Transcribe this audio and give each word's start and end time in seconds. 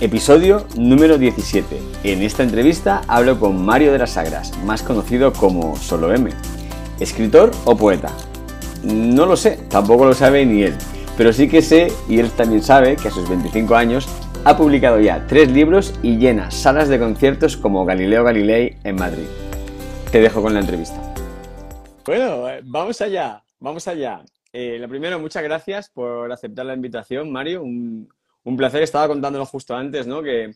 Episodio 0.00 0.66
número 0.76 1.18
17. 1.18 1.78
En 2.02 2.22
esta 2.22 2.42
entrevista 2.42 3.02
hablo 3.06 3.38
con 3.38 3.64
Mario 3.64 3.92
de 3.92 3.98
las 3.98 4.14
Sagras, 4.14 4.52
más 4.64 4.82
conocido 4.82 5.32
como 5.32 5.76
Solo 5.76 6.12
M. 6.12 6.30
¿Escritor 6.98 7.52
o 7.64 7.76
poeta? 7.76 8.12
No 8.82 9.24
lo 9.24 9.36
sé, 9.36 9.60
tampoco 9.70 10.04
lo 10.04 10.12
sabe 10.12 10.44
ni 10.46 10.64
él, 10.64 10.74
pero 11.16 11.32
sí 11.32 11.48
que 11.48 11.62
sé, 11.62 11.92
y 12.08 12.18
él 12.18 12.28
también 12.32 12.60
sabe, 12.60 12.96
que 12.96 13.06
a 13.06 13.10
sus 13.12 13.28
25 13.28 13.76
años 13.76 14.08
ha 14.44 14.56
publicado 14.56 14.98
ya 14.98 15.24
tres 15.28 15.52
libros 15.52 15.94
y 16.02 16.16
llena 16.16 16.50
salas 16.50 16.88
de 16.88 16.98
conciertos 16.98 17.56
como 17.56 17.84
Galileo 17.84 18.24
Galilei 18.24 18.76
en 18.82 18.96
Madrid. 18.96 19.26
Te 20.10 20.20
dejo 20.20 20.42
con 20.42 20.54
la 20.54 20.60
entrevista. 20.60 21.00
Bueno, 22.04 22.48
eh, 22.50 22.62
vamos 22.64 23.00
allá, 23.00 23.44
vamos 23.60 23.86
allá. 23.86 24.22
Eh, 24.52 24.76
lo 24.80 24.88
primero, 24.88 25.20
muchas 25.20 25.44
gracias 25.44 25.88
por 25.88 26.32
aceptar 26.32 26.66
la 26.66 26.74
invitación, 26.74 27.30
Mario. 27.30 27.62
Un 28.44 28.56
placer. 28.56 28.82
Estaba 28.82 29.08
contándolo 29.08 29.44
justo 29.46 29.74
antes, 29.74 30.06
¿no? 30.06 30.22
Que, 30.22 30.54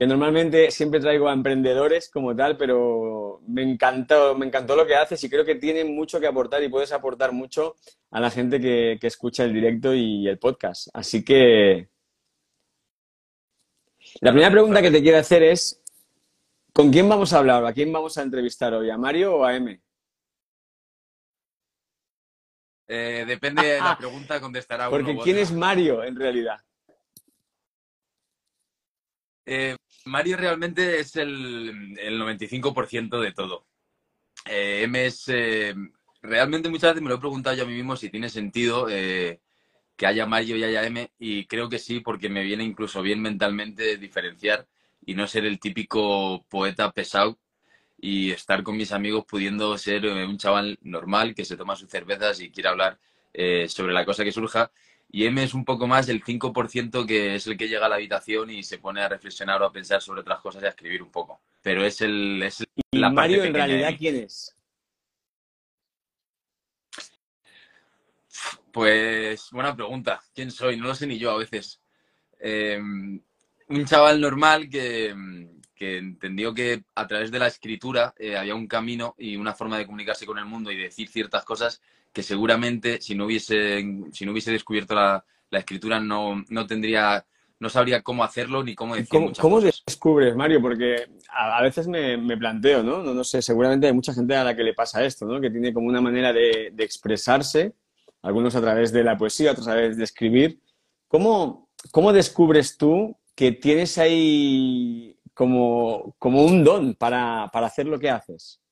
normalmente 0.00 0.70
siempre 0.70 1.00
traigo 1.00 1.28
a 1.28 1.32
emprendedores 1.32 2.10
como 2.10 2.36
tal, 2.36 2.56
pero 2.56 3.40
me 3.46 3.62
encantó, 3.62 4.34
me 4.34 4.46
encantó 4.46 4.76
lo 4.76 4.86
que 4.86 4.94
haces 4.94 5.22
y 5.24 5.30
creo 5.30 5.44
que 5.44 5.54
tiene 5.54 5.84
mucho 5.84 6.20
que 6.20 6.26
aportar 6.26 6.62
y 6.62 6.68
puedes 6.68 6.92
aportar 6.92 7.32
mucho 7.32 7.76
a 8.10 8.20
la 8.20 8.30
gente 8.30 8.60
que, 8.60 8.98
escucha 9.00 9.44
el 9.44 9.54
directo 9.54 9.94
y 9.94 10.28
el 10.28 10.38
podcast. 10.38 10.88
Así 10.92 11.24
que 11.24 11.88
la 14.20 14.32
primera 14.32 14.50
pregunta 14.50 14.82
que 14.82 14.90
te 14.90 15.02
quiero 15.02 15.18
hacer 15.18 15.42
es, 15.42 15.82
¿con 16.72 16.90
quién 16.90 17.08
vamos 17.08 17.32
a 17.32 17.38
hablar? 17.38 17.64
¿A 17.64 17.72
quién 17.72 17.92
vamos 17.92 18.18
a 18.18 18.22
entrevistar 18.22 18.74
hoy? 18.74 18.90
¿A 18.90 18.98
Mario 18.98 19.36
o 19.36 19.44
a 19.44 19.56
M? 19.56 19.80
Eh, 22.88 23.24
depende 23.26 23.66
de 23.66 23.80
la 23.80 23.96
pregunta, 23.98 24.40
contestará 24.40 24.88
uno. 24.88 24.98
Porque 24.98 25.18
¿quién 25.22 25.38
es 25.38 25.50
Mario 25.50 26.04
en 26.04 26.16
realidad? 26.16 26.65
Eh, 29.46 29.76
Mario 30.06 30.36
realmente 30.36 30.98
es 30.98 31.14
el, 31.14 31.96
el 31.98 32.20
95% 32.20 33.20
de 33.20 33.32
todo. 33.32 33.64
Eh, 34.44 34.82
M 34.82 35.06
es. 35.06 35.28
Eh, 35.28 35.74
realmente 36.20 36.68
muchas 36.68 36.90
veces 36.90 37.02
me 37.02 37.08
lo 37.08 37.16
he 37.16 37.20
preguntado 37.20 37.54
yo 37.56 37.62
a 37.62 37.66
mí 37.66 37.74
mismo 37.74 37.96
si 37.96 38.10
tiene 38.10 38.28
sentido 38.28 38.86
que 38.86 40.06
haya 40.06 40.26
Mario 40.26 40.56
y 40.56 40.64
haya 40.64 40.84
M, 40.84 41.10
y 41.18 41.46
creo 41.46 41.68
que 41.68 41.78
sí, 41.78 42.00
porque 42.00 42.28
me 42.28 42.42
viene 42.42 42.64
incluso 42.64 43.00
bien 43.00 43.22
mentalmente 43.22 43.96
diferenciar 43.96 44.66
y 45.06 45.14
no 45.14 45.26
ser 45.26 45.46
el 45.46 45.60
típico 45.60 46.44
poeta 46.50 46.90
pesado 46.90 47.38
y 47.98 48.32
estar 48.32 48.62
con 48.62 48.76
mis 48.76 48.92
amigos 48.92 49.24
pudiendo 49.26 49.78
ser 49.78 50.04
un 50.04 50.36
chaval 50.36 50.78
normal 50.82 51.34
que 51.34 51.44
se 51.44 51.56
toma 51.56 51.76
sus 51.76 51.88
cervezas 51.88 52.40
y 52.40 52.50
quiere 52.50 52.68
hablar 52.68 52.98
sobre 53.68 53.94
la 53.94 54.04
cosa 54.04 54.24
que 54.24 54.32
surja 54.32 54.70
y 55.16 55.24
M 55.24 55.42
es 55.42 55.54
un 55.54 55.64
poco 55.64 55.86
más 55.86 56.06
del 56.06 56.22
5% 56.22 57.06
que 57.06 57.36
es 57.36 57.46
el 57.46 57.56
que 57.56 57.68
llega 57.68 57.86
a 57.86 57.88
la 57.88 57.94
habitación 57.94 58.50
y 58.50 58.62
se 58.62 58.76
pone 58.76 59.00
a 59.00 59.08
reflexionar 59.08 59.62
o 59.62 59.64
a 59.64 59.72
pensar 59.72 60.02
sobre 60.02 60.20
otras 60.20 60.40
cosas 60.40 60.62
y 60.62 60.66
a 60.66 60.68
escribir 60.68 61.02
un 61.02 61.10
poco. 61.10 61.40
Pero 61.62 61.86
es 61.86 62.02
el... 62.02 62.42
Es 62.42 62.62
¿Y 62.90 62.98
Mario 62.98 63.42
en 63.42 63.54
realidad 63.54 63.94
quién 63.96 64.16
es? 64.16 64.54
Pues 68.70 69.48
buena 69.52 69.74
pregunta. 69.74 70.20
¿Quién 70.34 70.50
soy? 70.50 70.76
No 70.76 70.88
lo 70.88 70.94
sé 70.94 71.06
ni 71.06 71.16
yo 71.16 71.30
a 71.30 71.38
veces. 71.38 71.80
Eh, 72.38 72.78
un 72.78 73.84
chaval 73.86 74.20
normal 74.20 74.68
que, 74.68 75.16
entendió 75.78 76.52
que 76.52 76.84
a 76.94 77.06
través 77.06 77.30
de 77.30 77.38
la 77.38 77.46
escritura 77.46 78.12
eh, 78.18 78.36
había 78.36 78.54
un 78.54 78.66
camino 78.66 79.14
y 79.16 79.36
una 79.36 79.54
forma 79.54 79.78
de 79.78 79.86
comunicarse 79.86 80.26
con 80.26 80.36
el 80.36 80.44
mundo 80.44 80.70
y 80.70 80.76
decir 80.76 81.08
ciertas 81.08 81.46
cosas 81.46 81.80
que 82.16 82.22
seguramente 82.22 82.98
si 83.02 83.14
no 83.14 83.26
hubiese, 83.26 83.84
si 84.10 84.24
no 84.24 84.32
hubiese 84.32 84.50
descubierto 84.50 84.94
la, 84.94 85.22
escritura 85.50 86.00
no, 86.00 86.42
no, 86.48 86.66
tendría, 86.66 87.26
no 87.60 87.68
sabría 87.68 88.00
cómo 88.00 88.24
hacerlo 88.24 88.64
ni 88.64 88.74
cómo 88.74 88.94
decir 88.94 89.10
¿Cómo, 89.10 89.32
¿cómo 89.38 89.60
descubres, 89.60 90.34
Mario? 90.34 90.62
Porque 90.62 91.10
a, 91.28 91.60
veces 91.60 91.86
me, 91.88 92.16
planteo, 92.38 92.82
¿no? 92.82 93.02
¿no? 93.02 93.22
sé, 93.22 93.42
seguramente 93.42 93.88
hay 93.88 93.92
mucha 93.92 94.14
gente 94.14 94.34
a 94.34 94.44
la 94.44 94.56
que 94.56 94.62
le 94.62 94.72
pasa 94.72 95.04
esto, 95.04 95.26
¿no? 95.26 95.42
Que 95.42 95.50
tiene 95.50 95.74
como 95.74 95.88
una 95.88 96.00
manera 96.00 96.32
de, 96.32 96.72
expresarse, 96.78 97.74
algunos 98.22 98.56
a 98.56 98.62
través 98.62 98.92
de 98.92 99.04
la 99.04 99.18
poesía, 99.18 99.50
otros 99.50 99.68
a 99.68 99.72
través 99.72 99.98
de 99.98 100.04
escribir. 100.04 100.58
¿Cómo, 101.08 101.68
cómo 101.90 102.14
descubres 102.14 102.78
tú 102.78 103.14
que 103.34 103.52
tienes 103.52 103.98
ahí 103.98 105.18
como, 105.34 106.16
como 106.18 106.46
un 106.46 106.64
don 106.64 106.94
para, 106.94 107.50
para 107.52 107.66
hacer 107.66 107.84
lo 107.84 107.98
que 107.98 108.08
haces? 108.08 108.62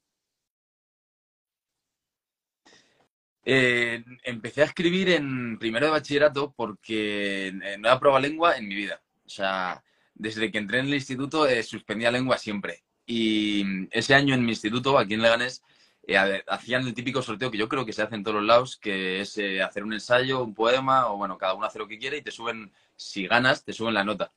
Eh, 3.46 4.02
empecé 4.22 4.62
a 4.62 4.66
escribir 4.66 5.10
en 5.10 5.58
primero 5.58 5.86
de 5.86 5.92
bachillerato 5.92 6.54
porque 6.56 7.52
no 7.78 7.88
he 7.88 7.92
aprobado 7.92 8.22
lengua 8.22 8.56
en 8.56 8.68
mi 8.68 8.74
vida. 8.74 9.02
O 9.26 9.28
sea, 9.28 9.82
desde 10.14 10.50
que 10.50 10.58
entré 10.58 10.78
en 10.78 10.86
el 10.86 10.94
instituto 10.94 11.46
eh, 11.46 11.62
suspendía 11.62 12.10
lengua 12.10 12.38
siempre. 12.38 12.84
Y 13.06 13.86
ese 13.90 14.14
año 14.14 14.34
en 14.34 14.44
mi 14.44 14.52
instituto, 14.52 14.98
aquí 14.98 15.14
en 15.14 15.22
Leganés, 15.22 15.62
eh, 16.06 16.42
hacían 16.46 16.86
el 16.86 16.94
típico 16.94 17.20
sorteo 17.20 17.50
que 17.50 17.58
yo 17.58 17.68
creo 17.68 17.84
que 17.84 17.92
se 17.92 18.02
hace 18.02 18.14
en 18.14 18.24
todos 18.24 18.36
los 18.36 18.46
lados, 18.46 18.76
que 18.78 19.20
es 19.20 19.38
hacer 19.62 19.84
un 19.84 19.92
ensayo, 19.92 20.42
un 20.42 20.54
poema, 20.54 21.10
o 21.10 21.16
bueno, 21.18 21.36
cada 21.36 21.54
uno 21.54 21.66
hace 21.66 21.78
lo 21.78 21.86
que 21.86 21.98
quiere 21.98 22.18
y 22.18 22.22
te 22.22 22.30
suben, 22.30 22.72
si 22.96 23.26
ganas, 23.26 23.64
te 23.64 23.72
suben 23.74 23.94
la 23.94 24.04
nota. 24.04 24.32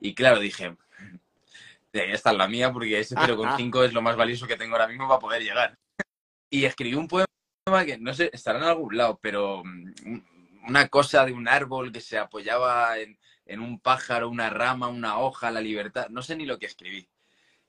Y 0.00 0.14
claro, 0.14 0.40
dije, 0.40 0.76
esta 1.92 2.30
es 2.32 2.36
la 2.36 2.48
mía 2.48 2.72
porque 2.72 3.00
ese 3.00 3.14
0,5 3.16 3.84
es 3.84 3.92
lo 3.94 4.02
más 4.02 4.16
valioso 4.16 4.46
que 4.46 4.56
tengo 4.56 4.74
ahora 4.74 4.88
mismo 4.88 5.08
para 5.08 5.20
poder 5.20 5.42
llegar. 5.42 5.78
Y 6.50 6.66
escribí 6.66 6.96
un 6.96 7.08
poema 7.08 7.31
no 8.00 8.14
sé, 8.14 8.30
estará 8.32 8.58
en 8.58 8.64
algún 8.64 8.96
lado, 8.96 9.18
pero 9.22 9.62
mm, 9.64 10.18
una 10.68 10.88
cosa 10.88 11.24
de 11.24 11.32
un 11.32 11.46
árbol 11.46 11.92
que 11.92 12.00
se 12.00 12.18
apoyaba 12.18 12.98
en, 12.98 13.16
un 13.60 13.78
pájaro, 13.78 14.28
una 14.30 14.50
rama, 14.50 14.88
una 14.88 15.18
hoja, 15.18 15.50
la 15.50 15.60
libertad, 15.60 16.08
no 16.08 16.22
sé 16.22 16.34
ni 16.36 16.46
lo 16.46 16.58
que 16.58 16.66
escribí. 16.66 17.08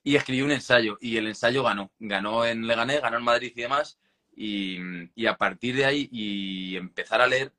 Y 0.04 0.16
escribí 0.16 0.42
un 0.42 0.52
ensayo 0.52 0.98
y 1.00 1.18
el 1.18 1.28
ensayo 1.28 1.64
ganó, 1.64 1.92
ganó 2.00 2.46
en 2.46 2.66
Leganés, 2.68 3.02
ganó 3.02 3.18
en 3.18 3.24
Madrid 3.24 3.52
y 3.56 3.62
demás. 3.62 4.00
Y, 4.36 4.80
y 5.16 5.28
a 5.28 5.38
partir 5.38 5.76
de 5.76 5.86
ahí 5.86 6.10
y 6.12 6.75
empezar 6.75 7.22
a 7.22 7.28
leer, 7.28 7.54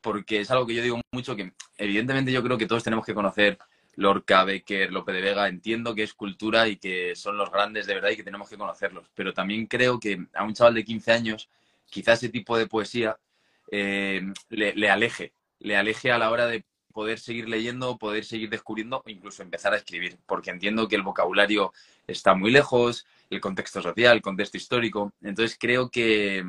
porque 0.00 0.40
es 0.40 0.50
algo 0.50 0.66
que 0.66 0.74
yo 0.74 0.82
digo 0.82 1.00
mucho, 1.12 1.36
que 1.36 1.52
evidentemente 1.76 2.32
yo 2.32 2.42
creo 2.42 2.56
que 2.56 2.66
todos 2.66 2.84
tenemos 2.84 3.04
que 3.04 3.14
conocer 3.14 3.58
Lorca, 3.96 4.44
Becker, 4.44 4.92
Lope 4.92 5.12
de 5.12 5.20
Vega, 5.20 5.48
entiendo 5.48 5.94
que 5.94 6.04
es 6.04 6.14
cultura 6.14 6.68
y 6.68 6.76
que 6.76 7.14
son 7.16 7.36
los 7.36 7.50
grandes 7.50 7.86
de 7.86 7.94
verdad 7.94 8.10
y 8.10 8.16
que 8.16 8.24
tenemos 8.24 8.48
que 8.48 8.58
conocerlos, 8.58 9.10
pero 9.14 9.34
también 9.34 9.66
creo 9.66 9.98
que 9.98 10.26
a 10.34 10.44
un 10.44 10.54
chaval 10.54 10.74
de 10.74 10.84
15 10.84 11.12
años 11.12 11.48
quizás 11.86 12.22
ese 12.22 12.28
tipo 12.30 12.56
de 12.58 12.66
poesía 12.66 13.18
eh, 13.70 14.22
le, 14.48 14.90
aleje, 14.90 15.32
le 15.58 15.76
aleje 15.76 16.12
a 16.12 16.18
la 16.18 16.30
hora 16.30 16.46
de 16.46 16.64
poder 16.92 17.18
seguir 17.18 17.48
leyendo, 17.48 17.98
poder 17.98 18.24
seguir 18.24 18.48
descubriendo 18.48 19.02
incluso 19.06 19.42
empezar 19.42 19.74
a 19.74 19.76
escribir, 19.76 20.18
porque 20.24 20.50
entiendo 20.50 20.88
que 20.88 20.96
el 20.96 21.02
vocabulario 21.02 21.72
está 22.06 22.34
muy 22.34 22.50
lejos, 22.50 23.06
el 23.28 23.40
contexto 23.40 23.82
social, 23.82 24.16
el 24.16 24.22
contexto 24.22 24.56
histórico. 24.56 25.12
Entonces 25.20 25.58
creo 25.60 25.90
que, 25.90 26.42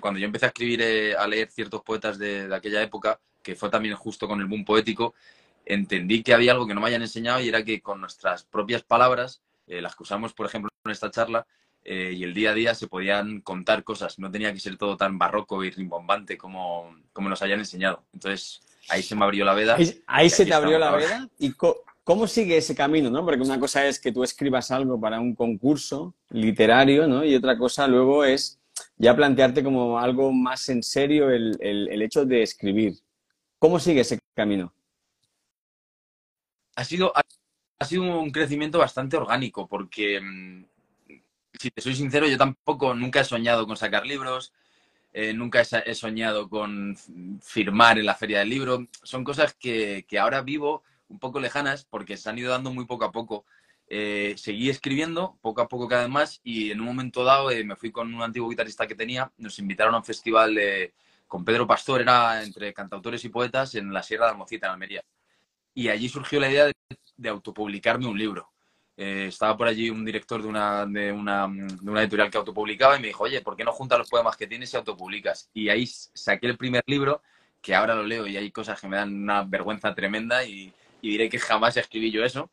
cuando 0.00 0.20
yo 0.20 0.26
empecé 0.26 0.46
a 0.46 0.48
escribir, 0.48 0.82
eh, 0.82 1.16
a 1.16 1.26
leer 1.26 1.50
ciertos 1.50 1.82
poetas 1.82 2.18
de, 2.18 2.48
aquella 2.54 2.82
época, 2.82 3.20
que 3.42 3.56
fue 3.56 3.70
también 3.70 3.96
justo 3.96 4.28
con 4.28 4.40
el 4.40 4.46
boom 4.46 4.64
poético, 4.64 5.14
entendí 5.64 6.22
que 6.22 6.34
había 6.34 6.52
algo 6.52 6.66
que 6.66 6.74
no 6.74 6.80
me 6.80 6.88
hayan 6.88 7.02
enseñado 7.02 7.40
y 7.40 7.48
era 7.48 7.64
que 7.64 7.80
con 7.80 8.00
nuestras 8.00 8.44
propias 8.44 8.84
palabras, 8.84 9.42
eh, 9.66 9.82
las 9.82 9.96
que 9.96 10.04
usamos, 10.04 10.32
por 10.32 10.46
ejemplo, 10.46 10.70
en 10.84 10.92
esta 10.92 11.10
charla, 11.10 11.46
eh, 11.90 12.12
y 12.12 12.22
el 12.22 12.34
día 12.34 12.50
a 12.50 12.54
día 12.54 12.74
se 12.74 12.86
podían 12.86 13.40
contar 13.40 13.82
cosas. 13.82 14.18
No 14.18 14.30
tenía 14.30 14.52
que 14.52 14.60
ser 14.60 14.76
todo 14.76 14.98
tan 14.98 15.16
barroco 15.16 15.64
y 15.64 15.70
rimbombante 15.70 16.36
como, 16.36 16.94
como 17.14 17.30
nos 17.30 17.40
hayan 17.40 17.60
enseñado. 17.60 18.04
Entonces, 18.12 18.60
ahí 18.90 19.02
se 19.02 19.16
me 19.16 19.24
abrió 19.24 19.46
la 19.46 19.54
veda. 19.54 19.78
Ahí, 20.06 20.28
se 20.28 20.44
te 20.44 20.52
abrió 20.52 20.78
la 20.78 20.90
veda. 20.90 21.26
¿Y 21.38 21.54
cómo 22.04 22.26
sigue 22.26 22.58
ese 22.58 22.74
camino? 22.74 23.08
¿no? 23.08 23.24
Porque 23.24 23.40
una 23.40 23.58
cosa 23.58 23.86
es 23.86 23.98
que 23.98 24.12
tú 24.12 24.22
escribas 24.22 24.70
algo 24.70 25.00
para 25.00 25.18
un 25.18 25.34
concurso 25.34 26.14
literario, 26.28 27.08
¿no? 27.08 27.24
Y 27.24 27.34
otra 27.34 27.56
cosa 27.56 27.86
luego 27.86 28.22
es 28.22 28.60
ya 28.98 29.16
plantearte 29.16 29.64
como 29.64 29.98
algo 29.98 30.30
más 30.30 30.68
en 30.68 30.82
serio 30.82 31.30
el, 31.30 31.56
el 31.58 32.02
hecho 32.02 32.26
de 32.26 32.42
escribir. 32.42 32.98
¿Cómo 33.58 33.80
sigue 33.80 34.02
ese 34.02 34.18
camino? 34.36 34.74
Ha 36.76 36.84
sido, 36.84 37.14
ha 37.16 37.84
sido 37.86 38.02
un 38.02 38.30
crecimiento 38.30 38.78
bastante 38.78 39.16
orgánico 39.16 39.66
porque 39.66 40.20
mm, 40.20 40.64
si 41.58 41.70
te 41.70 41.80
soy 41.80 41.94
sincero, 41.94 42.26
yo 42.26 42.36
tampoco 42.36 42.94
nunca 42.94 43.20
he 43.20 43.24
soñado 43.24 43.66
con 43.66 43.76
sacar 43.76 44.06
libros, 44.06 44.52
eh, 45.12 45.32
nunca 45.32 45.60
he, 45.60 45.94
soñado 45.94 46.48
con 46.48 46.96
firmar 47.42 47.98
en 47.98 48.06
la 48.06 48.14
feria 48.14 48.40
del 48.40 48.50
libro. 48.50 48.86
Son 49.02 49.24
cosas 49.24 49.54
que, 49.54 50.04
ahora 50.20 50.42
vivo 50.42 50.82
un 51.08 51.18
poco 51.18 51.40
lejanas 51.40 51.84
porque 51.84 52.16
se 52.16 52.28
han 52.28 52.38
ido 52.38 52.50
dando 52.50 52.72
muy 52.72 52.84
poco 52.84 53.04
a 53.04 53.12
poco 53.12 53.46
eh, 53.90 54.34
seguí 54.36 54.68
escribiendo 54.68 55.38
poco 55.40 55.62
a 55.62 55.68
poco 55.68 55.88
cada 55.88 56.02
vez 56.02 56.10
más 56.10 56.40
y 56.44 56.70
en 56.70 56.80
un 56.80 56.86
momento 56.86 57.24
dado 57.24 57.50
eh, 57.50 57.64
me 57.64 57.74
fui 57.74 57.90
con 57.90 58.14
un 58.14 58.20
antiguo 58.20 58.50
guitarrista 58.50 58.86
que 58.86 58.94
tenía, 58.94 59.32
nos 59.38 59.58
invitaron 59.58 59.94
a 59.94 59.98
un 59.98 60.04
festival 60.04 60.58
con 61.28 61.44
Pedro 61.44 61.66
Pastor, 61.66 62.00
era 62.00 62.42
entre 62.42 62.72
cantautores 62.72 63.24
y 63.24 63.28
poetas 63.28 63.74
en 63.74 63.92
la 63.92 64.02
Sierra 64.02 64.24
de 64.26 64.32
Almocita, 64.32 64.66
en 64.66 64.72
Almería. 64.72 65.04
Y 65.74 65.88
allí 65.88 66.08
surgió 66.08 66.40
la 66.40 66.50
idea 66.50 66.72
de, 67.16 67.28
autopublicarme 67.28 68.06
un 68.06 68.18
libro. 68.18 68.50
Eh, 69.00 69.26
estaba 69.28 69.56
por 69.56 69.68
allí 69.68 69.90
un 69.90 70.04
director 70.04 70.42
de 70.42 70.48
una, 70.48 70.84
de, 70.84 71.12
una, 71.12 71.46
de 71.46 71.88
una 71.88 72.02
editorial 72.02 72.32
que 72.32 72.38
autopublicaba 72.38 72.96
y 72.96 73.00
me 73.00 73.06
dijo, 73.06 73.22
oye, 73.22 73.40
¿por 73.42 73.54
qué 73.54 73.62
no 73.62 73.70
juntas 73.70 73.96
los 73.96 74.10
poemas 74.10 74.36
que 74.36 74.48
tienes 74.48 74.74
y 74.74 74.76
autopublicas? 74.76 75.48
Y 75.54 75.68
ahí 75.68 75.86
saqué 75.86 76.48
el 76.48 76.56
primer 76.56 76.82
libro, 76.84 77.22
que 77.62 77.76
ahora 77.76 77.94
lo 77.94 78.02
leo 78.02 78.26
y 78.26 78.36
hay 78.36 78.50
cosas 78.50 78.80
que 78.80 78.88
me 78.88 78.96
dan 78.96 79.14
una 79.14 79.44
vergüenza 79.44 79.94
tremenda 79.94 80.44
y, 80.44 80.74
diré 81.00 81.28
que 81.28 81.38
jamás 81.38 81.76
escribí 81.76 82.10
yo 82.10 82.24
eso 82.24 82.50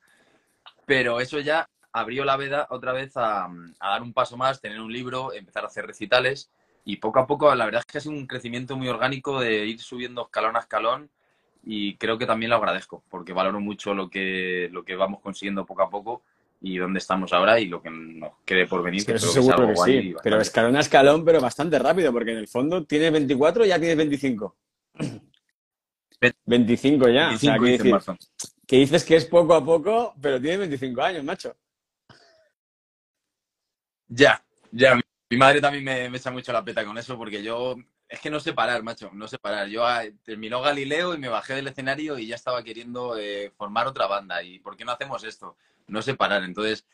pero 0.86 1.20
eso 1.20 1.40
ya 1.40 1.68
abrió 1.92 2.24
la 2.26 2.38
veda 2.38 2.68
otra 2.70 2.94
vez 2.94 3.18
a, 3.18 3.50
dar 3.80 4.04
un 4.04 4.14
paso 4.14 4.38
más, 4.38 4.62
tener 4.62 4.80
un 4.80 4.94
libro, 4.94 5.34
empezar 5.34 5.64
a 5.64 5.68
hacer 5.68 5.88
recitales 5.88 6.52
y 6.86 6.98
poco 6.98 7.20
a 7.20 7.26
poco, 7.26 7.54
la 7.56 7.66
verdad 7.66 7.80
es 7.80 7.92
que 7.92 7.98
ha 7.98 8.02
sido 8.02 8.14
un 8.14 8.28
crecimiento 8.28 8.78
muy 8.78 8.88
orgánico 8.88 9.40
de 9.40 9.66
ir 9.66 9.82
subiendo 9.82 10.22
escalón 10.22 10.58
a 10.58 10.60
escalón 10.60 11.10
y 11.64 11.98
creo 11.98 12.20
que 12.20 12.28
también 12.28 12.52
lo 12.52 12.58
agradezco 12.58 13.04
porque 13.10 13.34
valoro 13.34 13.60
mucho 13.60 13.96
lo 13.96 14.12
que, 14.12 14.70
lo 14.72 14.86
que 14.86 14.96
vamos 14.96 15.22
consiguiendo 15.22 15.66
poco 15.66 15.82
a 15.82 15.90
poco 15.90 16.22
y 16.62 16.78
dónde 16.78 17.00
estamos 17.00 17.32
ahora 17.34 17.60
y 17.60 17.68
lo 17.68 17.82
que 17.82 17.90
nos 17.90 18.34
quede 18.46 18.68
por 18.68 18.84
venir. 18.84 19.04
eso 19.10 19.32
seguro 19.32 19.68
que 19.68 19.76
sí, 19.76 20.16
pero 20.24 20.40
escalón 20.40 20.76
a 20.76 20.80
escalón, 20.80 21.24
pero 21.26 21.42
bastante 21.42 21.78
rápido 21.80 22.12
porque 22.12 22.32
en 22.32 22.38
el 22.38 22.48
fondo 22.48 22.86
tienes 22.86 23.12
24 23.12 23.66
y 23.66 23.70
ya 23.70 23.80
tienes 23.80 23.98
25. 23.98 24.56
25 26.46 27.10
ya. 27.10 27.32
o 27.32 27.38
sea, 27.38 27.58
que 28.68 28.78
dices 28.78 29.04
que 29.04 29.16
es 29.16 29.26
poco 29.26 29.54
a 29.54 29.64
poco, 29.64 30.16
pero 30.20 30.42
tiene 30.42 30.58
25 30.58 31.02
años, 31.02 31.24
macho. 31.24 31.56
Ya, 34.08 34.44
ya. 34.72 35.00
Mi 35.30 35.38
madre 35.38 35.60
también 35.60 35.84
me, 35.84 36.18
echa 36.18 36.32
mucho 36.32 36.54
la 36.54 36.64
peta 36.64 36.86
con 36.86 36.98
eso 36.98 37.18
porque 37.18 37.44
yo 37.44 37.76
es 38.08 38.20
que 38.20 38.30
no 38.30 38.40
sé 38.40 38.54
parar, 38.54 38.84
macho, 38.84 39.10
no 39.14 39.28
sé 39.28 39.38
parar. 39.38 39.68
Yo 39.68 39.86
ah, 39.86 40.04
terminó 40.24 40.62
Galileo 40.62 41.16
y 41.16 41.18
me 41.18 41.30
bajé 41.30 41.56
del 41.56 41.68
escenario 41.68 42.18
y 42.20 42.28
ya 42.28 42.36
estaba 42.36 42.64
queriendo 42.64 43.18
eh, 43.18 43.52
formar 43.58 43.88
otra 43.88 44.08
banda. 44.08 44.44
¿Y 44.44 44.60
por 44.60 44.78
qué 44.78 44.86
no 44.86 44.92
hacemos 44.92 45.24
esto? 45.24 45.58
No 45.88 46.02
sé 46.02 46.14
parar. 46.14 46.44
Entonces, 46.44 46.86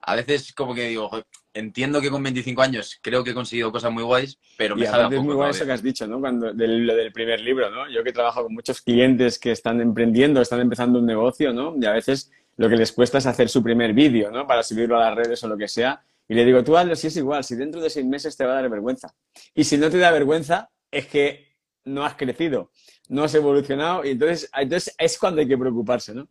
a 0.00 0.14
veces 0.14 0.52
como 0.52 0.74
que 0.74 0.88
digo, 0.88 1.10
entiendo 1.52 2.00
que 2.00 2.10
con 2.10 2.22
25 2.22 2.62
años 2.62 2.98
creo 3.02 3.24
que 3.24 3.30
he 3.30 3.34
conseguido 3.34 3.72
cosas 3.72 3.92
muy 3.92 4.02
guays, 4.02 4.38
pero 4.56 4.76
me 4.76 4.86
sabe 4.86 5.16
Es 5.16 5.22
muy 5.22 5.34
guay 5.34 5.50
eso 5.50 5.66
que 5.66 5.72
has 5.72 5.82
dicho, 5.82 6.06
¿no? 6.06 6.20
Cuando, 6.20 6.52
del, 6.52 6.86
del 6.86 7.12
primer 7.12 7.40
libro, 7.40 7.70
¿no? 7.70 7.90
Yo 7.90 8.02
que 8.02 8.12
trabajo 8.12 8.44
con 8.44 8.54
muchos 8.54 8.80
clientes 8.80 9.38
que 9.38 9.52
están 9.52 9.80
emprendiendo, 9.80 10.40
están 10.40 10.60
empezando 10.60 10.98
un 10.98 11.06
negocio, 11.06 11.52
¿no? 11.52 11.74
Y 11.78 11.84
a 11.84 11.92
veces 11.92 12.30
lo 12.56 12.68
que 12.68 12.76
les 12.76 12.92
cuesta 12.92 13.18
es 13.18 13.26
hacer 13.26 13.48
su 13.48 13.62
primer 13.62 13.92
vídeo, 13.92 14.30
¿no? 14.30 14.46
Para 14.46 14.62
subirlo 14.62 14.96
a 14.96 15.10
las 15.10 15.14
redes 15.14 15.42
o 15.44 15.48
lo 15.48 15.56
que 15.56 15.68
sea. 15.68 16.02
Y 16.28 16.34
le 16.34 16.44
digo, 16.44 16.62
tú 16.62 16.76
hazlo 16.76 16.94
si 16.94 17.06
es 17.06 17.16
igual, 17.16 17.42
si 17.42 17.56
dentro 17.56 17.80
de 17.80 17.88
seis 17.88 18.04
meses 18.04 18.36
te 18.36 18.44
va 18.44 18.52
a 18.52 18.60
dar 18.60 18.70
vergüenza. 18.70 19.14
Y 19.54 19.64
si 19.64 19.78
no 19.78 19.90
te 19.90 19.98
da 19.98 20.10
vergüenza, 20.10 20.70
es 20.90 21.06
que 21.06 21.56
no 21.84 22.04
has 22.04 22.14
crecido, 22.16 22.70
no 23.08 23.24
has 23.24 23.34
evolucionado 23.34 24.04
y 24.04 24.10
entonces, 24.10 24.50
entonces 24.54 24.94
es 24.98 25.18
cuando 25.18 25.40
hay 25.40 25.48
que 25.48 25.56
preocuparse, 25.56 26.14
¿no? 26.14 26.28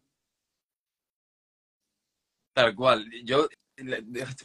Tal 2.53 2.75
cual. 2.75 3.09
Yo 3.23 3.47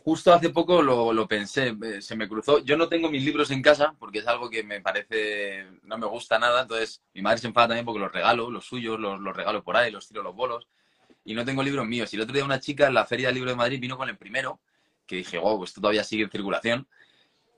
justo 0.04 0.32
hace 0.32 0.50
poco 0.50 0.82
lo, 0.82 1.26
pensé, 1.26 1.74
se 2.00 2.16
me 2.16 2.28
cruzó. 2.28 2.58
Yo 2.58 2.76
no 2.76 2.88
tengo 2.88 3.10
mis 3.10 3.24
libros 3.24 3.50
en 3.50 3.62
casa 3.62 3.94
porque 3.98 4.18
es 4.18 4.26
algo 4.26 4.50
que 4.50 4.62
me 4.62 4.80
parece, 4.80 5.66
no 5.82 5.96
me 5.98 6.06
gusta 6.06 6.38
nada. 6.38 6.62
Entonces, 6.62 7.02
mi 7.14 7.22
madre 7.22 7.38
se 7.38 7.46
enfada 7.46 7.68
también 7.68 7.86
porque 7.86 8.00
los 8.00 8.12
regalo, 8.12 8.50
los 8.50 8.66
suyos, 8.66 8.98
los, 9.00 9.20
los 9.20 9.36
regalo 9.36 9.62
por 9.62 9.76
ahí, 9.76 9.90
los 9.90 10.08
tiro 10.08 10.22
los 10.22 10.34
bolos. 10.34 10.68
Y 11.24 11.34
no 11.34 11.44
tengo 11.44 11.62
libros 11.62 11.86
míos. 11.86 12.12
Y 12.12 12.16
el 12.16 12.22
otro 12.22 12.34
día 12.34 12.44
una 12.44 12.60
chica 12.60 12.88
en 12.88 12.94
la 12.94 13.06
Feria 13.06 13.28
del 13.28 13.36
Libro 13.36 13.50
de 13.50 13.56
Madrid 13.56 13.80
vino 13.80 13.96
con 13.96 14.08
el 14.08 14.18
primero, 14.18 14.60
que 15.06 15.16
dije, 15.16 15.38
wow, 15.38 15.62
esto 15.64 15.80
todavía 15.80 16.04
sigue 16.04 16.24
en 16.24 16.30
circulación. 16.30 16.88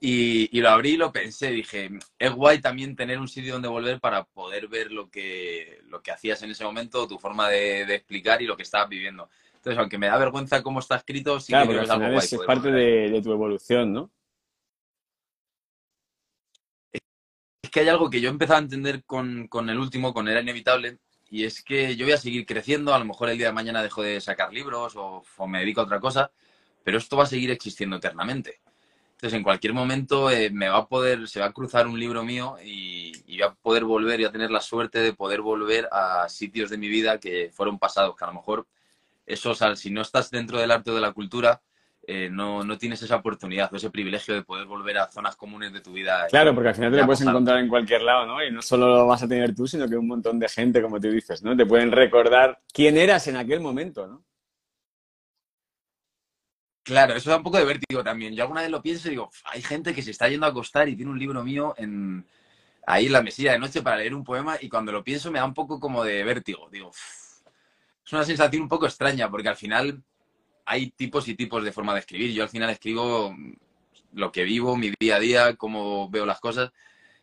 Y, 0.01 0.59
lo 0.59 0.69
abrí 0.69 0.91
y 0.91 0.97
lo 0.97 1.11
pensé. 1.11 1.51
Dije, 1.51 1.89
es 2.19 2.31
guay 2.31 2.59
también 2.59 2.95
tener 2.95 3.19
un 3.19 3.27
sitio 3.27 3.53
donde 3.53 3.69
volver 3.69 3.99
para 3.99 4.23
poder 4.23 4.67
ver 4.67 4.91
lo 4.91 5.09
que, 5.09 5.79
lo 5.87 6.01
que 6.01 6.11
hacías 6.11 6.41
en 6.43 6.51
ese 6.51 6.63
momento, 6.63 7.07
tu 7.07 7.17
forma 7.17 7.49
de, 7.49 7.85
de 7.85 7.95
explicar 7.95 8.41
y 8.41 8.45
lo 8.45 8.55
que 8.55 8.63
estabas 8.63 8.89
viviendo. 8.89 9.29
Entonces, 9.65 9.79
aunque 9.79 9.97
me 9.97 10.05
da 10.05 10.17
vergüenza 10.19 10.61
cómo 10.61 10.79
está 10.79 10.97
escrito, 10.97 11.39
sí 11.39 11.51
que 11.51 11.59
es 11.59 11.89
algo 11.89 12.19
Es 12.19 12.37
parte 12.45 12.69
de, 12.69 13.19
tu 13.23 13.31
evolución, 13.31 13.93
¿no? 13.93 14.11
Es 16.91 17.71
que 17.71 17.79
hay 17.79 17.89
algo 17.89 18.11
que 18.11 18.21
yo 18.21 18.29
he 18.29 18.31
empezado 18.31 18.59
a 18.59 18.61
entender 18.61 19.03
con, 19.05 19.49
el 19.51 19.79
último, 19.79 20.13
con 20.13 20.27
Era 20.27 20.41
Inevitable, 20.41 20.99
y 21.31 21.45
es 21.45 21.63
que 21.63 21.95
yo 21.95 22.05
voy 22.05 22.13
a 22.13 22.17
seguir 22.17 22.45
creciendo, 22.45 22.93
a 22.93 22.99
lo 22.99 23.05
mejor 23.05 23.31
el 23.31 23.39
día 23.39 23.47
de 23.47 23.53
mañana 23.53 23.81
dejo 23.81 24.03
de 24.03 24.21
sacar 24.21 24.53
libros 24.53 24.93
o, 24.97 25.23
me 25.47 25.61
dedico 25.61 25.81
a 25.81 25.85
otra 25.85 25.99
cosa, 25.99 26.31
pero 26.85 26.99
esto 26.99 27.17
va 27.17 27.23
a 27.23 27.27
seguir 27.27 27.49
existiendo 27.49 27.95
eternamente. 27.97 28.61
Entonces, 29.13 29.33
en 29.33 29.43
cualquier 29.43 29.73
momento 29.73 30.29
eh, 30.29 30.51
me 30.51 30.69
va 30.69 30.77
a 30.77 30.87
poder, 30.87 31.27
se 31.27 31.39
va 31.39 31.47
a 31.47 31.51
cruzar 31.51 31.87
un 31.87 31.99
libro 31.99 32.23
mío 32.23 32.57
y, 32.63 33.11
y, 33.25 33.39
voy 33.39 33.47
a 33.47 33.53
poder 33.53 33.83
volver 33.83 34.19
y 34.21 34.25
a 34.25 34.31
tener 34.31 34.51
la 34.51 34.61
suerte 34.61 34.99
de 34.99 35.13
poder 35.13 35.41
volver 35.41 35.89
a 35.91 36.29
sitios 36.29 36.69
de 36.69 36.77
mi 36.77 36.87
vida 36.87 37.19
que 37.19 37.49
fueron 37.51 37.79
pasados, 37.79 38.15
que 38.15 38.23
a 38.23 38.27
lo 38.27 38.33
mejor 38.35 38.67
eso, 39.25 39.51
o 39.51 39.75
si 39.75 39.89
no 39.89 40.01
estás 40.01 40.29
dentro 40.29 40.59
del 40.59 40.69
arte 40.69 40.91
o 40.91 40.95
de 40.95 41.01
la 41.01 41.11
cultura, 41.11 41.59
eh, 42.05 42.29
no, 42.31 42.63
no, 42.63 42.77
tienes 42.77 43.01
esa 43.01 43.15
oportunidad 43.15 43.73
o 43.73 43.77
ese 43.77 43.89
privilegio 43.89 44.35
de 44.35 44.43
poder 44.43 44.67
volver 44.67 44.99
a 44.99 45.07
zonas 45.07 45.35
comunes 45.35 45.73
de 45.73 45.81
tu 45.81 45.91
vida. 45.91 46.27
Claro, 46.29 46.53
porque 46.53 46.69
al 46.69 46.75
final 46.75 46.91
te 46.91 46.97
lo 46.97 47.05
puedes 47.05 47.21
encontrar 47.21 47.57
en 47.57 47.67
cualquier 47.67 48.03
lado, 48.03 48.27
¿no? 48.27 48.43
Y 48.43 48.51
no 48.51 48.61
solo 48.61 48.89
lo 48.89 49.07
vas 49.07 49.23
a 49.23 49.27
tener 49.27 49.55
tú, 49.55 49.65
sino 49.65 49.89
que 49.89 49.97
un 49.97 50.07
montón 50.07 50.37
de 50.37 50.47
gente, 50.47 50.83
como 50.83 50.99
tú 50.99 51.09
dices, 51.09 51.41
¿no? 51.41 51.57
Te 51.57 51.65
pueden 51.65 51.91
recordar 51.91 52.59
quién 52.71 52.97
eras 52.97 53.27
en 53.27 53.37
aquel 53.37 53.59
momento, 53.59 54.05
¿no? 54.05 54.23
Claro, 56.85 57.15
eso 57.15 57.31
da 57.31 57.37
un 57.37 57.43
poco 57.43 57.57
de 57.57 57.65
vértigo 57.65 58.03
también. 58.03 58.35
Yo 58.35 58.43
alguna 58.43 58.61
vez 58.61 58.69
lo 58.69 58.79
pienso 58.83 59.07
y 59.07 59.11
digo, 59.11 59.31
hay 59.45 59.63
gente 59.63 59.91
que 59.95 60.03
se 60.03 60.11
está 60.11 60.29
yendo 60.29 60.45
a 60.45 60.49
acostar 60.49 60.87
y 60.87 60.95
tiene 60.95 61.11
un 61.11 61.17
libro 61.17 61.43
mío 61.43 61.73
en, 61.77 62.23
ahí 62.85 63.07
en 63.07 63.11
la 63.11 63.23
mesilla 63.23 63.53
de 63.53 63.59
noche 63.59 63.81
para 63.81 63.97
leer 63.97 64.13
un 64.13 64.23
poema 64.23 64.57
y 64.61 64.69
cuando 64.69 64.91
lo 64.91 65.03
pienso 65.03 65.31
me 65.31 65.39
da 65.39 65.45
un 65.45 65.55
poco 65.55 65.79
como 65.79 66.03
de 66.03 66.23
vértigo. 66.23 66.69
Digo, 66.71 66.91
es 68.05 68.13
una 68.13 68.23
sensación 68.23 68.61
un 68.61 68.69
poco 68.69 68.85
extraña 68.85 69.31
porque 69.31 69.49
al 69.49 69.55
final 69.55 70.03
hay 70.63 70.91
tipos 70.91 71.27
y 71.27 71.33
tipos 71.33 71.63
de 71.63 71.71
forma 71.71 71.95
de 71.95 72.01
escribir. 72.01 72.31
Yo 72.31 72.43
al 72.43 72.49
final 72.49 72.69
escribo 72.69 73.35
lo 74.13 74.31
que 74.31 74.43
vivo, 74.43 74.77
mi 74.77 74.93
día 74.99 75.15
a 75.15 75.19
día, 75.19 75.55
cómo 75.55 76.07
veo 76.11 76.27
las 76.27 76.39
cosas. 76.39 76.71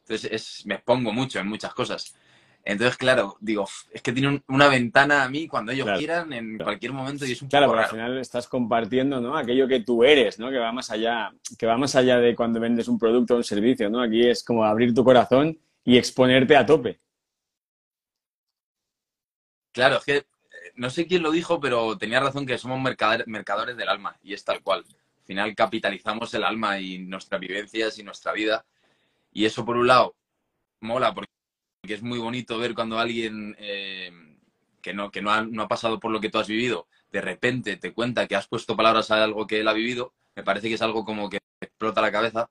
Entonces 0.00 0.66
me 0.66 0.74
expongo 0.74 1.12
mucho 1.12 1.38
en 1.38 1.46
muchas 1.46 1.72
cosas. 1.72 2.16
Entonces, 2.64 2.96
claro, 2.96 3.36
digo, 3.40 3.66
es 3.90 4.02
que 4.02 4.12
tiene 4.12 4.40
una 4.46 4.68
ventana 4.68 5.24
a 5.24 5.28
mí 5.28 5.48
cuando 5.48 5.72
ellos 5.72 5.88
quieran, 5.98 6.32
en 6.32 6.58
cualquier 6.58 6.92
momento, 6.92 7.26
y 7.26 7.32
es 7.32 7.42
un 7.42 7.48
Claro, 7.48 7.66
porque 7.66 7.82
al 7.82 7.90
final 7.90 8.18
estás 8.18 8.46
compartiendo, 8.46 9.20
¿no? 9.20 9.36
Aquello 9.36 9.66
que 9.66 9.80
tú 9.80 10.04
eres, 10.04 10.38
¿no? 10.38 10.48
Que 10.48 10.58
va 10.58 10.70
más 10.70 10.90
allá, 10.90 11.32
que 11.58 11.66
va 11.66 11.76
más 11.76 11.96
allá 11.96 12.18
de 12.18 12.36
cuando 12.36 12.60
vendes 12.60 12.86
un 12.86 12.98
producto 12.98 13.34
o 13.34 13.38
un 13.38 13.44
servicio, 13.44 13.90
¿no? 13.90 14.00
Aquí 14.00 14.28
es 14.28 14.44
como 14.44 14.64
abrir 14.64 14.94
tu 14.94 15.02
corazón 15.02 15.58
y 15.84 15.98
exponerte 15.98 16.56
a 16.56 16.64
tope. 16.64 17.00
Claro, 19.72 19.96
es 19.96 20.04
que 20.04 20.26
no 20.76 20.88
sé 20.88 21.06
quién 21.06 21.22
lo 21.22 21.32
dijo, 21.32 21.60
pero 21.60 21.98
tenía 21.98 22.20
razón 22.20 22.46
que 22.46 22.58
somos 22.58 22.80
mercadores 22.80 23.76
del 23.76 23.88
alma 23.88 24.16
y 24.22 24.34
es 24.34 24.44
tal 24.44 24.62
cual. 24.62 24.84
Al 24.88 25.24
final 25.24 25.54
capitalizamos 25.56 26.32
el 26.34 26.44
alma 26.44 26.78
y 26.78 26.98
nuestras 26.98 27.40
vivencias 27.40 27.98
y 27.98 28.04
nuestra 28.04 28.32
vida. 28.32 28.64
Y 29.32 29.46
eso, 29.46 29.64
por 29.64 29.76
un 29.76 29.86
lado, 29.86 30.14
mola 30.80 31.12
porque 31.14 31.30
es 31.82 32.02
muy 32.02 32.18
bonito 32.18 32.58
ver 32.58 32.74
cuando 32.74 32.98
alguien 32.98 33.56
eh, 33.58 34.10
que, 34.80 34.94
no, 34.94 35.10
que 35.10 35.22
no 35.22 35.30
ha, 35.30 35.42
no 35.42 35.62
ha 35.62 35.68
pasado 35.68 35.98
por 35.98 36.10
lo 36.10 36.20
que 36.20 36.30
tú 36.30 36.38
has 36.38 36.48
vivido, 36.48 36.86
de 37.10 37.20
repente 37.20 37.76
te 37.76 37.92
cuenta 37.92 38.26
que 38.26 38.36
has 38.36 38.46
puesto 38.46 38.76
palabras 38.76 39.10
a 39.10 39.22
algo 39.22 39.46
que 39.46 39.60
él 39.60 39.68
ha 39.68 39.72
vivido. 39.72 40.12
Me 40.34 40.42
parece 40.42 40.68
que 40.68 40.74
es 40.74 40.82
algo 40.82 41.04
como 41.04 41.28
que 41.28 41.38
explota 41.60 42.00
la 42.00 42.12
cabeza 42.12 42.48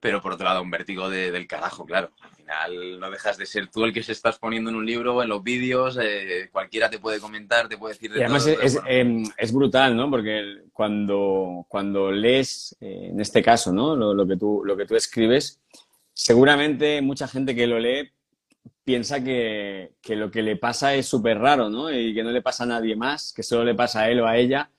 pero 0.00 0.20
por 0.20 0.32
otro 0.32 0.44
lado 0.44 0.62
un 0.62 0.70
vértigo 0.70 1.10
del 1.10 1.46
carajo, 1.46 1.84
claro. 1.84 2.10
Al 2.20 2.30
final 2.30 3.00
no 3.00 3.10
dejas 3.10 3.36
de 3.36 3.46
ser 3.46 3.68
tú 3.68 3.84
el 3.84 3.92
que 3.92 4.02
se 4.02 4.12
estás 4.12 4.38
poniendo 4.38 4.70
en 4.70 4.76
un 4.76 4.86
libro, 4.86 5.22
en 5.22 5.28
los 5.28 5.42
vídeos, 5.42 5.98
eh, 6.00 6.48
cualquiera 6.52 6.88
te 6.88 6.98
puede 6.98 7.18
comentar, 7.18 7.68
te 7.68 7.78
puede 7.78 7.94
decir 7.94 8.12
de 8.12 8.20
y 8.20 8.22
además 8.22 8.46
es, 8.46 8.78
em, 8.86 9.24
es, 9.36 9.52
brutal, 9.52 9.96
¿no? 9.96 10.08
Porque 10.10 10.62
cuando, 10.72 11.66
cuando 11.68 12.12
lees, 12.12 12.76
eh, 12.80 13.08
en 13.10 13.20
este 13.20 13.42
caso, 13.42 13.72
¿no? 13.72 13.96
Lo, 13.96 14.26
que 14.26 14.36
tú, 14.36 14.62
lo 14.64 14.76
que 14.76 14.86
tú 14.86 14.94
escribes, 14.94 15.60
seguramente 16.12 17.02
mucha 17.02 17.26
gente 17.26 17.54
que 17.54 17.66
lo 17.66 17.80
lee 17.80 18.12
piensa 18.88 19.22
que, 19.22 19.92
que 20.00 20.16
lo 20.16 20.30
que 20.30 20.40
le 20.40 20.56
pasa 20.56 20.94
es 20.94 21.06
súper 21.06 21.38
raro, 21.38 21.68
¿no? 21.68 21.92
Y 21.92 22.14
que 22.14 22.22
no 22.22 22.30
le 22.30 22.40
pasa 22.40 22.64
a 22.64 22.68
nadie 22.68 22.96
más, 22.96 23.34
que 23.34 23.42
solo 23.42 23.62
le 23.62 23.74
pasa 23.74 24.00
a 24.00 24.10
él 24.10 24.20
o 24.20 24.26
a 24.26 24.38
ella 24.38 24.70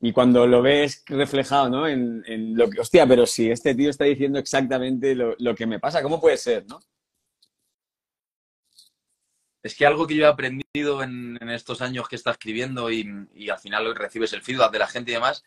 y 0.00 0.10
cuando 0.12 0.46
lo 0.46 0.62
ves 0.62 1.04
reflejado, 1.04 1.68
¿no? 1.68 1.86
En, 1.86 2.56
lo 2.56 2.70
que, 2.70 2.80
hostia, 2.80 3.06
pero 3.06 3.26
si 3.26 3.50
este 3.50 3.74
tío 3.74 3.90
está 3.90 4.04
diciendo 4.04 4.38
exactamente 4.38 5.14
lo, 5.14 5.54
que 5.54 5.66
me 5.66 5.78
pasa, 5.78 6.02
¿cómo 6.02 6.18
puede 6.18 6.38
ser, 6.38 6.64
no? 6.66 6.80
Es 9.62 9.74
que 9.76 9.84
algo 9.84 10.06
que 10.06 10.14
yo 10.14 10.24
he 10.24 10.28
aprendido 10.28 11.02
en, 11.02 11.36
estos 11.50 11.82
años 11.82 12.08
que 12.08 12.16
está 12.16 12.30
escribiendo 12.30 12.90
y, 12.90 13.04
al 13.50 13.58
final 13.58 13.94
recibes 13.94 14.32
el 14.32 14.40
feedback 14.40 14.72
de 14.72 14.78
la 14.78 14.86
gente 14.86 15.10
y 15.10 15.14
demás, 15.14 15.44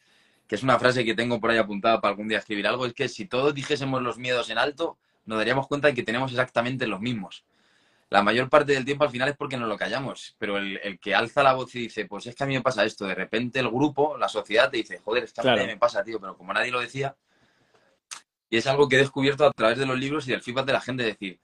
que 0.47 0.53
es 0.53 0.61
una 0.61 0.77
frase 0.77 1.03
que 1.03 1.15
tengo 1.15 1.39
por 1.39 1.49
ahí 1.49 1.57
apuntada 1.57 2.01
para 2.01 2.11
algún 2.11 2.27
día 2.27 2.37
escribir 2.37 2.67
algo, 2.67 2.85
es 2.85 2.93
que 2.93 3.07
si 3.07 3.25
todos 3.25 3.55
dijésemos 3.55 4.03
los 4.03 4.19
miedos 4.19 4.51
en 4.51 4.59
alto, 4.59 4.99
nos 5.25 5.39
daríamos 5.39 5.67
cuenta 5.67 5.87
de 5.87 5.95
que 5.95 6.03
tenemos 6.03 6.29
exactamente 6.29 6.85
los 6.85 7.01
mismos. 7.01 7.45
La 8.12 8.22
mayor 8.22 8.50
parte 8.50 8.74
del 8.74 8.84
tiempo 8.84 9.06
al 9.06 9.10
final 9.10 9.30
es 9.30 9.38
porque 9.38 9.56
nos 9.56 9.70
lo 9.70 9.77
callamos, 9.77 10.36
pero 10.38 10.58
el, 10.58 11.00
que 11.00 11.15
alza 11.15 11.41
la 11.41 11.53
voz 11.53 11.74
y 11.75 11.80
dice, 11.80 12.06
pues 12.06 12.27
es 12.27 12.36
que 12.36 12.44
a 12.44 12.48
mí 12.48 12.53
me 12.53 12.62
pasa 12.62 12.84
esto, 12.84 13.06
de 13.06 13.15
repente 13.15 13.60
el 13.60 13.70
grupo, 13.70 14.18
la 14.18 14.27
sociedad 14.27 14.70
te 14.70 14.77
dice, 14.77 15.00
joder, 15.00 15.24
es 15.24 15.32
que 15.32 15.50
a 15.50 15.56
mí 15.56 15.65
me 15.65 15.77
pasa, 15.77 16.03
tío, 16.03 16.20
pero 16.20 16.36
como 16.36 16.53
nadie 16.53 16.72
lo 16.72 16.82
decía, 16.82 17.15
y 18.50 18.58
es 18.58 18.68
algo 18.68 18.89
que 18.89 18.98
he 18.98 19.00
descubierto 19.00 19.46
a 19.46 19.51
través 19.53 19.77
de 19.77 19.86
los 19.86 19.98
libros 19.98 20.27
y 20.27 20.32
del 20.32 20.41
feedback 20.41 20.65
de 20.65 20.74
la 20.74 20.82
gente, 20.82 21.03
decir, 21.03 21.39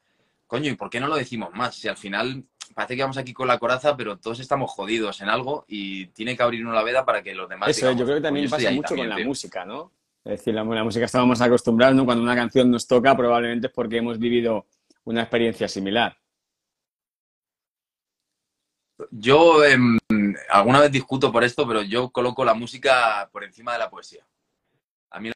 coño, 0.46 0.70
¿y 0.70 0.76
por 0.76 0.90
qué 0.90 1.00
no 1.00 1.08
lo 1.08 1.16
decimos 1.16 1.54
más? 1.54 1.74
Si 1.74 1.88
al 1.88 1.96
final 1.96 2.44
parece 2.76 2.98
que 2.98 3.02
vamos 3.02 3.18
aquí 3.18 3.32
con 3.32 3.48
la 3.48 3.60
coraza, 3.60 3.96
pero 3.96 4.18
todos 4.18 4.42
estamos 4.42 4.70
jodidos 4.70 5.22
en 5.22 5.30
algo 5.30 5.64
y 5.70 6.08
tiene 6.08 6.36
que 6.36 6.44
abrir 6.44 6.66
la 6.66 6.84
veda 6.84 7.06
para 7.06 7.24
que 7.24 7.34
los 7.34 7.48
demás... 7.48 7.70
Eso, 7.70 7.94
yo 7.94 8.04
creo 8.04 8.18
que 8.18 8.24
también 8.24 8.50
pasa 8.50 8.72
mucho 8.72 8.94
con 8.94 9.08
la 9.08 9.18
música, 9.20 9.64
¿no? 9.64 9.94
Es 10.26 10.40
decir, 10.40 10.54
la, 10.54 10.66
la 10.66 10.84
música 10.84 11.06
estábamos 11.06 11.40
acostumbrados, 11.40 11.96
¿no? 11.96 12.04
Cuando 12.04 12.22
una 12.22 12.36
canción 12.36 12.70
nos 12.70 12.86
toca, 12.86 13.16
probablemente 13.16 13.68
es 13.68 13.74
porque 13.74 14.00
hemos 14.00 14.20
vivido 14.20 14.66
una 15.06 15.22
experiencia 15.22 15.70
similar. 15.70 16.18
Yo 19.12 19.64
em, 19.64 19.98
alguna 20.50 20.82
vez 20.82 20.92
discuto 20.92 21.32
por 21.32 21.44
esto, 21.44 21.68
pero 21.68 21.82
yo 21.82 22.10
coloco 22.10 22.44
la 22.44 22.54
música 22.54 23.30
por 23.32 23.44
encima 23.44 23.74
de 23.74 23.80
la 23.80 23.90
poesía. 23.90 24.26
A 25.12 25.20
mí 25.20 25.32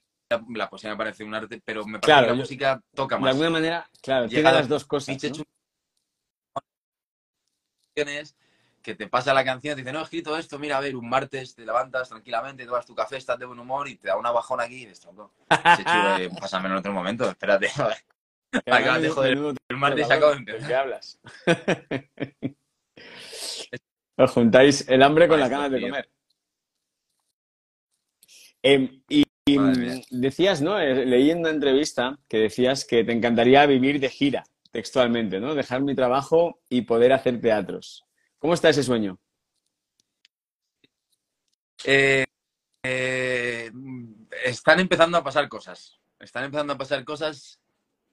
la, 0.55 0.69
poesía 0.69 0.89
me 0.89 0.97
parece 0.97 1.23
un 1.23 1.35
arte, 1.35 1.61
pero 1.63 1.85
me 1.85 1.99
parece 1.99 2.21
que 2.21 2.27
la 2.27 2.33
música 2.33 2.81
toca 2.95 3.17
más. 3.17 3.25
De 3.25 3.29
alguna 3.31 3.49
manera, 3.49 3.89
claro, 4.01 4.27
Llega 4.27 4.51
las 4.51 4.67
dos 4.67 4.85
cosas. 4.85 5.17
que 8.81 8.95
te 8.95 9.07
pasa 9.07 9.33
la 9.33 9.43
canción, 9.43 9.75
te 9.75 9.81
dice, 9.81 9.93
no, 9.93 9.99
he 9.99 10.03
escrito 10.03 10.35
esto, 10.35 10.57
mira, 10.57 10.77
a 10.77 10.79
ver, 10.79 10.95
un 10.95 11.07
martes 11.07 11.53
te 11.53 11.63
levantas 11.63 12.09
tranquilamente, 12.09 12.65
tomas 12.65 12.85
tu 12.85 12.95
café, 12.95 13.17
estás 13.17 13.37
de 13.37 13.45
buen 13.45 13.59
humor 13.59 13.87
y 13.87 13.95
te 13.95 14.07
da 14.07 14.17
una 14.17 14.31
bajón 14.31 14.59
aquí 14.59 14.75
y 14.75 14.85
dices, 14.85 15.01
tronco, 15.01 15.31
eh, 15.49 16.29
pásame 16.39 16.67
en 16.67 16.75
otro 16.75 16.91
momento, 16.91 17.29
espérate. 17.29 17.69
Acabas 18.65 19.01
de 19.01 19.09
joder, 19.09 19.37
el 19.69 19.77
martes 19.77 20.07
se 20.07 20.13
acaba 20.13 20.31
de 20.31 20.37
empezar. 20.37 20.67
qué 20.67 20.75
hablas? 20.75 21.19
Os 24.21 24.31
juntáis 24.31 24.87
el 24.87 25.01
hambre 25.01 25.27
con 25.27 25.39
la 25.39 25.49
ganas 25.49 25.71
de 25.71 25.81
comer. 25.81 26.09
Em, 28.61 29.01
y, 29.09 29.25
decías, 30.11 30.61
¿no? 30.61 30.79
Eh, 30.79 31.05
leí 31.05 31.31
en 31.31 31.39
una 31.39 31.49
entrevista 31.49 32.19
que 32.29 32.37
decías 32.37 32.85
que 32.85 33.03
te 33.03 33.11
encantaría 33.11 33.65
vivir 33.65 33.99
de 33.99 34.09
gira, 34.09 34.43
textualmente, 34.69 35.39
¿no? 35.39 35.55
Dejar 35.55 35.81
mi 35.81 35.95
trabajo 35.95 36.61
y 36.69 36.83
poder 36.83 37.13
hacer 37.13 37.41
teatros. 37.41 38.05
¿Cómo 38.37 38.53
está 38.53 38.69
ese 38.69 38.83
sueño? 38.83 39.19
Eh, 41.83 42.25
eh, 42.83 43.71
están 44.45 44.79
empezando 44.79 45.17
a 45.17 45.23
pasar 45.23 45.49
cosas. 45.49 45.99
Están 46.19 46.43
empezando 46.43 46.73
a 46.73 46.77
pasar 46.77 47.03
cosas 47.03 47.59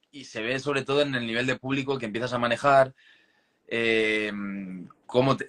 y 0.09 0.25
se 0.25 0.41
ve 0.41 0.59
sobre 0.59 0.83
todo 0.83 1.03
en 1.03 1.13
el 1.13 1.27
nivel 1.27 1.45
de 1.45 1.59
público 1.59 1.99
que 1.99 2.07
empiezas 2.07 2.33
a 2.33 2.39
manejar, 2.39 2.95
eh, 3.69 4.31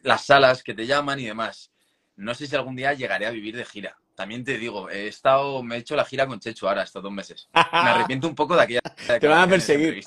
las 0.03 0.25
salas 0.25 0.63
que 0.63 0.75
te 0.75 0.87
llaman 0.87 1.21
y 1.21 1.27
demás. 1.27 1.73
No 2.17 2.35
sé 2.35 2.47
si 2.47 2.55
algún 2.55 2.77
día 2.77 2.93
llegaré 2.93 3.27
a 3.27 3.31
vivir 3.31 3.57
de 3.57 3.65
gira. 3.65 3.97
También 4.15 4.45
te 4.45 4.59
digo, 4.59 4.91
he 4.91 5.09
estado, 5.09 5.63
me 5.63 5.77
he 5.77 5.79
hecho 5.79 5.97
la 5.97 6.05
gira 6.05 6.27
con 6.27 6.41
Checho 6.41 6.69
ahora 6.69 6.83
estos 6.83 7.03
dos 7.03 7.13
meses. 7.13 7.49
Me 7.55 7.61
arrepiento 7.73 8.29
un 8.29 8.35
poco 8.35 8.55
de 8.55 8.63
aquella. 8.63 8.81
te 9.19 9.27
van 9.27 9.41
a 9.41 9.49
perseguir. 9.49 10.05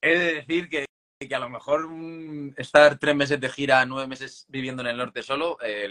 He 0.00 0.18
de 0.18 0.34
decir 0.34 0.68
que, 0.68 0.86
que 1.20 1.34
a 1.34 1.38
lo 1.38 1.48
mejor 1.48 1.88
mm, 1.88 2.54
estar 2.56 2.98
tres 2.98 3.14
meses 3.14 3.40
de 3.40 3.48
gira, 3.48 3.86
nueve 3.86 4.08
meses 4.08 4.44
viviendo 4.48 4.82
en 4.82 4.88
el 4.88 4.96
norte 4.96 5.22
solo, 5.22 5.56
eh, 5.62 5.88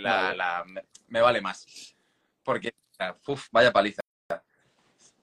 me, 1.08 1.22
vale 1.22 1.42
más. 1.42 1.96
Porque, 2.44 2.74
uf, 3.28 3.48
vaya 3.52 3.72
paliza. 3.72 4.02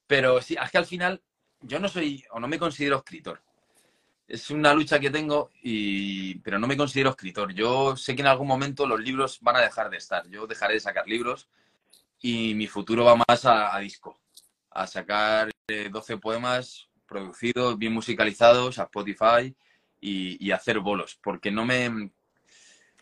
Pero 0.07 0.41
sí, 0.41 0.57
es 0.61 0.71
que 0.71 0.79
al 0.79 0.87
final 0.87 1.23
yo 1.61 1.79
no 1.79 1.89
soy 1.89 2.25
o 2.31 2.41
no 2.41 2.49
me 2.49 2.59
considero 2.59 2.97
escritor 2.97 3.43
es 4.31 4.49
una 4.51 4.73
lucha 4.73 5.01
que 5.01 5.11
tengo, 5.11 5.51
y, 5.61 6.37
pero 6.37 6.59
no 6.59 6.69
me 6.69 6.77
considero 6.77 7.11
escritor. 7.11 7.53
Yo 7.53 7.97
sé 7.97 8.15
que 8.15 8.23
en 8.23 8.29
algún 8.29 8.47
momento 8.47 8.87
los 8.87 9.01
libros 9.01 9.39
van 9.41 9.57
a 9.57 9.61
dejar 9.61 9.91
de 9.91 9.97
estar. 9.97 10.27
Yo 10.29 10.47
dejaré 10.47 10.75
de 10.75 10.81
sacar 10.81 11.07
libros 11.09 11.49
y 12.21 12.55
mi 12.55 12.69
futuro 12.69 13.05
va 13.05 13.17
más 13.17 13.45
a, 13.45 13.77
disco, 13.81 14.21
a 14.71 14.87
sacar 14.87 15.51
12 15.67 16.13
eh, 16.13 16.17
poemas 16.19 16.89
producidos, 17.07 17.77
bien 17.77 17.93
musicalizados, 17.93 18.79
a 18.79 18.85
Spotify 18.85 19.53
y, 20.01 20.51
hacer 20.53 20.79
bolos, 20.79 21.19
porque 21.21 21.51
no 21.51 21.67
me, 21.67 22.13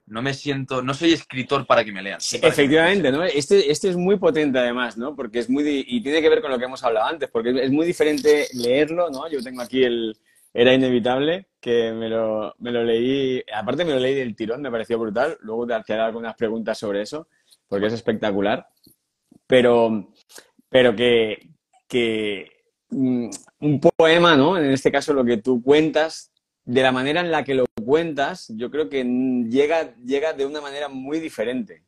no 0.07 0.23
me 0.23 0.33
siento, 0.33 0.81
no 0.81 0.95
soy 0.95 1.13
escritor 1.13 1.67
para 1.67 1.85
que 1.85 1.93
me 1.93 2.03
lean. 2.03 2.21
efectivamente, 2.21 3.13
¿no? 3.13 3.23
Este, 3.23 3.71
este 3.71 3.91
es 3.91 3.97
muy 3.97 4.17
potente 4.17 4.59
además, 4.59 4.97
¿no? 4.97 5.15
Porque 5.15 5.41
es 5.41 5.51
muy, 5.51 5.85
y 5.87 6.01
tiene 6.01 6.23
que 6.23 6.31
ver 6.31 6.41
con 6.41 6.51
lo 6.51 6.59
que 6.59 6.65
hemos 6.65 6.83
hablado 6.83 7.07
antes, 7.07 7.29
porque 7.29 7.51
es 7.51 7.71
muy 7.71 7.87
diferente 7.87 8.49
leerlo, 8.55 9.11
¿no? 9.11 9.29
Yo 9.29 9.43
tengo 9.43 9.61
aquí 9.61 9.85
el, 9.85 10.17
era 10.53 10.75
inevitable 10.75 11.49
que 11.61 11.93
me 11.93 12.09
lo, 12.09 12.55
me 12.59 12.71
lo 12.71 12.85
leí, 12.85 13.43
aparte 13.53 13.85
me 13.85 13.93
lo 13.93 13.99
leí 13.99 14.15
del 14.15 14.37
tirón, 14.37 14.63
me 14.63 14.71
pareció 14.71 14.99
brutal, 14.99 15.37
luego 15.41 15.67
te 15.67 15.75
haré 15.75 16.03
algunas 16.03 16.35
preguntas 16.37 16.79
sobre 16.79 17.03
eso, 17.03 17.29
porque 17.67 17.87
es 17.87 17.93
espectacular, 17.93 18.69
pero, 19.47 20.13
pero 20.69 20.95
que, 20.95 21.51
que 21.87 22.51
mm, 22.91 23.31
un 23.61 23.81
poema, 23.81 24.37
¿no? 24.37 24.57
En 24.57 24.71
este 24.71 24.93
caso 24.93 25.13
lo 25.13 25.25
que 25.25 25.39
tú 25.39 25.63
cuentas, 25.63 26.33
de 26.65 26.83
la 26.83 26.93
manera 26.93 27.21
en 27.21 27.31
la 27.31 27.45
que 27.45 27.55
lo 27.55 27.65
cuentas, 27.85 28.53
yo 28.55 28.71
creo 28.71 28.89
que 28.89 29.05
llega, 29.49 29.95
llega 29.97 30.33
de 30.35 30.47
una 30.47 30.61
manera 30.61 30.89
muy 30.89 31.19
diferente. 31.19 31.83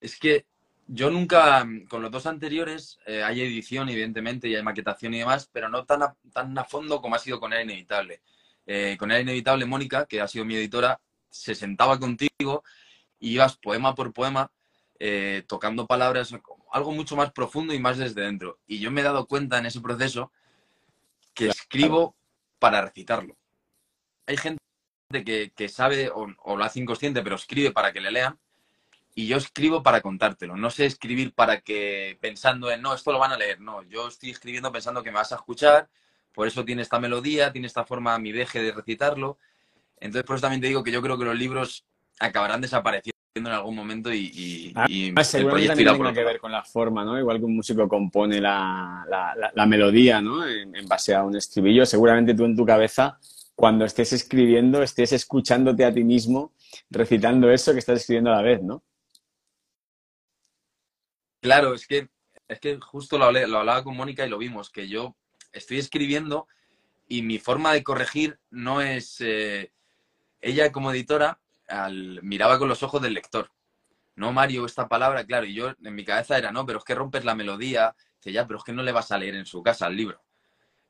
Es 0.00 0.18
que 0.18 0.44
yo 0.86 1.10
nunca, 1.10 1.66
con 1.88 2.02
los 2.02 2.10
dos 2.10 2.26
anteriores, 2.26 2.98
eh, 3.06 3.22
hay 3.22 3.40
edición, 3.40 3.88
evidentemente, 3.88 4.48
y 4.48 4.54
hay 4.54 4.62
maquetación 4.62 5.14
y 5.14 5.20
demás, 5.20 5.48
pero 5.52 5.68
no 5.68 5.84
tan 5.84 6.02
a, 6.02 6.16
tan 6.32 6.56
a 6.58 6.64
fondo 6.64 7.00
como 7.00 7.14
ha 7.14 7.18
sido 7.18 7.40
con 7.40 7.52
Era 7.52 7.62
Inevitable. 7.62 8.22
Eh, 8.66 8.96
con 8.98 9.10
Era 9.10 9.20
Inevitable, 9.20 9.64
Mónica, 9.66 10.06
que 10.06 10.20
ha 10.20 10.28
sido 10.28 10.44
mi 10.44 10.56
editora, 10.56 11.00
se 11.30 11.54
sentaba 11.54 11.98
contigo 11.98 12.62
y 13.18 13.32
ibas 13.32 13.56
poema 13.56 13.94
por 13.94 14.12
poema 14.12 14.50
eh, 15.00 15.44
tocando 15.46 15.86
palabras, 15.86 16.34
algo 16.72 16.92
mucho 16.92 17.16
más 17.16 17.32
profundo 17.32 17.74
y 17.74 17.78
más 17.78 17.98
desde 17.98 18.22
dentro. 18.22 18.60
Y 18.66 18.78
yo 18.78 18.90
me 18.90 19.00
he 19.00 19.04
dado 19.04 19.26
cuenta 19.26 19.58
en 19.58 19.66
ese 19.66 19.80
proceso 19.80 20.32
que 21.34 21.48
escribo 21.48 22.14
para 22.58 22.82
recitarlo. 22.82 23.36
Hay 24.26 24.36
gente 24.36 24.60
que, 25.10 25.52
que 25.54 25.68
sabe 25.68 26.10
o, 26.10 26.26
o, 26.38 26.56
lo 26.56 26.64
hace 26.64 26.80
inconsciente, 26.80 27.22
pero 27.22 27.36
escribe 27.36 27.72
para 27.72 27.92
que 27.92 28.00
le 28.00 28.10
lean 28.10 28.38
y 29.14 29.26
yo 29.26 29.36
escribo 29.36 29.82
para 29.82 30.00
contártelo. 30.00 30.56
No 30.56 30.70
sé 30.70 30.86
escribir 30.86 31.32
para 31.34 31.60
que 31.60 32.18
pensando 32.20 32.70
en, 32.70 32.82
no, 32.82 32.94
esto 32.94 33.12
lo 33.12 33.18
van 33.18 33.32
a 33.32 33.36
leer. 33.36 33.60
No, 33.60 33.82
yo 33.84 34.08
estoy 34.08 34.30
escribiendo 34.30 34.72
pensando 34.72 35.02
que 35.02 35.10
me 35.10 35.18
vas 35.18 35.32
a 35.32 35.36
escuchar, 35.36 35.88
por 36.32 36.48
eso 36.48 36.64
tiene 36.64 36.82
esta 36.82 36.98
melodía, 36.98 37.52
tiene 37.52 37.68
esta 37.68 37.84
forma 37.84 38.18
mi 38.18 38.32
deje 38.32 38.60
de 38.60 38.72
recitarlo. 38.72 39.38
Entonces, 40.00 40.24
por 40.24 40.36
eso 40.36 40.42
también 40.42 40.60
te 40.60 40.66
digo 40.66 40.82
que 40.82 40.90
yo 40.90 41.00
creo 41.00 41.16
que 41.16 41.24
los 41.24 41.38
libros 41.38 41.84
acabarán 42.18 42.60
desapareciendo 42.60 43.14
en 43.36 43.46
algún 43.48 43.74
momento 43.74 44.12
y, 44.12 44.30
y, 44.32 44.72
ah, 44.76 44.86
y 44.88 45.12
seguramente 45.24 45.68
también 45.68 45.96
tiene 45.96 46.12
que 46.12 46.24
ver 46.24 46.38
con 46.38 46.52
la 46.52 46.64
forma, 46.64 47.04
¿no? 47.04 47.18
Igual 47.18 47.38
que 47.38 47.44
un 47.44 47.56
músico 47.56 47.88
compone 47.88 48.40
la, 48.40 49.04
la, 49.54 49.66
melodía, 49.66 50.20
¿no? 50.20 50.46
En, 50.46 50.74
en, 50.74 50.86
base 50.86 51.14
a 51.14 51.24
un 51.24 51.36
estribillo, 51.36 51.84
seguramente 51.84 52.34
tú 52.34 52.44
en 52.44 52.54
tu 52.54 52.64
cabeza, 52.64 53.18
cuando 53.56 53.84
estés 53.84 54.12
escribiendo, 54.12 54.82
estés 54.82 55.12
escuchándote 55.12 55.84
a 55.84 55.92
ti 55.92 56.04
mismo 56.04 56.52
recitando 56.90 57.50
eso 57.50 57.72
que 57.72 57.80
estás 57.80 58.00
escribiendo 58.00 58.30
a 58.30 58.36
la 58.36 58.42
vez, 58.42 58.62
¿no? 58.62 58.84
Claro, 61.44 61.74
es 61.74 61.86
que, 61.86 62.08
es 62.48 62.58
que 62.58 62.80
justo 62.80 63.18
lo, 63.18 63.30
lo 63.30 63.58
hablaba 63.58 63.84
con 63.84 63.94
Mónica 63.94 64.24
y 64.24 64.30
lo 64.30 64.38
vimos, 64.38 64.70
que 64.70 64.88
yo 64.88 65.14
estoy 65.52 65.78
escribiendo 65.78 66.48
y 67.06 67.20
mi 67.20 67.38
forma 67.38 67.74
de 67.74 67.82
corregir 67.82 68.40
no 68.48 68.80
es... 68.80 69.20
Eh, 69.20 69.70
ella 70.40 70.72
como 70.72 70.90
editora 70.90 71.38
al, 71.68 72.22
miraba 72.22 72.58
con 72.58 72.70
los 72.70 72.82
ojos 72.82 73.02
del 73.02 73.12
lector. 73.12 73.50
No, 74.16 74.32
Mario, 74.32 74.64
esta 74.64 74.88
palabra, 74.88 75.26
claro, 75.26 75.44
y 75.44 75.52
yo 75.52 75.74
en 75.82 75.94
mi 75.94 76.02
cabeza 76.02 76.38
era, 76.38 76.50
no, 76.50 76.64
pero 76.64 76.78
es 76.78 76.84
que 76.86 76.94
rompes 76.94 77.26
la 77.26 77.34
melodía, 77.34 77.94
que 78.22 78.32
ya, 78.32 78.46
pero 78.46 78.58
es 78.58 78.64
que 78.64 78.72
no 78.72 78.82
le 78.82 78.92
vas 78.92 79.12
a 79.12 79.18
leer 79.18 79.34
en 79.34 79.44
su 79.44 79.62
casa 79.62 79.88
el 79.88 79.96
libro. 79.96 80.24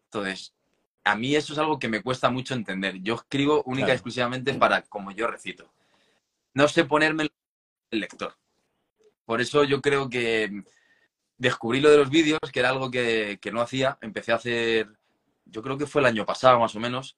Entonces, 0.04 0.54
a 1.02 1.16
mí 1.16 1.34
eso 1.34 1.52
es 1.52 1.58
algo 1.58 1.80
que 1.80 1.88
me 1.88 2.00
cuesta 2.00 2.30
mucho 2.30 2.54
entender. 2.54 3.02
Yo 3.02 3.16
escribo 3.16 3.64
única 3.64 3.88
y 3.88 3.90
exclusivamente 3.90 4.54
para 4.54 4.82
como 4.82 5.10
yo 5.10 5.26
recito. 5.26 5.68
No 6.52 6.68
sé 6.68 6.84
ponerme 6.84 7.28
el 7.90 7.98
lector. 7.98 8.36
Por 9.24 9.40
eso 9.40 9.64
yo 9.64 9.80
creo 9.80 10.08
que 10.08 10.62
descubrí 11.38 11.80
lo 11.80 11.90
de 11.90 11.98
los 11.98 12.10
vídeos, 12.10 12.40
que 12.52 12.60
era 12.60 12.70
algo 12.70 12.90
que, 12.90 13.38
no 13.52 13.60
hacía. 13.60 13.98
Empecé 14.00 14.32
a 14.32 14.36
hacer, 14.36 14.88
yo 15.44 15.62
creo 15.62 15.78
que 15.78 15.86
fue 15.86 16.00
el 16.02 16.06
año 16.06 16.26
pasado 16.26 16.58
más 16.58 16.74
o 16.74 16.80
menos, 16.80 17.16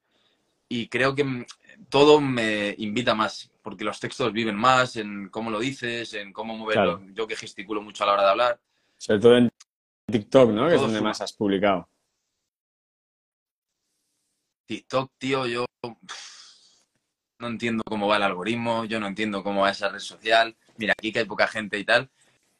y 0.68 0.88
creo 0.88 1.14
que 1.14 1.46
todo 1.88 2.20
me 2.20 2.74
invita 2.78 3.14
más, 3.14 3.50
porque 3.62 3.84
los 3.84 4.00
textos 4.00 4.32
viven 4.32 4.56
más 4.56 4.96
en 4.96 5.28
cómo 5.28 5.50
lo 5.50 5.58
dices, 5.58 6.14
en 6.14 6.32
cómo 6.32 6.56
moverlo. 6.56 7.02
Yo 7.12 7.26
que 7.26 7.36
gesticulo 7.36 7.82
mucho 7.82 8.04
a 8.04 8.06
la 8.06 8.12
hora 8.14 8.22
de 8.22 8.30
hablar. 8.30 8.60
Sobre 8.96 9.20
todo 9.20 9.36
en 9.36 9.50
TikTok, 10.10 10.50
¿no? 10.50 10.68
Que 10.68 10.76
es 10.76 10.80
donde 10.80 11.00
más 11.00 11.20
has 11.20 11.32
publicado. 11.32 11.88
TikTok, 14.66 15.12
tío, 15.18 15.46
yo 15.46 15.64
no 17.38 17.46
entiendo 17.46 17.84
cómo 17.86 18.08
va 18.08 18.16
el 18.16 18.24
algoritmo, 18.24 18.84
yo 18.84 18.98
no 18.98 19.06
entiendo 19.06 19.44
cómo 19.44 19.62
va 19.62 19.70
esa 19.70 19.88
red 19.88 20.00
social 20.00 20.56
mira, 20.78 20.94
aquí 20.96 21.12
que 21.12 21.20
hay 21.20 21.24
poca 21.24 21.46
gente 21.46 21.78
y 21.78 21.84
tal, 21.84 22.10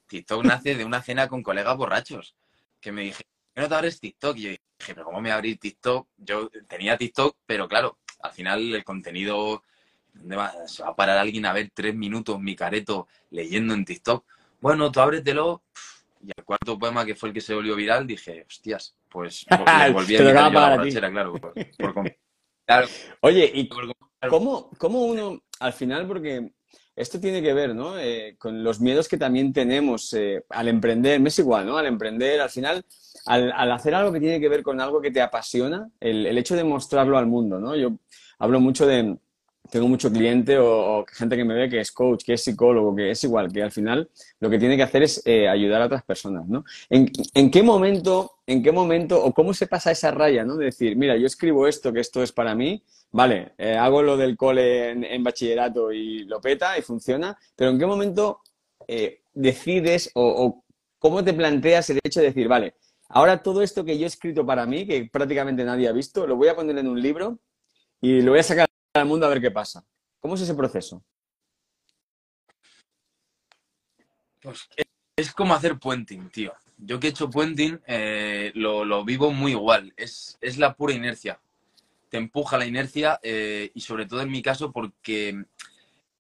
TikTok 0.07 0.45
nace 0.45 0.75
de 0.75 0.85
una 0.85 1.03
cena 1.03 1.29
con 1.29 1.43
colegas 1.43 1.77
borrachos, 1.77 2.37
que 2.81 2.93
me 2.93 3.03
dije, 3.03 3.25
¿qué 3.55 3.61
no 3.61 3.69
te 3.69 3.75
abres 3.75 4.01
TikTok? 4.01 4.37
Y 4.37 4.43
yo 4.43 4.51
pero 4.85 5.05
¿cómo 5.05 5.21
me 5.21 5.33
abrir 5.33 5.59
TikTok? 5.59 6.09
Yo 6.17 6.51
tenía 6.69 6.97
TikTok, 6.97 7.37
pero 7.47 7.69
claro, 7.69 7.99
al 8.21 8.33
final 8.33 8.75
el 8.75 8.85
contenido, 8.85 9.63
¿dónde 10.13 10.37
va? 10.37 10.53
¿Se 10.67 10.83
va 10.83 10.91
a 10.91 10.97
parar 10.97 11.19
alguien 11.19 11.47
a 11.47 11.53
ver 11.53 11.71
tres 11.73 11.95
minutos 11.95 12.41
mi 12.41 12.55
careto 12.55 13.09
leyendo 13.31 13.75
en 13.75 13.85
TikTok? 13.85 14.25
Bueno, 14.61 14.91
tú 14.91 15.01
ábretelo. 15.01 15.63
Y 16.23 16.31
el 16.37 16.45
cuarto 16.45 16.79
poema, 16.79 17.05
que 17.05 17.15
fue 17.15 17.29
el 17.29 17.35
que 17.35 17.41
se 17.41 17.55
volvió 17.55 17.77
viral, 17.77 18.07
dije, 18.07 18.45
hostias, 18.49 18.97
pues 19.09 19.47
volví 19.93 20.17
a 20.17 20.21
mirar 20.21 20.53
la 20.53 20.71
borrachera, 20.77 21.11
claro, 21.11 21.35
claro. 22.65 22.89
Oye, 23.21 23.51
¿y 23.55 23.69
cómo, 24.29 24.71
cómo 24.79 25.03
uno, 25.03 25.41
al 25.61 25.73
final, 25.73 26.07
porque 26.09 26.53
esto 26.97 27.21
tiene 27.21 27.43
que 27.43 27.53
ver, 27.53 27.75
¿no? 27.75 27.99
Eh, 27.99 28.37
con 28.39 28.65
los 28.65 28.81
miedos 28.81 29.07
que 29.07 29.19
también 29.19 29.53
tenemos 29.53 30.13
eh, 30.15 30.43
al 30.49 30.69
emprender, 30.69 31.21
me 31.21 31.29
es 31.29 31.39
igual, 31.39 31.67
¿no? 31.67 31.77
Al 31.77 31.87
emprender, 31.87 32.41
al 32.41 32.51
final, 32.51 32.85
al, 33.27 33.71
hacer 33.71 33.95
algo 33.95 34.13
que 34.13 34.21
tiene 34.21 34.41
que 34.41 34.49
ver 34.49 34.63
con 34.63 34.81
algo 34.81 35.01
que 35.03 35.11
te 35.11 35.21
apasiona, 35.21 35.89
el, 36.01 36.27
el, 36.27 36.39
hecho 36.39 36.57
de 36.57 36.65
mostrarlo 36.65 37.19
al 37.19 37.27
mundo, 37.27 37.61
¿no? 37.61 37.77
Yo 37.77 37.99
hablo 38.39 38.61
mucho 38.61 38.87
de, 38.87 39.19
tengo 39.71 39.89
mucho 39.89 40.11
cliente 40.11 40.59
o, 40.59 41.05
gente 41.11 41.37
que 41.37 41.45
me 41.45 41.55
ve 41.55 41.69
que 41.69 41.81
es 41.81 41.93
coach, 41.93 42.25
que 42.25 42.35
es 42.35 42.45
psicólogo, 42.45 42.95
que 42.95 43.11
es 43.11 43.25
igual, 43.25 43.53
que 43.53 43.63
al 43.63 43.73
final 43.73 44.09
lo 44.41 44.51
que 44.51 44.59
tiene 44.59 44.77
que 44.77 44.83
hacer 44.83 45.03
es 45.03 45.23
eh, 45.25 45.49
ayudar 45.49 45.83
a 45.83 45.87
otras 45.87 46.05
personas, 46.05 46.47
¿no? 46.47 46.65
¿En, 46.89 47.11
¿En, 47.35 47.51
qué 47.51 47.63
momento, 47.63 48.39
en 48.47 48.63
qué 48.63 48.73
momento 48.73 49.23
o 49.23 49.33
cómo 49.33 49.55
se 49.55 49.67
pasa 49.67 49.91
esa 49.91 50.11
raya, 50.11 50.45
¿no? 50.45 50.57
De 50.57 50.67
decir, 50.67 50.97
mira, 50.97 51.17
yo 51.17 51.27
escribo 51.27 51.67
esto, 51.67 51.93
que 51.93 52.01
esto 52.01 52.23
es 52.23 52.33
para 52.33 52.55
mí, 52.55 52.83
vale, 53.11 53.53
eh, 53.59 53.77
hago 53.77 54.03
lo 54.03 54.17
del 54.17 54.37
cole 54.37 54.91
en, 54.91 55.23
bachillerato 55.23 55.93
y 55.93 56.25
lo 56.25 56.41
peta 56.41 56.79
y 56.79 56.83
funciona, 56.83 57.37
pero 57.55 57.71
¿en 57.71 57.79
qué 57.79 57.87
momento 57.87 58.41
eh, 58.87 59.21
decides 59.35 60.11
o, 60.15 60.23
o 60.23 60.65
cómo 60.99 61.23
te 61.25 61.35
planteas 61.35 61.91
el 61.91 62.01
hecho 62.03 62.21
de 62.21 62.27
decir, 62.27 62.49
vale, 62.49 62.75
ahora 63.09 63.43
todo 63.43 63.63
esto 63.63 63.85
que 63.85 63.99
yo 63.99 64.05
he 64.05 64.09
escrito 64.09 64.45
para 64.45 64.67
mí, 64.67 64.87
que 64.87 65.09
prácticamente 65.11 65.65
nadie 65.65 65.89
ha 65.89 65.93
visto, 65.93 66.27
lo 66.27 66.37
voy 66.37 66.49
a 66.49 66.57
poner 66.57 66.77
en 66.79 66.89
un 66.89 67.01
libro 67.01 67.39
y 68.01 68.21
lo 68.21 68.33
voy 68.33 68.41
a 68.41 68.43
sacar 68.43 68.66
al 69.01 69.07
mundo 69.07 69.27
a 69.27 69.29
ver 69.29 69.41
qué 69.41 69.51
pasa. 69.51 69.85
¿Cómo 70.21 70.35
es 70.35 70.41
ese 70.41 70.55
proceso? 70.55 71.03
Pues 74.41 74.69
es 75.17 75.33
como 75.33 75.55
hacer 75.55 75.79
puenting, 75.79 76.29
tío. 76.31 76.53
Yo 76.79 77.01
que 77.01 77.07
he 77.07 77.11
hecho 77.11 77.31
puenting 77.31 77.81
eh, 77.87 78.53
lo, 78.55 79.05
vivo 79.05 79.33
muy 79.33 79.53
igual. 79.53 79.93
Es, 79.97 80.37
es, 80.41 80.59
la 80.59 80.75
pura 80.75 80.95
inercia. 80.95 81.41
Te 82.11 82.19
empuja 82.19 82.59
la 82.59 82.67
inercia 82.67 83.19
eh, 83.23 83.71
y 83.75 83.81
sobre 83.81 84.07
todo 84.07 84.21
en 84.21 84.31
mi 84.31 84.43
caso 84.43 84.73
porque 84.73 85.45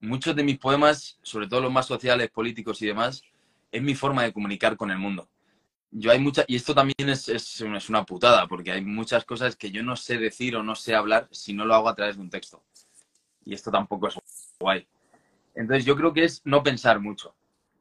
muchos 0.00 0.35
de 0.35 0.42
mis 0.42 0.59
poemas, 0.59 1.18
sobre 1.23 1.47
todo 1.47 1.61
los 1.61 1.73
más 1.73 1.87
sociales, 1.87 2.30
políticos 2.30 2.80
y 2.83 2.87
demás, 2.87 3.23
es 3.71 3.83
mi 3.83 3.95
forma 3.95 4.23
de 4.23 4.33
comunicar 4.33 4.76
con 4.76 4.90
el 4.90 4.99
mundo. 4.99 5.28
Yo 5.90 6.10
hay 6.10 6.18
mucha, 6.18 6.44
y 6.46 6.56
esto 6.56 6.74
también 6.74 7.08
es, 7.08 7.28
es, 7.28 7.60
una 7.60 8.04
putada, 8.04 8.46
porque 8.46 8.72
hay 8.72 8.84
muchas 8.84 9.24
cosas 9.24 9.56
que 9.56 9.70
yo 9.70 9.82
no 9.82 9.96
sé 9.96 10.18
decir 10.18 10.56
o 10.56 10.62
no 10.62 10.74
sé 10.74 10.94
hablar 10.94 11.28
si 11.30 11.54
no 11.54 11.64
lo 11.64 11.74
hago 11.74 11.88
a 11.88 11.94
través 11.94 12.16
de 12.16 12.22
un 12.22 12.30
texto. 12.30 12.62
Y 13.44 13.54
esto 13.54 13.70
tampoco 13.70 14.08
es 14.08 14.16
guay. 14.60 14.86
Entonces 15.54 15.84
yo 15.84 15.96
creo 15.96 16.12
que 16.12 16.24
es 16.24 16.42
no 16.44 16.62
pensar 16.62 17.00
mucho, 17.00 17.34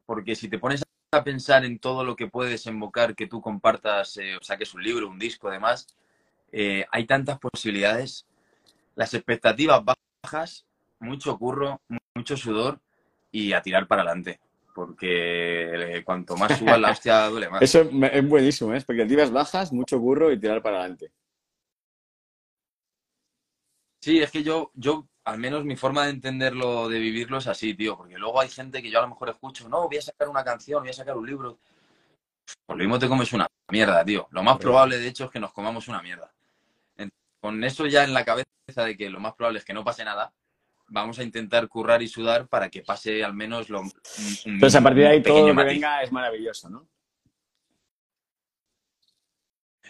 porque 0.06 0.34
si 0.34 0.48
te 0.48 0.58
pones 0.58 0.82
a 1.12 1.24
pensar 1.24 1.64
en 1.64 1.78
todo 1.78 2.04
lo 2.04 2.16
que 2.16 2.28
puede 2.28 2.50
desembocar 2.50 3.14
que 3.14 3.26
tú 3.26 3.40
compartas, 3.40 4.16
eh, 4.18 4.36
o 4.36 4.42
saques 4.42 4.72
un 4.74 4.82
libro, 4.82 5.08
un 5.08 5.18
disco, 5.18 5.50
demás, 5.50 5.86
eh, 6.52 6.86
hay 6.90 7.06
tantas 7.06 7.38
posibilidades, 7.38 8.26
las 8.94 9.12
expectativas 9.14 9.82
bajas, 10.22 10.64
mucho 11.00 11.36
curro, 11.38 11.80
mucho 12.14 12.36
sudor 12.36 12.80
y 13.30 13.52
a 13.52 13.60
tirar 13.62 13.86
para 13.86 14.02
adelante 14.02 14.40
porque 14.76 16.02
cuanto 16.04 16.36
más 16.36 16.58
suba 16.58 16.76
la 16.76 16.90
hostia 16.90 17.26
duele 17.30 17.48
más. 17.48 17.62
Eso 17.62 17.80
es 17.80 18.28
buenísimo, 18.28 18.74
¿eh? 18.74 18.76
expectativas 18.76 19.30
bajas, 19.30 19.72
mucho 19.72 19.98
burro 19.98 20.30
y 20.30 20.38
tirar 20.38 20.60
para 20.60 20.80
adelante. 20.80 21.10
Sí, 24.02 24.20
es 24.20 24.30
que 24.30 24.42
yo, 24.42 24.70
yo, 24.74 25.08
al 25.24 25.38
menos 25.38 25.64
mi 25.64 25.76
forma 25.76 26.04
de 26.04 26.10
entenderlo, 26.10 26.90
de 26.90 26.98
vivirlo 26.98 27.38
es 27.38 27.46
así, 27.46 27.72
tío, 27.72 27.96
porque 27.96 28.18
luego 28.18 28.38
hay 28.38 28.50
gente 28.50 28.82
que 28.82 28.90
yo 28.90 28.98
a 28.98 29.02
lo 29.02 29.08
mejor 29.08 29.30
escucho, 29.30 29.66
no, 29.66 29.88
voy 29.88 29.96
a 29.96 30.02
sacar 30.02 30.28
una 30.28 30.44
canción, 30.44 30.82
voy 30.82 30.90
a 30.90 30.92
sacar 30.92 31.16
un 31.16 31.26
libro. 31.26 31.58
Pues 32.66 32.76
lo 32.78 32.84
mismo 32.84 32.98
te 32.98 33.08
comes 33.08 33.32
una 33.32 33.46
mierda, 33.72 34.04
tío. 34.04 34.28
Lo 34.30 34.42
más 34.42 34.58
probable, 34.58 34.98
de 34.98 35.08
hecho, 35.08 35.24
es 35.24 35.30
que 35.30 35.40
nos 35.40 35.54
comamos 35.54 35.88
una 35.88 36.02
mierda. 36.02 36.30
Con 37.40 37.64
eso 37.64 37.86
ya 37.86 38.04
en 38.04 38.12
la 38.12 38.26
cabeza 38.26 38.46
de 38.84 38.94
que 38.94 39.08
lo 39.08 39.20
más 39.20 39.34
probable 39.34 39.60
es 39.60 39.64
que 39.64 39.72
no 39.72 39.84
pase 39.84 40.04
nada, 40.04 40.34
vamos 40.88 41.18
a 41.18 41.22
intentar 41.22 41.68
currar 41.68 42.02
y 42.02 42.08
sudar 42.08 42.46
para 42.48 42.68
que 42.68 42.82
pase 42.82 43.24
al 43.24 43.34
menos 43.34 43.68
lo. 43.68 43.82
Entonces, 44.44 44.80
a 44.80 44.82
partir 44.82 45.02
de 45.02 45.08
ahí 45.08 45.22
todo 45.22 45.48
lo 45.48 45.56
que 45.56 45.64
venga 45.64 46.02
es 46.02 46.12
maravilloso, 46.12 46.68
¿no? 46.70 46.86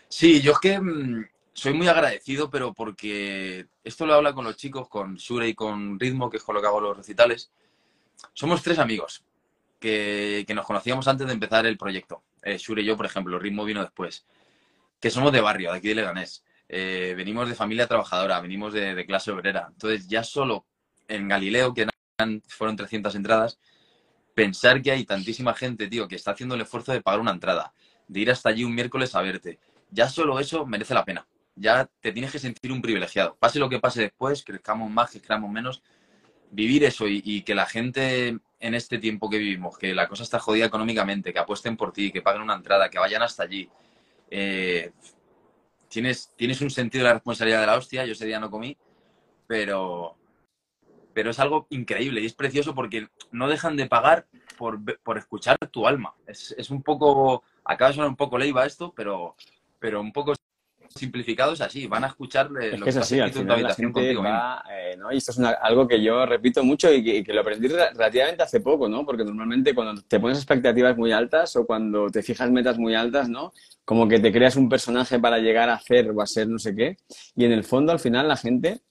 Sí, 0.08 0.40
yo 0.40 0.52
es 0.52 0.58
que 0.58 0.80
mm, 0.80 1.26
soy 1.52 1.72
muy 1.74 1.88
agradecido, 1.88 2.50
pero 2.50 2.72
porque 2.72 3.66
esto 3.82 4.06
lo 4.06 4.14
habla 4.14 4.32
con 4.32 4.44
los 4.44 4.56
chicos, 4.56 4.88
con 4.88 5.18
Sure 5.18 5.48
y 5.48 5.54
con 5.54 5.98
Ritmo, 5.98 6.30
que 6.30 6.36
es 6.36 6.42
con 6.42 6.54
lo 6.54 6.60
que 6.60 6.68
hago 6.68 6.80
los 6.80 6.96
recitales. 6.96 7.50
Somos 8.32 8.62
tres 8.62 8.78
amigos 8.78 9.24
que, 9.78 10.44
que 10.46 10.54
nos 10.54 10.66
conocíamos 10.66 11.08
antes 11.08 11.26
de 11.26 11.32
empezar 11.32 11.66
el 11.66 11.76
proyecto. 11.76 12.22
Eh, 12.42 12.58
Shure 12.58 12.82
y 12.82 12.84
yo, 12.84 12.96
por 12.96 13.06
ejemplo, 13.06 13.38
Ritmo 13.38 13.64
vino 13.64 13.82
después. 13.82 14.24
Que 15.00 15.10
somos 15.10 15.32
de 15.32 15.40
barrio, 15.40 15.72
de 15.72 15.78
aquí 15.78 15.88
de 15.88 15.96
Leganés. 15.96 16.44
Eh, 16.68 17.14
venimos 17.16 17.48
de 17.48 17.54
familia 17.54 17.86
trabajadora, 17.86 18.40
venimos 18.40 18.72
de, 18.72 18.94
de 18.94 19.06
clase 19.06 19.30
obrera. 19.30 19.68
Entonces, 19.70 20.08
ya 20.08 20.24
solo 20.24 20.66
en 21.08 21.28
Galileo, 21.28 21.74
que 21.74 21.86
fueron 22.48 22.76
300 22.76 23.14
entradas, 23.14 23.58
pensar 24.34 24.82
que 24.82 24.90
hay 24.90 25.04
tantísima 25.04 25.54
gente, 25.54 25.88
tío, 25.88 26.08
que 26.08 26.16
está 26.16 26.32
haciendo 26.32 26.54
el 26.54 26.62
esfuerzo 26.62 26.92
de 26.92 27.02
pagar 27.02 27.20
una 27.20 27.32
entrada, 27.32 27.72
de 28.08 28.20
ir 28.20 28.30
hasta 28.30 28.50
allí 28.50 28.64
un 28.64 28.74
miércoles 28.74 29.14
a 29.14 29.22
verte, 29.22 29.58
ya 29.90 30.08
solo 30.08 30.38
eso 30.38 30.66
merece 30.66 30.94
la 30.94 31.04
pena. 31.04 31.26
Ya 31.54 31.88
te 32.00 32.12
tienes 32.12 32.32
que 32.32 32.38
sentir 32.38 32.70
un 32.70 32.82
privilegiado. 32.82 33.36
Pase 33.40 33.58
lo 33.58 33.68
que 33.68 33.80
pase 33.80 34.02
después, 34.02 34.44
crezcamos 34.44 34.90
más, 34.90 35.10
crezcamos 35.10 35.50
menos, 35.50 35.82
vivir 36.50 36.84
eso 36.84 37.06
y, 37.08 37.42
que 37.42 37.54
la 37.54 37.66
gente 37.66 38.38
en 38.60 38.74
este 38.74 38.98
tiempo 38.98 39.30
que 39.30 39.38
vivimos, 39.38 39.78
que 39.78 39.94
la 39.94 40.08
cosa 40.08 40.22
está 40.22 40.38
jodida 40.38 40.66
económicamente, 40.66 41.32
que 41.32 41.38
apuesten 41.38 41.76
por 41.76 41.92
ti, 41.92 42.12
que 42.12 42.22
paguen 42.22 42.42
una 42.42 42.54
entrada, 42.54 42.90
que 42.90 42.98
vayan 42.98 43.22
hasta 43.22 43.44
allí. 43.44 43.68
Eh, 44.30 44.92
tienes, 45.88 46.32
tienes 46.36 46.60
un 46.60 46.70
sentido 46.70 47.04
de 47.04 47.08
la 47.08 47.14
responsabilidad 47.14 47.60
de 47.60 47.66
la 47.66 47.76
hostia, 47.76 48.04
yo 48.04 48.12
ese 48.12 48.26
día 48.26 48.40
no 48.40 48.50
comí, 48.50 48.76
pero, 49.46 50.16
pero 51.16 51.30
es 51.30 51.38
algo 51.38 51.66
increíble 51.70 52.20
y 52.20 52.26
es 52.26 52.34
precioso 52.34 52.74
porque 52.74 53.08
no 53.32 53.48
dejan 53.48 53.74
de 53.74 53.86
pagar 53.86 54.26
por, 54.58 54.78
por 54.98 55.16
escuchar 55.16 55.56
tu 55.70 55.86
alma. 55.86 56.12
Es, 56.26 56.54
es, 56.58 56.68
un 56.68 56.82
poco, 56.82 57.42
acaba 57.64 57.88
de 57.88 57.94
sonar 57.94 58.10
un 58.10 58.16
poco 58.16 58.36
leiva 58.36 58.66
esto, 58.66 58.92
pero, 58.94 59.34
pero 59.78 60.02
un 60.02 60.12
poco 60.12 60.34
simplificado 60.94 61.54
es 61.54 61.62
así, 61.62 61.86
van 61.86 62.04
a 62.04 62.08
escuchar 62.08 62.50
lo 62.50 62.60
que, 62.60 62.90
es 62.90 62.96
así, 62.98 63.18
al 63.18 63.32
final 63.32 63.62
la 63.62 63.74
gente 63.74 64.14
va, 64.14 64.62
eh, 64.70 64.94
¿no? 64.98 65.10
Y 65.10 65.16
esto 65.16 65.30
es 65.32 65.38
algo 65.38 65.88
que 65.88 66.02
yo 66.02 66.26
repito 66.26 66.62
mucho 66.62 66.92
y 66.92 67.02
que, 67.02 67.24
que, 67.24 67.32
lo 67.32 67.40
aprendí 67.40 67.66
relativamente 67.68 68.42
hace 68.42 68.60
poco, 68.60 68.86
¿no? 68.86 69.06
Porque 69.06 69.24
normalmente 69.24 69.74
cuando 69.74 70.02
te 70.02 70.20
pones 70.20 70.36
expectativas 70.36 70.98
muy 70.98 71.12
altas 71.12 71.56
o 71.56 71.64
cuando 71.64 72.10
te 72.10 72.22
fijas 72.22 72.50
metas 72.50 72.76
muy 72.78 72.94
altas, 72.94 73.30
¿no? 73.30 73.54
Como 73.86 74.06
que 74.06 74.20
te 74.20 74.30
creas 74.30 74.56
un 74.56 74.68
personaje 74.68 75.18
para 75.18 75.38
llegar 75.38 75.70
a 75.70 75.76
hacer 75.76 76.10
o 76.10 76.20
a 76.20 76.26
ser 76.26 76.46
no 76.46 76.58
sé 76.58 76.76
qué. 76.76 76.98
Y 77.34 77.46
en 77.46 77.52
el 77.52 77.64
fondo, 77.64 77.90
al 77.90 78.00
final, 78.00 78.28
la 78.28 78.36
gente 78.36 78.82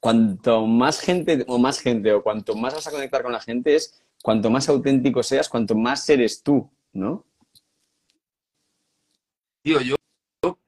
cuanto 0.00 0.66
más 0.66 1.00
gente 1.00 1.44
o 1.48 1.58
más 1.58 1.80
gente 1.80 2.12
o 2.12 2.22
cuanto 2.22 2.54
más 2.54 2.74
vas 2.74 2.86
a 2.86 2.90
conectar 2.90 3.22
con 3.22 3.32
la 3.32 3.40
gente 3.40 3.74
es 3.74 4.02
cuanto 4.22 4.50
más 4.50 4.68
auténtico 4.68 5.22
seas, 5.22 5.48
cuanto 5.48 5.74
más 5.74 6.08
eres 6.08 6.42
tú, 6.42 6.70
¿no? 6.92 7.24
Tío, 9.62 9.80
yo, 9.80 9.96
o 10.44 10.58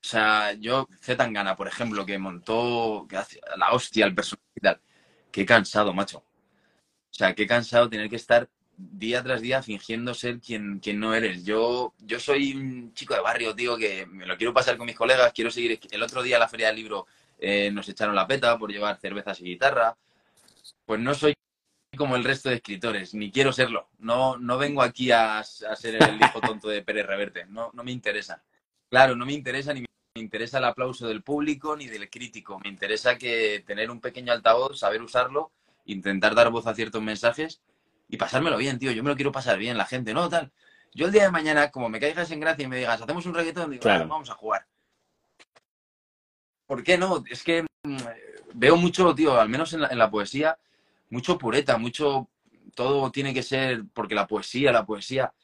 sea, 0.00 0.52
yo, 0.54 0.88
Zetangana, 1.00 1.56
por 1.56 1.68
ejemplo, 1.68 2.04
que 2.04 2.18
montó, 2.18 3.06
que 3.08 3.16
hace 3.16 3.40
la 3.56 3.72
hostia 3.72 4.04
el 4.04 4.14
personaje 4.14 4.48
y 4.56 4.60
tal, 4.60 4.80
qué 5.30 5.46
cansado, 5.46 5.92
macho. 5.94 6.18
O 6.18 7.14
sea, 7.14 7.34
qué 7.34 7.46
cansado 7.46 7.88
tener 7.88 8.08
que 8.08 8.16
estar 8.16 8.48
día 8.76 9.22
tras 9.22 9.42
día 9.42 9.62
fingiendo 9.62 10.14
ser 10.14 10.40
quien, 10.40 10.80
quien 10.80 10.98
no 10.98 11.14
eres. 11.14 11.44
Yo, 11.44 11.94
yo 11.98 12.18
soy 12.18 12.54
un 12.54 12.94
chico 12.94 13.14
de 13.14 13.20
barrio, 13.20 13.54
tío, 13.54 13.76
que 13.76 14.06
me 14.06 14.26
lo 14.26 14.36
quiero 14.36 14.52
pasar 14.52 14.76
con 14.76 14.86
mis 14.86 14.96
colegas, 14.96 15.32
quiero 15.32 15.50
seguir. 15.50 15.78
El 15.90 16.02
otro 16.02 16.22
día 16.22 16.36
a 16.36 16.40
la 16.40 16.48
Feria 16.48 16.68
del 16.68 16.76
Libro 16.76 17.06
eh, 17.44 17.72
nos 17.72 17.88
echaron 17.88 18.14
la 18.14 18.28
peta 18.28 18.56
por 18.56 18.70
llevar 18.70 19.00
cervezas 19.00 19.40
y 19.40 19.44
guitarra. 19.44 19.96
Pues 20.86 21.00
no 21.00 21.12
soy 21.12 21.34
como 21.96 22.14
el 22.14 22.22
resto 22.22 22.48
de 22.48 22.54
escritores, 22.56 23.14
ni 23.14 23.32
quiero 23.32 23.52
serlo. 23.52 23.88
No, 23.98 24.38
no 24.38 24.58
vengo 24.58 24.80
aquí 24.80 25.10
a, 25.10 25.42
ser 25.42 25.96
el 25.96 26.20
hijo 26.20 26.40
tonto 26.40 26.68
de 26.68 26.82
Pérez 26.82 27.04
Reverte, 27.04 27.44
no, 27.46 27.70
no 27.74 27.82
me 27.82 27.90
interesa. 27.90 28.42
Claro, 28.88 29.16
no 29.16 29.26
me 29.26 29.32
interesa 29.32 29.74
ni 29.74 29.80
me 29.80 30.20
interesa 30.20 30.58
el 30.58 30.64
aplauso 30.66 31.08
del 31.08 31.22
público 31.22 31.76
ni 31.76 31.86
del 31.86 32.08
crítico. 32.08 32.60
Me 32.60 32.68
interesa 32.68 33.18
que 33.18 33.64
tener 33.66 33.90
un 33.90 34.00
pequeño 34.00 34.32
altavoz, 34.32 34.78
saber 34.78 35.02
usarlo, 35.02 35.50
intentar 35.86 36.36
dar 36.36 36.50
voz 36.50 36.68
a 36.68 36.74
ciertos 36.74 37.02
mensajes 37.02 37.60
y 38.08 38.18
pasármelo 38.18 38.56
bien, 38.56 38.78
tío. 38.78 38.92
Yo 38.92 39.02
me 39.02 39.10
lo 39.10 39.16
quiero 39.16 39.32
pasar 39.32 39.58
bien, 39.58 39.76
la 39.76 39.86
gente, 39.86 40.14
¿no? 40.14 40.28
Tal. 40.28 40.52
Yo 40.94 41.06
el 41.06 41.12
día 41.12 41.24
de 41.24 41.30
mañana, 41.30 41.70
como 41.72 41.88
me 41.88 41.98
caigas 41.98 42.30
en 42.30 42.40
gracia 42.40 42.64
y 42.64 42.68
me 42.68 42.76
digas, 42.76 43.02
hacemos 43.02 43.26
un 43.26 43.34
reggaetón, 43.34 43.70
digo, 43.70 43.82
vamos 43.84 44.30
a 44.30 44.34
jugar. 44.34 44.66
¿Por 46.72 46.82
qué 46.82 46.96
no? 46.96 47.22
Es 47.28 47.42
que 47.42 47.64
mm, 47.82 47.96
veo 48.54 48.78
mucho, 48.78 49.14
tío, 49.14 49.38
al 49.38 49.50
menos 49.50 49.74
en 49.74 49.82
la, 49.82 50.10
poesía, 50.10 50.56
mucho 51.10 51.36
pureta, 51.36 51.76
mucho. 51.76 52.30
Todo 52.74 53.12
tiene 53.12 53.34
que 53.34 53.42
ser. 53.42 53.84
Porque 53.92 54.14
la 54.14 54.26
poesía, 54.26 54.72
la 54.72 54.86
poesía. 54.86 55.34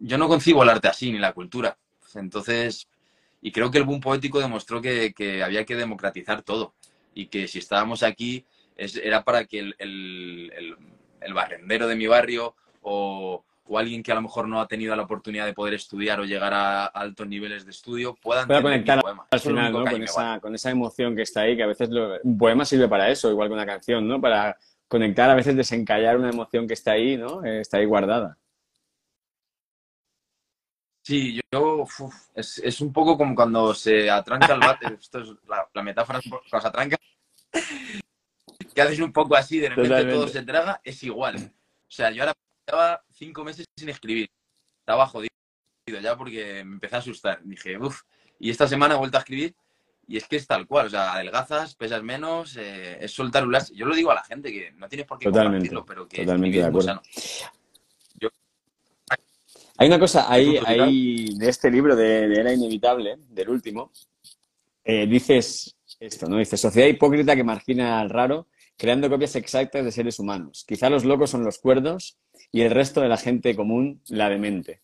yo 0.00 0.18
no 0.18 0.26
concibo 0.26 0.64
el 0.64 0.70
arte 0.70 0.88
así, 0.88 1.12
ni 1.12 1.20
la 1.20 1.32
cultura. 1.32 1.78
Entonces, 2.16 2.88
y 3.40 3.52
creo 3.52 3.70
que 3.70 3.78
el 3.78 3.84
boom 3.84 4.00
poético 4.00 4.40
demostró 4.40 4.82
que, 4.82 5.14
había 5.44 5.64
que 5.64 5.76
democratizar 5.76 6.42
todo 6.42 6.74
y 7.14 7.26
que 7.26 7.46
si 7.46 7.60
estábamos 7.60 8.02
aquí 8.02 8.44
era 8.76 9.22
para 9.22 9.44
que 9.44 9.60
el, 9.60 9.76
el, 9.78 11.32
barrendero 11.32 11.86
de 11.86 11.94
mi 11.94 12.08
barrio 12.08 12.56
o, 12.82 13.44
alguien 13.78 14.02
que 14.02 14.12
a 14.12 14.14
lo 14.14 14.22
mejor 14.22 14.48
no 14.48 14.60
ha 14.60 14.66
tenido 14.66 14.94
la 14.96 15.02
oportunidad 15.02 15.46
de 15.46 15.52
poder 15.52 15.74
estudiar 15.74 16.20
o 16.20 16.24
llegar 16.24 16.52
a 16.52 16.86
altos 16.86 17.26
niveles 17.26 17.64
de 17.64 17.70
estudio 17.70 18.14
puedan 18.14 18.46
Pueda 18.46 18.62
conectar 18.62 19.00
al 19.30 19.40
final 19.40 19.72
con, 19.72 20.02
esa, 20.02 20.40
con 20.40 20.54
esa 20.54 20.70
emoción 20.70 21.14
que 21.14 21.22
está 21.22 21.42
ahí, 21.42 21.56
que 21.56 21.62
a 21.62 21.68
veces 21.68 21.88
un 22.22 22.38
poema 22.38 22.64
sirve 22.64 22.88
para 22.88 23.08
eso, 23.08 23.30
igual 23.30 23.48
que 23.48 23.54
una 23.54 23.66
canción, 23.66 24.06
¿no? 24.06 24.20
Para 24.20 24.56
conectar, 24.88 25.30
a 25.30 25.34
veces 25.34 25.54
desencallar 25.54 26.16
una 26.16 26.30
emoción 26.30 26.66
que 26.66 26.74
está 26.74 26.92
ahí, 26.92 27.16
¿no? 27.16 27.44
Eh, 27.44 27.60
está 27.60 27.78
ahí 27.78 27.84
guardada. 27.84 28.36
Sí, 31.02 31.40
yo, 31.52 31.86
es, 32.34 32.80
un 32.80 32.92
poco 32.92 33.16
como 33.16 33.34
cuando 33.34 33.74
se 33.74 34.10
atranca 34.10 34.54
el 34.54 34.60
bate, 34.60 34.86
esto 35.00 35.20
es 35.20 35.28
la, 35.48 35.82
metáfora 35.82 36.18
es 36.18 36.28
cuando 36.28 36.48
se 36.48 36.68
atranca, 36.68 36.96
que 38.74 38.82
haces 38.82 39.00
un 39.00 39.12
poco 39.12 39.34
así, 39.36 39.58
de 39.58 39.70
repente 39.70 40.04
todo 40.04 40.28
se 40.28 40.42
traga, 40.42 40.80
es 40.84 41.02
igual. 41.02 41.36
O 41.36 41.90
sea, 41.90 42.10
yo 42.10 42.22
ahora 42.22 42.34
estaba 42.66 43.02
cinco 43.20 43.44
meses 43.44 43.66
sin 43.76 43.90
escribir, 43.90 44.28
estaba 44.80 45.06
jodido 45.06 45.30
ya 46.02 46.16
porque 46.16 46.64
me 46.64 46.74
empecé 46.74 46.96
a 46.96 46.98
asustar. 47.00 47.40
Dije, 47.44 47.76
uff, 47.78 48.02
y 48.38 48.50
esta 48.50 48.66
semana 48.66 48.94
he 48.94 48.98
vuelto 48.98 49.18
a 49.18 49.20
escribir 49.20 49.54
y 50.08 50.16
es 50.16 50.26
que 50.26 50.36
es 50.36 50.46
tal 50.46 50.66
cual, 50.66 50.86
o 50.86 50.90
sea, 50.90 51.12
adelgazas, 51.12 51.74
pesas 51.74 52.02
menos, 52.02 52.56
eh, 52.56 52.98
es 53.00 53.12
soltar 53.12 53.46
un 53.46 53.56
Yo 53.74 53.86
lo 53.86 53.94
digo 53.94 54.10
a 54.10 54.14
la 54.14 54.24
gente 54.24 54.50
que 54.50 54.72
no 54.72 54.88
tienes 54.88 55.06
por 55.06 55.18
qué 55.18 55.30
compartirlo, 55.30 55.84
pero 55.84 56.08
que 56.08 56.22
totalmente 56.22 56.58
de 56.58 56.64
acuerdo. 56.64 57.00
Hay 59.76 59.88
una 59.88 59.98
cosa 59.98 60.30
ahí, 60.30 60.58
ahí 60.66 61.38
de 61.38 61.48
este 61.48 61.70
libro 61.70 61.96
de, 61.96 62.24
Era 62.24 62.52
Inevitable, 62.52 63.16
del 63.28 63.48
último, 63.48 63.92
eh, 64.84 65.06
dices 65.06 65.76
esto, 65.98 66.28
¿no? 66.28 66.36
Dice, 66.36 66.56
sociedad 66.56 66.88
hipócrita 66.88 67.34
que 67.34 67.44
margina 67.44 68.00
al 68.00 68.10
raro, 68.10 68.48
creando 68.76 69.08
copias 69.08 69.36
exactas 69.36 69.84
de 69.84 69.92
seres 69.92 70.18
humanos. 70.18 70.64
Quizá 70.66 70.90
los 70.90 71.04
locos 71.04 71.30
son 71.30 71.44
los 71.44 71.58
cuerdos 71.58 72.18
y 72.52 72.62
el 72.62 72.70
resto 72.70 73.00
de 73.00 73.08
la 73.08 73.16
gente 73.16 73.54
común 73.54 74.02
la 74.08 74.28
demente. 74.28 74.80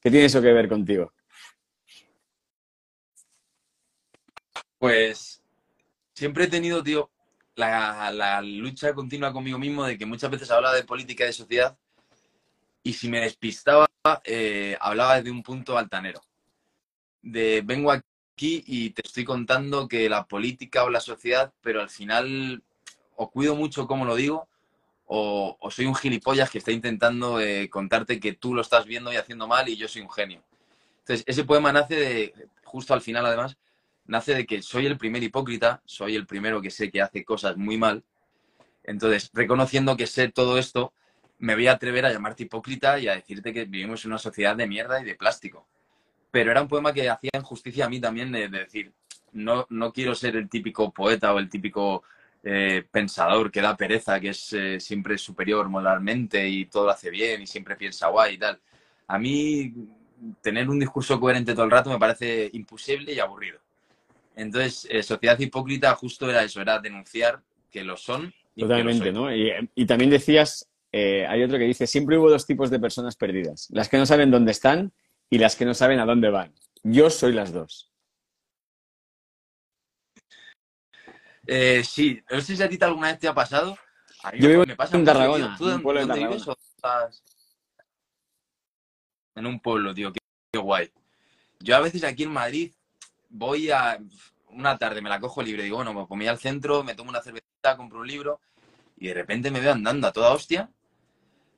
¿Qué 0.00 0.10
tiene 0.10 0.26
eso 0.26 0.42
que 0.42 0.52
ver 0.52 0.68
contigo? 0.68 1.12
Pues 4.78 5.42
siempre 6.14 6.44
he 6.44 6.48
tenido, 6.48 6.82
tío, 6.82 7.10
la, 7.54 8.10
la, 8.12 8.42
lucha 8.42 8.94
continua 8.94 9.32
conmigo 9.32 9.58
mismo 9.58 9.84
de 9.84 9.96
que 9.96 10.06
muchas 10.06 10.30
veces 10.30 10.50
habla 10.50 10.72
de 10.72 10.84
política 10.84 11.24
y 11.24 11.28
de 11.28 11.32
sociedad 11.32 11.78
y 12.82 12.92
si 12.94 13.08
me 13.08 13.20
despistaba, 13.20 13.86
eh, 14.24 14.76
hablaba 14.80 15.16
desde 15.16 15.30
un 15.30 15.42
punto 15.42 15.78
altanero. 15.78 16.20
De 17.22 17.62
vengo 17.64 17.92
aquí 17.92 18.64
y 18.66 18.90
te 18.90 19.02
estoy 19.04 19.24
contando 19.24 19.86
que 19.86 20.08
la 20.08 20.26
política 20.26 20.82
o 20.82 20.90
la 20.90 21.00
sociedad, 21.00 21.52
pero 21.60 21.80
al 21.80 21.90
final 21.90 22.62
o 23.14 23.30
cuido 23.30 23.54
mucho 23.54 23.86
cómo 23.86 24.04
lo 24.04 24.16
digo, 24.16 24.48
o, 25.14 25.70
soy 25.70 25.84
un 25.84 25.94
gilipollas 25.94 26.48
que 26.48 26.56
está 26.56 26.72
intentando 26.72 27.38
eh, 27.38 27.68
contarte 27.68 28.18
que 28.18 28.32
tú 28.32 28.54
lo 28.54 28.62
estás 28.62 28.86
viendo 28.86 29.12
y 29.12 29.16
haciendo 29.16 29.46
mal 29.46 29.68
y 29.68 29.76
yo 29.76 29.86
soy 29.86 30.00
un 30.00 30.10
genio. 30.10 30.42
Entonces, 31.00 31.22
ese 31.26 31.44
poema 31.44 31.70
nace 31.70 31.96
de, 31.96 32.34
justo 32.64 32.94
al 32.94 33.02
final 33.02 33.26
además, 33.26 33.58
nace 34.06 34.34
de 34.34 34.46
que 34.46 34.62
soy 34.62 34.86
el 34.86 34.96
primer 34.96 35.22
hipócrita, 35.22 35.82
soy 35.84 36.16
el 36.16 36.26
primero 36.26 36.62
que 36.62 36.70
sé 36.70 36.90
que 36.90 37.02
hace 37.02 37.26
cosas 37.26 37.58
muy 37.58 37.76
mal. 37.76 38.02
Entonces, 38.84 39.30
reconociendo 39.34 39.98
que 39.98 40.06
sé 40.06 40.28
todo 40.28 40.56
esto, 40.56 40.94
me 41.38 41.56
voy 41.56 41.66
a 41.66 41.72
atrever 41.72 42.06
a 42.06 42.12
llamarte 42.12 42.44
hipócrita 42.44 42.98
y 42.98 43.08
a 43.08 43.14
decirte 43.14 43.52
que 43.52 43.66
vivimos 43.66 44.06
en 44.06 44.12
una 44.12 44.18
sociedad 44.18 44.56
de 44.56 44.66
mierda 44.66 44.98
y 45.02 45.04
de 45.04 45.14
plástico. 45.14 45.66
Pero 46.30 46.50
era 46.50 46.62
un 46.62 46.68
poema 46.68 46.94
que 46.94 47.10
hacía 47.10 47.32
injusticia 47.34 47.84
a 47.84 47.90
mí 47.90 48.00
también 48.00 48.32
de, 48.32 48.48
decir, 48.48 48.92
no, 49.32 49.66
no 49.68 49.92
quiero 49.92 50.14
ser 50.14 50.36
el 50.36 50.48
típico 50.48 50.90
poeta 50.90 51.34
o 51.34 51.38
el 51.38 51.50
típico 51.50 52.02
eh, 52.42 52.84
pensador 52.90 53.50
que 53.50 53.60
da 53.60 53.76
pereza, 53.76 54.18
que 54.20 54.30
es 54.30 54.52
eh, 54.52 54.80
siempre 54.80 55.16
superior 55.18 55.68
moralmente 55.68 56.48
y 56.48 56.66
todo 56.66 56.86
lo 56.86 56.90
hace 56.90 57.10
bien 57.10 57.42
y 57.42 57.46
siempre 57.46 57.76
piensa 57.76 58.08
guay 58.08 58.34
y 58.34 58.38
tal. 58.38 58.60
A 59.06 59.18
mí 59.18 59.72
tener 60.40 60.68
un 60.68 60.78
discurso 60.78 61.18
coherente 61.18 61.54
todo 61.54 61.64
el 61.64 61.70
rato 61.70 61.90
me 61.90 61.98
parece 61.98 62.50
imposible 62.52 63.12
y 63.12 63.20
aburrido. 63.20 63.58
Entonces, 64.34 64.86
eh, 64.90 65.02
sociedad 65.02 65.38
hipócrita 65.38 65.94
justo 65.94 66.30
era 66.30 66.42
eso, 66.42 66.60
era 66.60 66.78
denunciar 66.78 67.40
que 67.70 67.84
lo 67.84 67.96
son. 67.96 68.32
Totalmente, 68.56 69.12
¿no? 69.12 69.34
Y, 69.34 69.50
y, 69.74 69.86
también 69.86 70.10
decías 70.10 70.68
eh, 70.92 71.26
hay 71.26 71.42
otro 71.42 71.58
que 71.58 71.64
dice, 71.64 71.86
siempre 71.86 72.18
hubo 72.18 72.30
dos 72.30 72.46
tipos 72.46 72.70
de 72.70 72.78
personas 72.78 73.16
perdidas, 73.16 73.68
las 73.70 73.88
que 73.88 73.96
no 73.96 74.04
saben 74.04 74.30
dónde 74.30 74.52
están 74.52 74.92
y 75.30 75.38
las 75.38 75.56
que 75.56 75.64
no 75.64 75.72
saben 75.72 75.98
a 75.98 76.04
dónde 76.04 76.28
van. 76.28 76.52
Yo 76.82 77.08
soy 77.08 77.32
las 77.32 77.52
dos. 77.52 77.90
Eh, 81.46 81.82
sí, 81.84 82.22
no 82.30 82.40
sé 82.40 82.56
si 82.56 82.62
a 82.62 82.68
ti 82.68 82.78
alguna 82.80 83.08
vez 83.08 83.18
te 83.18 83.28
ha 83.28 83.34
pasado. 83.34 83.76
Yo 84.38 84.48
vivo 84.48 84.64
me 84.66 84.76
pasa 84.76 84.96
en 84.96 85.04
Tarragona, 85.04 85.56
¿Tú 85.58 85.68
en 85.68 85.82
pueblo 85.82 86.00
En 89.34 89.46
un 89.46 89.60
pueblo, 89.60 89.94
tío, 89.94 90.12
qué, 90.12 90.58
guay. 90.58 90.92
Yo 91.58 91.76
a 91.76 91.80
veces 91.80 92.04
aquí 92.04 92.24
en 92.24 92.32
Madrid 92.32 92.72
voy 93.28 93.70
a 93.70 93.98
una 94.48 94.76
tarde, 94.76 95.00
me 95.00 95.08
la 95.08 95.18
cojo 95.18 95.42
libre, 95.42 95.62
digo, 95.62 95.76
bueno, 95.76 95.94
me 95.94 96.06
comí 96.06 96.28
al 96.28 96.38
centro, 96.38 96.84
me 96.84 96.94
tomo 96.94 97.10
una 97.10 97.22
cerveza, 97.22 97.76
compro 97.76 98.00
un 98.00 98.06
libro 98.06 98.40
y 98.98 99.08
de 99.08 99.14
repente 99.14 99.50
me 99.50 99.60
veo 99.60 99.72
andando 99.72 100.06
a 100.06 100.12
toda 100.12 100.32
hostia 100.32 100.68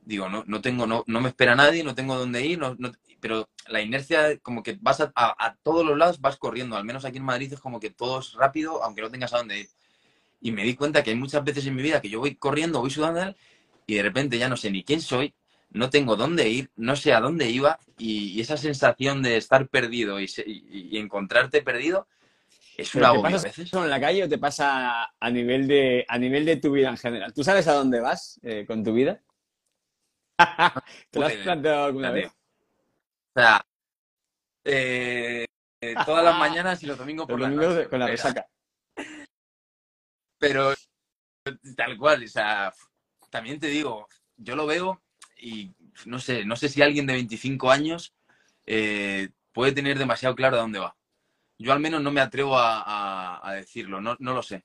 digo, 0.05 0.29
no, 0.29 0.45
no 0.47 0.61
tengo, 0.61 0.87
no, 0.87 1.05
no 1.07 1.21
me 1.21 1.31
espera 1.31 1.55
nadie, 1.55 1.83
no 1.83 1.95
tengo 1.95 2.17
dónde 2.17 2.45
ir, 2.45 2.59
no, 2.59 2.77
pero 3.25 3.49
la 3.69 3.81
inercia, 3.81 4.39
como 4.41 4.63
que 4.63 4.77
vas 4.83 5.01
a, 5.01 5.11
a, 5.17 5.57
todos 5.63 5.83
los 5.83 5.97
lados, 5.97 6.21
vas 6.21 6.37
corriendo, 6.37 6.77
al 6.77 6.85
menos 6.85 7.07
aquí 7.07 7.17
en 7.17 7.25
Madrid 7.25 7.51
es 7.55 7.59
como 7.59 7.81
que 7.81 7.89
todo 7.89 8.19
es 8.19 8.35
rápido, 8.35 8.85
aunque 8.85 9.01
no 9.01 9.11
tengas 9.11 9.33
a 9.33 9.39
dónde 9.39 9.61
ir. 9.61 9.69
Y 10.43 10.53
me 10.53 10.63
di 10.63 10.75
cuenta 10.75 11.03
que 11.03 11.09
hay 11.09 11.17
muchas 11.17 11.43
veces 11.43 11.65
en 11.65 11.75
mi 11.75 11.81
vida 11.81 12.03
que 12.03 12.11
yo 12.11 12.21
voy 12.21 12.35
corriendo, 12.35 12.81
voy 12.81 12.91
sudando 12.91 13.35
y 13.87 13.95
de 13.95 14.03
repente 14.03 14.37
ya 14.37 14.51
no 14.51 14.59
sé 14.59 14.71
ni 14.71 14.85
quién 14.85 15.01
soy, 15.01 15.33
no 15.71 15.89
tengo 15.89 16.17
dónde 16.17 16.51
ir, 16.51 16.71
no 16.77 16.97
sé 16.97 17.15
a 17.15 17.21
dónde 17.21 17.49
iba 17.49 17.79
y, 17.97 18.39
esa 18.43 18.59
sensación 18.59 19.23
de 19.23 19.39
estar 19.39 19.69
perdido 19.69 20.21
y, 20.21 20.31
y, 20.45 20.99
encontrarte 20.99 21.63
perdido 21.63 22.07
es 22.77 22.95
una 22.95 23.09
agobio 23.09 23.39
a 23.39 23.41
veces. 23.41 23.73
en 23.73 23.89
la 23.89 24.01
calle 24.01 24.25
o 24.25 24.29
te 24.29 24.37
pasa 24.37 25.15
a 25.19 25.31
nivel 25.31 25.67
de, 25.67 26.05
a 26.07 26.19
nivel 26.19 26.45
de 26.45 26.57
tu 26.57 26.73
vida 26.73 26.91
en 26.91 26.99
general? 26.99 27.33
¿Tú 27.33 27.43
sabes 27.43 27.67
a 27.69 27.73
dónde 27.73 28.01
vas 28.01 28.39
eh, 28.43 28.67
con 28.67 28.85
tu 28.85 28.93
vida? 28.93 29.23
¿Te 31.11 31.21
lo 31.21 31.25
has 31.25 31.33
planteado 31.37 31.87
alguna 31.87 32.11
vez? 32.11 32.31
O 33.35 33.41
sea, 33.41 33.67
eh, 34.65 35.45
todas 36.07 36.25
las 36.25 36.39
mañanas 36.39 36.83
y 36.83 36.87
los 36.87 36.99
domingos 36.99 37.27
por 37.29 37.41
la 37.41 37.49
noche. 37.49 37.89
Con 37.89 37.99
la 37.99 38.07
resaca. 38.07 38.47
Pero 40.39 40.75
tal 41.77 41.99
cual, 41.99 42.25
o 42.25 42.29
sea, 42.29 42.73
también 43.31 43.59
te 43.59 43.67
digo, 43.69 44.09
yo 44.37 44.57
lo 44.57 44.67
veo 44.67 45.03
y 45.37 45.75
no 46.07 46.19
sé, 46.19 46.45
no 46.45 46.57
sé 46.57 46.69
si 46.69 46.83
alguien 46.83 47.07
de 47.07 47.15
25 47.15 47.71
años 47.71 48.15
eh, 48.67 49.31
puede 49.53 49.73
tener 49.73 49.99
demasiado 49.99 50.35
claro 50.35 50.57
a 50.57 50.61
dónde 50.61 50.79
va. 50.79 50.97
Yo 51.59 51.73
al 51.73 51.81
menos 51.81 52.03
no 52.03 52.11
me 52.11 52.21
atrevo 52.21 52.59
a, 52.59 53.47
a 53.47 53.53
decirlo, 53.55 54.01
no, 54.01 54.17
no 54.19 54.35
lo 54.35 54.43
sé. 54.43 54.65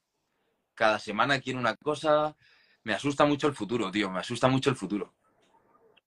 Cada 0.74 1.00
semana 1.00 1.40
quiero 1.40 1.60
una 1.60 1.76
cosa, 1.76 2.36
me 2.84 2.94
asusta 2.94 3.26
mucho 3.26 3.48
el 3.48 3.54
futuro, 3.56 3.92
tío, 3.92 4.10
me 4.10 4.20
asusta 4.20 4.48
mucho 4.48 4.70
el 4.70 4.76
futuro 4.76 5.16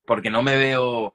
porque 0.04 0.30
no 0.30 0.42
me 0.42 0.56
veo, 0.56 1.14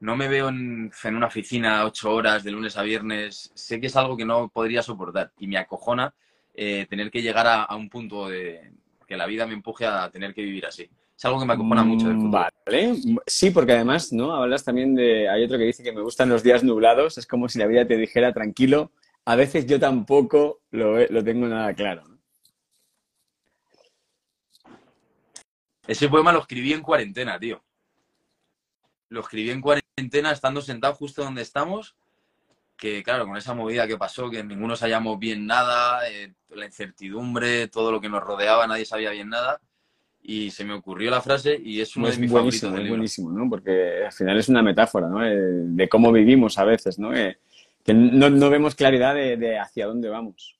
no 0.00 0.16
me 0.16 0.28
veo 0.28 0.48
en, 0.48 0.90
una 1.04 1.26
oficina 1.26 1.84
ocho 1.84 2.12
horas 2.12 2.44
de 2.44 2.50
lunes 2.50 2.76
a 2.76 2.82
viernes. 2.82 3.50
Sé 3.54 3.80
que 3.80 3.86
es 3.86 3.96
algo 3.96 4.16
que 4.16 4.24
no 4.24 4.48
podría 4.48 4.82
soportar 4.82 5.32
y 5.38 5.46
me 5.46 5.58
acojona 5.58 6.14
eh, 6.54 6.86
tener 6.88 7.10
que 7.10 7.22
llegar 7.22 7.46
a, 7.46 7.74
un 7.74 7.88
punto 7.88 8.28
de 8.28 8.72
que 9.06 9.16
la 9.16 9.26
vida 9.26 9.46
me 9.46 9.54
empuje 9.54 9.86
a 9.86 10.10
tener 10.10 10.34
que 10.34 10.42
vivir 10.42 10.66
así. 10.66 10.88
Es 11.16 11.24
algo 11.24 11.40
que 11.40 11.46
me 11.46 11.54
acojona 11.54 11.82
mucho 11.82 12.08
del 12.08 12.16
futuro. 12.16 12.46
Vale, 12.66 12.94
sí, 13.26 13.50
porque 13.50 13.72
además, 13.72 14.12
¿no? 14.12 14.34
Hablas 14.34 14.64
también 14.64 14.94
de, 14.94 15.28
hay 15.28 15.44
otro 15.44 15.56
que 15.56 15.64
dice 15.64 15.82
que 15.82 15.92
me 15.92 16.02
gustan 16.02 16.28
los 16.28 16.42
días 16.42 16.62
nublados, 16.62 17.16
es 17.16 17.26
como 17.26 17.48
si 17.48 17.58
la 17.58 17.66
vida 17.66 17.86
te 17.86 17.96
dijera 17.96 18.34
tranquilo. 18.34 18.92
A 19.24 19.34
veces 19.34 19.66
yo 19.66 19.80
tampoco 19.80 20.60
lo, 20.70 21.06
lo 21.06 21.24
tengo 21.24 21.46
nada 21.46 21.72
claro. 21.72 22.04
Ese 25.86 26.08
poema 26.08 26.32
lo 26.32 26.40
escribí 26.40 26.72
en 26.72 26.82
cuarentena, 26.82 27.38
tío 27.38 27.62
lo 29.08 29.20
escribí 29.20 29.50
en 29.50 29.60
cuarentena 29.60 30.32
estando 30.32 30.60
sentado 30.60 30.94
justo 30.94 31.22
donde 31.22 31.42
estamos, 31.42 31.96
que 32.76 33.02
claro, 33.02 33.26
con 33.26 33.36
esa 33.36 33.54
movida 33.54 33.86
que 33.86 33.96
pasó, 33.96 34.30
que 34.30 34.42
ninguno 34.44 34.76
sabíamos 34.76 35.18
bien 35.18 35.46
nada, 35.46 36.08
eh, 36.08 36.34
la 36.50 36.66
incertidumbre, 36.66 37.68
todo 37.68 37.90
lo 37.90 38.00
que 38.00 38.08
nos 38.08 38.22
rodeaba, 38.22 38.66
nadie 38.66 38.84
sabía 38.84 39.10
bien 39.10 39.30
nada, 39.30 39.60
y 40.22 40.50
se 40.50 40.64
me 40.64 40.74
ocurrió 40.74 41.10
la 41.10 41.20
frase 41.20 41.58
y 41.62 41.80
es 41.80 41.96
uno 41.96 42.08
de 42.08 42.18
mis 42.18 42.30
buenísimo, 42.30 42.70
favoritos. 42.70 42.84
Es 42.84 42.88
buenísimo, 42.90 43.30
¿no? 43.30 43.48
Porque 43.48 44.04
al 44.04 44.12
final 44.12 44.38
es 44.38 44.48
una 44.48 44.62
metáfora, 44.62 45.08
¿no? 45.08 45.24
Eh, 45.24 45.36
de 45.36 45.88
cómo 45.88 46.10
vivimos 46.10 46.58
a 46.58 46.64
veces, 46.64 46.98
¿no? 46.98 47.14
Eh, 47.14 47.38
que 47.84 47.94
no, 47.94 48.50
vemos 48.50 48.74
claridad 48.74 49.14
de, 49.14 49.58
hacia 49.58 49.86
dónde 49.86 50.08
vamos. 50.08 50.58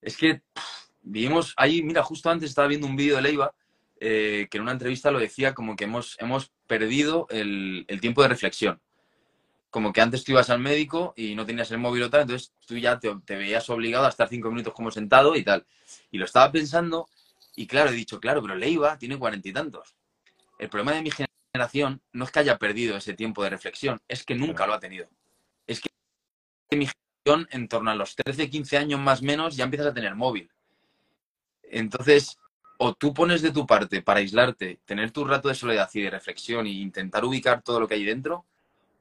Es 0.00 0.16
que 0.16 0.42
vivimos 1.02 1.54
ahí, 1.56 1.84
mira, 1.84 2.02
justo 2.02 2.28
antes 2.28 2.50
estaba 2.50 2.66
viendo 2.66 2.88
un 2.88 2.96
vídeo 2.96 3.14
de 3.14 3.22
Leiva 3.22 3.54
eh, 4.04 4.48
que 4.50 4.58
en 4.58 4.62
una 4.62 4.72
entrevista 4.72 5.12
lo 5.12 5.20
decía 5.20 5.54
como 5.54 5.76
que 5.76 5.84
hemos, 5.84 6.16
hemos 6.18 6.50
perdido 6.66 7.28
el, 7.30 7.84
el, 7.86 8.00
tiempo 8.00 8.20
de 8.22 8.28
reflexión. 8.28 8.80
Como 9.70 9.92
que 9.92 10.00
antes 10.00 10.24
tú 10.24 10.32
ibas 10.32 10.50
al 10.50 10.58
médico 10.58 11.14
y 11.16 11.36
no 11.36 11.46
tenías 11.46 11.70
el 11.70 11.78
móvil 11.78 12.02
o 12.02 12.10
tal, 12.10 12.22
entonces 12.22 12.52
tú 12.66 12.76
ya 12.76 12.98
te, 12.98 13.14
te 13.24 13.36
veías 13.36 13.70
obligado 13.70 14.04
a 14.04 14.08
estar 14.08 14.28
cinco 14.28 14.50
minutos 14.50 14.74
como 14.74 14.90
sentado 14.90 15.36
y 15.36 15.44
tal. 15.44 15.64
Y 16.10 16.18
lo 16.18 16.24
estaba 16.24 16.50
pensando 16.50 17.08
y 17.54 17.68
claro, 17.68 17.90
he 17.90 17.94
dicho, 17.94 18.18
claro, 18.18 18.42
pero 18.42 18.56
Leiva 18.56 18.98
tiene 18.98 19.16
cuarenta 19.16 19.48
y 19.48 19.52
tantos. 19.52 19.94
El 20.58 20.68
problema 20.68 20.94
de 20.96 21.02
mi 21.02 21.10
generación 21.12 22.02
no 22.12 22.24
es 22.24 22.32
que 22.32 22.40
haya 22.40 22.58
perdido 22.58 22.96
ese 22.96 23.14
tiempo 23.14 23.44
de 23.44 23.50
reflexión, 23.50 24.00
es 24.08 24.24
que 24.24 24.34
nunca 24.34 24.66
lo 24.66 24.74
ha 24.74 24.80
tenido. 24.80 25.08
Es 25.68 25.80
que 25.80 25.90
mi 26.76 26.88
generación, 26.88 27.48
en 27.52 27.68
torno 27.68 27.92
a 27.92 27.94
los 27.94 28.16
13, 28.16 28.50
15 28.50 28.78
años 28.78 28.98
más 28.98 29.22
o 29.22 29.24
menos, 29.26 29.54
ya 29.54 29.62
empiezas 29.62 29.86
a 29.86 29.94
tener 29.94 30.16
móvil. 30.16 30.50
Entonces, 31.62 32.36
o 32.84 32.94
tú 32.94 33.14
pones 33.14 33.42
de 33.42 33.52
tu 33.52 33.64
parte 33.64 34.02
para 34.02 34.18
aislarte, 34.18 34.80
tener 34.84 35.12
tu 35.12 35.24
rato 35.24 35.48
de 35.48 35.54
soledad 35.54 35.88
y 35.94 36.02
de 36.02 36.10
reflexión 36.10 36.66
e 36.66 36.70
intentar 36.70 37.24
ubicar 37.24 37.62
todo 37.62 37.78
lo 37.78 37.86
que 37.86 37.94
hay 37.94 38.04
dentro, 38.04 38.44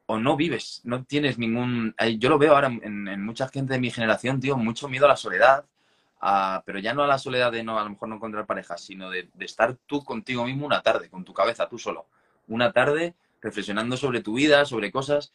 o 0.06 0.20
no 0.20 0.36
vives, 0.36 0.82
no 0.84 1.04
tienes 1.04 1.40
ningún... 1.40 1.96
Yo 2.20 2.30
lo 2.30 2.38
veo 2.38 2.54
ahora 2.54 2.68
en, 2.68 3.08
en 3.08 3.26
mucha 3.26 3.48
gente 3.48 3.74
de 3.74 3.80
mi 3.80 3.90
generación, 3.90 4.40
tío, 4.40 4.56
mucho 4.56 4.88
miedo 4.88 5.06
a 5.06 5.10
la 5.10 5.16
soledad, 5.16 5.66
pero 6.64 6.78
ya 6.78 6.94
no 6.94 7.02
a 7.02 7.08
la 7.08 7.18
soledad 7.18 7.52
de 7.52 7.64
no, 7.64 7.80
a 7.80 7.84
lo 7.84 7.90
mejor 7.90 8.08
no 8.10 8.16
encontrar 8.18 8.46
pareja, 8.46 8.78
sino 8.78 9.10
de, 9.10 9.28
estar 9.40 9.76
tú 9.88 10.04
contigo 10.04 10.46
mismo 10.46 10.68
una 10.68 10.84
tarde, 10.84 11.10
con 11.10 11.26
tu 11.26 11.34
cabeza, 11.34 11.68
tú 11.68 11.80
solo. 11.80 12.06
Una 12.50 12.72
tarde 12.72 13.16
reflexionando 13.42 13.98
sobre 13.98 14.22
tu 14.22 14.36
vida, 14.36 14.64
sobre 14.66 14.92
cosas. 14.92 15.34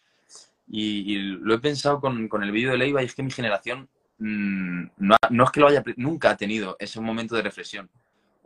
Y, 0.69 1.17
lo 1.19 1.53
he 1.53 1.59
pensado 1.59 2.01
con, 2.01 2.29
con 2.29 2.45
el 2.45 2.53
vídeo 2.53 2.71
de 2.71 2.79
Leiva 2.79 3.03
y 3.03 3.07
es 3.07 3.15
que 3.17 3.25
mi 3.25 3.33
generación 3.33 3.89
mm, 4.19 4.85
no, 4.99 5.17
no, 5.31 5.45
es 5.45 5.51
que 5.51 5.61
lo 5.61 5.67
haya, 5.67 5.83
nunca 5.97 6.31
ha 6.31 6.37
tenido 6.37 6.77
ese 6.79 7.01
momento 7.01 7.35
de 7.35 7.43
reflexión. 7.43 7.91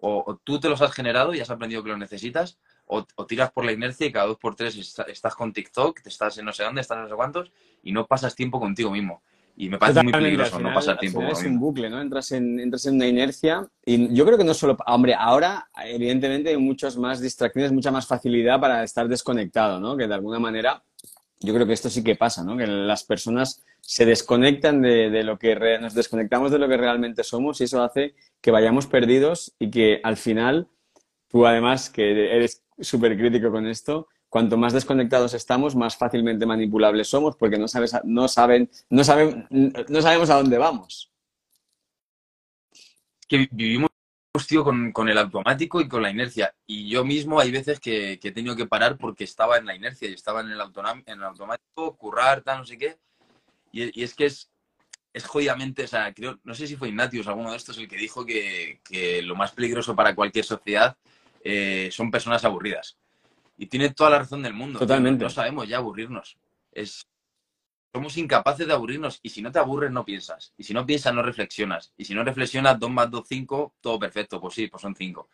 O, 0.00 0.40
tú 0.44 0.58
te 0.58 0.68
los 0.68 0.80
has 0.82 0.92
generado 0.92 1.34
y 1.34 1.40
has 1.40 1.50
aprendido 1.50 1.82
que 1.82 1.90
lo 1.90 1.96
necesitas, 1.96 2.58
o, 2.86 3.04
tiras 3.26 3.52
por 3.52 3.64
la 3.64 3.72
inercia 3.72 4.06
y 4.06 4.12
cada 4.12 4.26
dos 4.26 4.38
por 4.38 4.56
tres 4.56 4.76
estás 5.08 5.34
con 5.34 5.52
TikTok, 5.52 6.00
te 6.02 6.08
estás 6.08 6.38
en 6.38 6.44
no 6.44 6.52
sé 6.52 6.64
dónde, 6.64 6.80
estás 6.80 6.96
en 6.96 7.04
no 7.04 7.08
sé 7.08 7.14
cuántos, 7.14 7.52
y 7.82 7.92
no 7.92 8.06
pasas 8.06 8.34
tiempo 8.34 8.58
contigo 8.58 8.90
mismo. 8.90 9.22
Y 9.56 9.68
me 9.68 9.76
parece 9.76 10.02
muy 10.02 10.12
peligroso 10.12 10.58
no 10.58 10.72
pasar 10.72 10.98
tiempo. 10.98 11.22
Es 11.22 11.44
un 11.44 11.60
bucle, 11.60 11.90
¿no? 11.90 12.00
Entras 12.00 12.32
en, 12.32 12.58
entras 12.58 12.86
en 12.86 12.94
una 12.94 13.06
inercia 13.06 13.68
y 13.84 14.14
yo 14.14 14.24
creo 14.24 14.38
que 14.38 14.44
no 14.44 14.54
solo... 14.54 14.74
Hombre, 14.86 15.14
ahora 15.14 15.68
evidentemente 15.84 16.48
hay 16.48 16.56
muchas 16.56 16.96
más 16.96 17.20
distracciones, 17.20 17.70
mucha 17.70 17.90
más 17.90 18.06
facilidad 18.06 18.58
para 18.58 18.82
estar 18.82 19.06
desconectado, 19.06 19.78
¿no? 19.78 19.98
Que 19.98 20.06
de 20.06 20.14
alguna 20.14 20.38
manera 20.38 20.82
yo 21.40 21.54
creo 21.54 21.66
que 21.66 21.72
esto 21.72 21.88
sí 21.88 22.04
que 22.04 22.16
pasa, 22.16 22.44
¿no? 22.44 22.56
Que 22.56 22.66
las 22.66 23.02
personas 23.04 23.62
se 23.80 24.04
desconectan 24.04 24.82
de, 24.82 25.10
de 25.10 25.24
lo 25.24 25.38
que... 25.38 25.56
nos 25.80 25.94
desconectamos 25.94 26.50
de 26.50 26.58
lo 26.58 26.68
que 26.68 26.76
realmente 26.76 27.24
somos 27.24 27.60
y 27.60 27.64
eso 27.64 27.82
hace 27.82 28.14
que 28.40 28.50
vayamos 28.50 28.86
perdidos 28.86 29.54
y 29.58 29.70
que 29.70 30.00
al 30.02 30.16
final, 30.16 30.68
tú 31.28 31.46
además, 31.46 31.90
que 31.90 32.36
eres 32.36 32.62
súper 32.78 33.16
crítico 33.16 33.50
con 33.50 33.66
esto, 33.66 34.08
cuanto 34.28 34.56
más 34.56 34.72
desconectados 34.72 35.34
estamos, 35.34 35.74
más 35.74 35.96
fácilmente 35.96 36.46
manipulables 36.46 37.08
somos 37.08 37.36
porque 37.36 37.58
no, 37.58 37.68
sabes, 37.68 37.94
no, 38.04 38.28
saben, 38.28 38.70
no, 38.88 39.02
saben, 39.02 39.46
no 39.50 40.02
sabemos 40.02 40.30
a 40.30 40.36
dónde 40.36 40.56
vamos. 40.58 41.10
Que 43.26 43.48
vivimos, 43.50 43.89
tío, 44.46 44.64
con, 44.64 44.92
con, 44.92 45.08
el 45.08 45.18
automático 45.18 45.80
y 45.80 45.88
con 45.88 46.02
la 46.02 46.10
inercia. 46.10 46.54
Y 46.66 46.88
yo 46.88 47.04
mismo 47.04 47.40
hay 47.40 47.50
veces 47.50 47.80
que, 47.80 48.18
que, 48.20 48.28
he 48.28 48.32
tenido 48.32 48.56
que 48.56 48.66
parar 48.66 48.96
porque 48.96 49.24
estaba 49.24 49.56
en 49.56 49.66
la 49.66 49.74
inercia 49.74 50.08
y 50.08 50.14
estaba 50.14 50.40
en 50.40 50.50
el, 50.50 50.60
en 50.60 51.18
el 51.18 51.24
automático, 51.24 51.96
currar, 51.96 52.42
tal, 52.42 52.58
no 52.58 52.64
sé 52.64 52.78
qué. 52.78 52.98
Y, 53.72 54.00
y, 54.00 54.04
es 54.04 54.14
que 54.14 54.26
es, 54.26 54.50
es 55.12 55.24
jodidamente, 55.24 55.84
o 55.84 55.88
sea, 55.88 56.12
creo, 56.14 56.38
no 56.44 56.54
sé 56.54 56.66
si 56.66 56.76
fue 56.76 56.88
Ignatius, 56.88 57.26
alguno 57.26 57.50
de 57.50 57.56
estos, 57.56 57.76
el 57.78 57.88
que 57.88 57.96
dijo 57.96 58.24
que, 58.24 58.80
que 58.84 59.22
lo 59.22 59.34
más 59.34 59.52
peligroso 59.52 59.96
para 59.96 60.14
cualquier 60.14 60.44
sociedad 60.44 60.96
eh, 61.42 61.88
son 61.92 62.10
personas 62.10 62.44
aburridas. 62.44 62.98
Y 63.56 63.66
tiene 63.66 63.90
toda 63.90 64.10
la 64.10 64.18
razón 64.20 64.42
del 64.42 64.54
mundo. 64.54 64.78
Totalmente. 64.78 65.24
No, 65.24 65.30
sabemos 65.30 65.68
ya 65.68 65.78
aburrirnos. 65.78 66.38
Es, 66.72 67.06
somos 67.92 68.16
incapaces 68.16 68.66
de 68.66 68.72
aburrirnos. 68.72 69.20
Y 69.22 69.30
si 69.30 69.42
no 69.42 69.50
te 69.50 69.58
aburres, 69.58 69.90
no 69.90 70.04
piensas. 70.04 70.52
Y 70.56 70.64
si 70.64 70.74
no 70.74 70.86
piensas, 70.86 71.14
no 71.14 71.22
reflexionas. 71.22 71.92
Y 71.96 72.04
si 72.04 72.14
no 72.14 72.24
reflexionas, 72.24 72.78
2 72.78 72.90
más 72.90 73.10
2, 73.10 73.24
5, 73.28 73.74
todo 73.80 73.98
perfecto. 73.98 74.40
Pues 74.40 74.54
sí, 74.54 74.68
pues 74.68 74.82
son 74.82 74.94
5. 74.94 75.28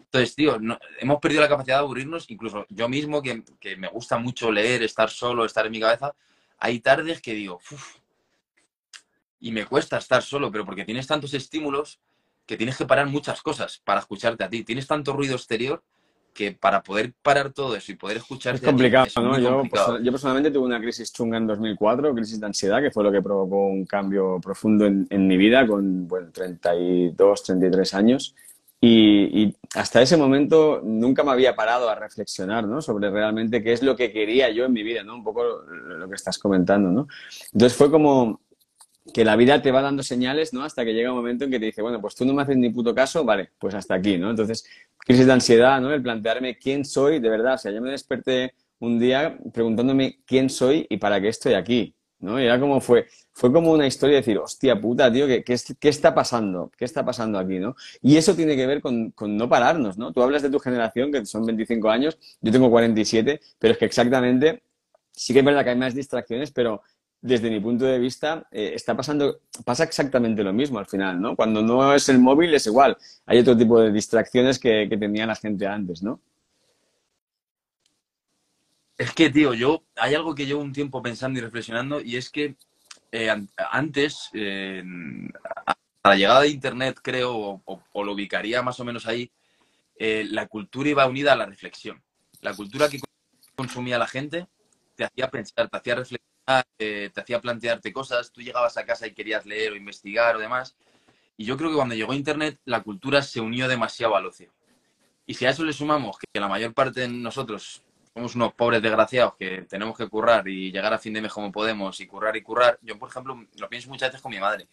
Entonces, 0.00 0.34
tío, 0.34 0.58
hemos 0.98 1.20
perdido 1.20 1.40
la 1.40 1.48
capacidad 1.48 1.76
de 1.76 1.80
aburrirnos. 1.80 2.30
Incluso 2.30 2.66
yo 2.68 2.88
mismo, 2.88 3.22
que, 3.22 3.42
que, 3.60 3.76
me 3.76 3.88
gusta 3.88 4.18
mucho 4.18 4.50
leer, 4.50 4.82
estar 4.82 5.10
solo, 5.10 5.44
estar 5.44 5.66
en 5.66 5.72
mi 5.72 5.80
cabeza, 5.80 6.14
hay 6.58 6.80
tardes 6.80 7.20
que 7.20 7.34
digo, 7.34 7.60
Uf, 7.70 7.96
y 9.40 9.50
me 9.50 9.66
cuesta 9.66 9.98
estar 9.98 10.22
solo, 10.22 10.52
pero 10.52 10.64
porque 10.64 10.84
tienes 10.84 11.06
tantos 11.06 11.34
estímulos 11.34 11.98
que 12.46 12.56
tienes 12.56 12.76
que 12.76 12.86
parar 12.86 13.06
muchas 13.06 13.42
cosas 13.42 13.80
para 13.84 14.00
escucharte 14.00 14.44
a 14.44 14.48
ti. 14.48 14.64
Tienes 14.64 14.86
tanto 14.86 15.12
ruido 15.12 15.34
exterior 15.34 15.82
que 16.32 16.52
para 16.52 16.82
poder 16.82 17.12
parar 17.22 17.52
todo 17.52 17.76
eso 17.76 17.92
y 17.92 17.96
poder 17.96 18.18
escuchar... 18.18 18.54
Es 18.54 18.60
complicado, 18.60 19.06
¿no? 19.16 19.38
Yo, 19.38 19.62
yo, 20.02 20.10
personalmente 20.10 20.50
tuve 20.50 20.66
una 20.66 20.80
crisis 20.80 21.12
chunga 21.12 21.36
en 21.38 21.46
2004, 21.46 22.14
crisis 22.14 22.40
de 22.40 22.46
ansiedad, 22.46 22.80
que 22.80 22.90
fue 22.90 23.04
lo 23.04 23.12
que 23.12 23.22
provocó 23.22 23.66
un 23.66 23.84
cambio 23.84 24.40
profundo 24.40 24.86
en, 24.86 25.06
en 25.10 25.26
mi 25.26 25.36
vida 25.36 25.66
con 25.66 26.08
bueno, 26.08 26.30
32, 26.32 27.42
33 27.42 27.94
años. 27.94 28.34
Y, 28.80 29.42
y, 29.42 29.56
hasta 29.74 30.02
ese 30.02 30.16
momento 30.16 30.80
nunca 30.82 31.22
me 31.22 31.30
había 31.30 31.54
parado 31.54 31.88
a 31.88 31.94
reflexionar 31.94 32.66
¿no? 32.66 32.82
sobre 32.82 33.10
realmente 33.10 33.62
qué 33.62 33.72
es 33.72 33.82
lo 33.82 33.94
que 33.94 34.12
quería 34.12 34.50
yo 34.50 34.64
en 34.64 34.72
mi 34.72 34.82
vida, 34.82 35.04
¿no? 35.04 35.14
un 35.14 35.22
poco 35.22 35.44
lo 35.44 36.08
que 36.08 36.14
estás 36.16 36.36
comentando. 36.38 36.90
¿no? 36.90 37.06
Entonces 37.52 37.78
fue 37.78 37.90
como 37.90 38.41
que 39.12 39.24
la 39.24 39.36
vida 39.36 39.60
te 39.60 39.72
va 39.72 39.82
dando 39.82 40.02
señales, 40.02 40.52
¿no? 40.52 40.62
Hasta 40.62 40.84
que 40.84 40.92
llega 40.92 41.10
un 41.10 41.16
momento 41.16 41.44
en 41.44 41.50
que 41.50 41.58
te 41.58 41.66
dice, 41.66 41.82
bueno, 41.82 42.00
pues 42.00 42.14
tú 42.14 42.24
no 42.24 42.34
me 42.34 42.42
haces 42.42 42.56
ni 42.56 42.70
puto 42.70 42.94
caso, 42.94 43.24
vale, 43.24 43.50
pues 43.58 43.74
hasta 43.74 43.94
aquí, 43.94 44.16
¿no? 44.16 44.30
Entonces, 44.30 44.64
crisis 44.98 45.26
de 45.26 45.32
ansiedad, 45.32 45.80
¿no? 45.80 45.92
El 45.92 46.02
plantearme 46.02 46.56
quién 46.56 46.84
soy, 46.84 47.18
de 47.18 47.28
verdad. 47.28 47.54
O 47.54 47.58
sea, 47.58 47.72
yo 47.72 47.82
me 47.82 47.90
desperté 47.90 48.54
un 48.78 48.98
día 48.98 49.38
preguntándome 49.52 50.20
quién 50.24 50.48
soy 50.48 50.86
y 50.88 50.98
para 50.98 51.20
qué 51.20 51.28
estoy 51.28 51.54
aquí, 51.54 51.94
¿no? 52.20 52.40
Y 52.40 52.44
era 52.44 52.60
como 52.60 52.80
fue, 52.80 53.06
fue 53.32 53.52
como 53.52 53.72
una 53.72 53.86
historia 53.86 54.14
de 54.14 54.20
decir, 54.20 54.38
hostia 54.38 54.80
puta, 54.80 55.12
tío, 55.12 55.26
¿qué, 55.26 55.42
qué, 55.42 55.88
está 55.88 56.14
pasando? 56.14 56.70
¿Qué 56.76 56.84
está 56.84 57.04
pasando 57.04 57.38
aquí, 57.38 57.58
no? 57.58 57.74
Y 58.02 58.16
eso 58.16 58.36
tiene 58.36 58.56
que 58.56 58.66
ver 58.66 58.80
con, 58.80 59.10
con, 59.10 59.36
no 59.36 59.48
pararnos, 59.48 59.98
¿no? 59.98 60.12
Tú 60.12 60.22
hablas 60.22 60.42
de 60.42 60.50
tu 60.50 60.60
generación, 60.60 61.10
que 61.10 61.26
son 61.26 61.44
25 61.44 61.90
años, 61.90 62.18
yo 62.40 62.52
tengo 62.52 62.70
47, 62.70 63.40
pero 63.58 63.72
es 63.72 63.78
que 63.78 63.84
exactamente, 63.84 64.62
sí 65.10 65.32
que 65.32 65.40
es 65.40 65.44
verdad 65.44 65.64
que 65.64 65.70
hay 65.70 65.76
más 65.76 65.94
distracciones, 65.94 66.52
pero 66.52 66.82
desde 67.22 67.50
mi 67.50 67.60
punto 67.60 67.84
de 67.84 67.98
vista, 67.98 68.46
eh, 68.50 68.72
está 68.74 68.96
pasando, 68.96 69.40
pasa 69.64 69.84
exactamente 69.84 70.42
lo 70.42 70.52
mismo 70.52 70.78
al 70.78 70.86
final, 70.86 71.20
¿no? 71.20 71.36
Cuando 71.36 71.62
no 71.62 71.94
es 71.94 72.08
el 72.08 72.18
móvil 72.18 72.52
es 72.52 72.66
igual. 72.66 72.98
Hay 73.26 73.38
otro 73.38 73.56
tipo 73.56 73.80
de 73.80 73.92
distracciones 73.92 74.58
que, 74.58 74.88
tenía 74.98 75.24
la 75.26 75.36
gente 75.36 75.66
antes, 75.66 76.02
¿no? 76.02 76.20
Es 78.98 79.12
que, 79.14 79.30
tío, 79.30 79.54
yo 79.54 79.82
hay 79.96 80.14
algo 80.14 80.34
que 80.34 80.46
llevo 80.46 80.60
un 80.60 80.72
tiempo 80.72 81.02
pensando 81.02 81.38
y 81.38 81.42
reflexionando 81.42 82.00
y 82.00 82.16
es 82.16 82.28
que 82.30 82.56
eh, 83.10 83.30
antes, 83.70 84.30
a 86.02 86.08
la 86.08 86.16
llegada 86.16 86.40
de 86.42 86.48
Internet, 86.48 86.98
creo, 87.02 87.34
o, 87.64 87.82
o, 87.92 88.04
lo 88.04 88.12
ubicaría 88.12 88.62
más 88.62 88.78
o 88.80 88.84
menos 88.84 89.06
ahí, 89.06 89.30
eh, 89.96 90.26
la 90.28 90.48
cultura 90.48 90.90
iba 90.90 91.06
unida 91.06 91.32
a 91.32 91.36
la 91.36 91.46
reflexión. 91.46 92.02
La 92.40 92.54
cultura 92.54 92.88
que 92.88 92.98
consumía 93.54 93.98
la 93.98 94.08
gente 94.08 94.48
te 94.96 95.04
hacía 95.04 95.30
pensar, 95.30 95.68
te 95.68 95.76
hacía 95.76 95.94
reflexionar 95.94 96.31
eh, 96.78 97.10
te 97.12 97.20
hacía 97.20 97.40
plantearte 97.40 97.92
cosas, 97.92 98.32
tú 98.32 98.40
llegabas 98.40 98.76
a 98.76 98.84
casa 98.84 99.06
y 99.06 99.14
querías 99.14 99.46
leer 99.46 99.72
o 99.72 99.76
investigar 99.76 100.36
o 100.36 100.38
demás. 100.38 100.76
Y 101.36 101.44
yo 101.44 101.56
creo 101.56 101.70
que 101.70 101.76
cuando 101.76 101.94
llegó 101.94 102.14
Internet, 102.14 102.58
la 102.64 102.82
cultura 102.82 103.22
se 103.22 103.40
unió 103.40 103.68
demasiado 103.68 104.16
al 104.16 104.26
ocio. 104.26 104.52
Y 105.26 105.34
si 105.34 105.46
a 105.46 105.50
eso 105.50 105.64
le 105.64 105.72
sumamos 105.72 106.18
que 106.18 106.40
la 106.40 106.48
mayor 106.48 106.74
parte 106.74 107.00
de 107.00 107.08
nosotros 107.08 107.82
somos 108.12 108.34
unos 108.34 108.52
pobres 108.54 108.82
desgraciados 108.82 109.36
que 109.36 109.62
tenemos 109.62 109.96
que 109.96 110.08
currar 110.08 110.46
y 110.46 110.70
llegar 110.70 110.92
a 110.92 110.98
fin 110.98 111.14
de 111.14 111.22
mes 111.22 111.32
como 111.32 111.50
podemos 111.50 111.98
y 112.00 112.06
currar 112.06 112.36
y 112.36 112.42
currar, 112.42 112.78
yo, 112.82 112.98
por 112.98 113.08
ejemplo, 113.08 113.46
lo 113.56 113.68
pienso 113.68 113.88
muchas 113.88 114.10
veces 114.10 114.20
con 114.20 114.32
mi 114.32 114.40
madre. 114.40 114.68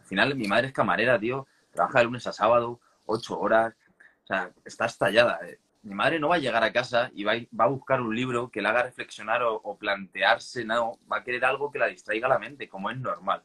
Al 0.00 0.06
final, 0.06 0.34
mi 0.36 0.46
madre 0.48 0.68
es 0.68 0.72
camarera, 0.72 1.18
tío, 1.18 1.46
trabaja 1.72 1.98
de 1.98 2.04
lunes 2.06 2.26
a 2.26 2.32
sábado, 2.32 2.80
ocho 3.06 3.38
horas, 3.38 3.74
o 4.24 4.26
sea, 4.26 4.50
está 4.64 4.86
estallada. 4.86 5.40
Eh 5.46 5.58
mi 5.82 5.94
madre 5.94 6.18
no 6.18 6.28
va 6.28 6.36
a 6.36 6.38
llegar 6.38 6.62
a 6.62 6.72
casa 6.72 7.10
y 7.14 7.24
va, 7.24 7.32
a 7.34 7.66
buscar 7.66 8.00
un 8.00 8.14
libro 8.14 8.50
que 8.50 8.60
la 8.62 8.70
haga 8.70 8.84
reflexionar 8.84 9.42
o, 9.42 9.76
plantearse, 9.78 10.64
no, 10.64 10.98
va 11.10 11.18
a 11.18 11.24
querer 11.24 11.44
algo 11.44 11.70
que 11.70 11.78
la 11.78 11.86
distraiga 11.86 12.28
la 12.28 12.38
mente, 12.38 12.68
como 12.68 12.90
es 12.90 12.98
normal. 12.98 13.42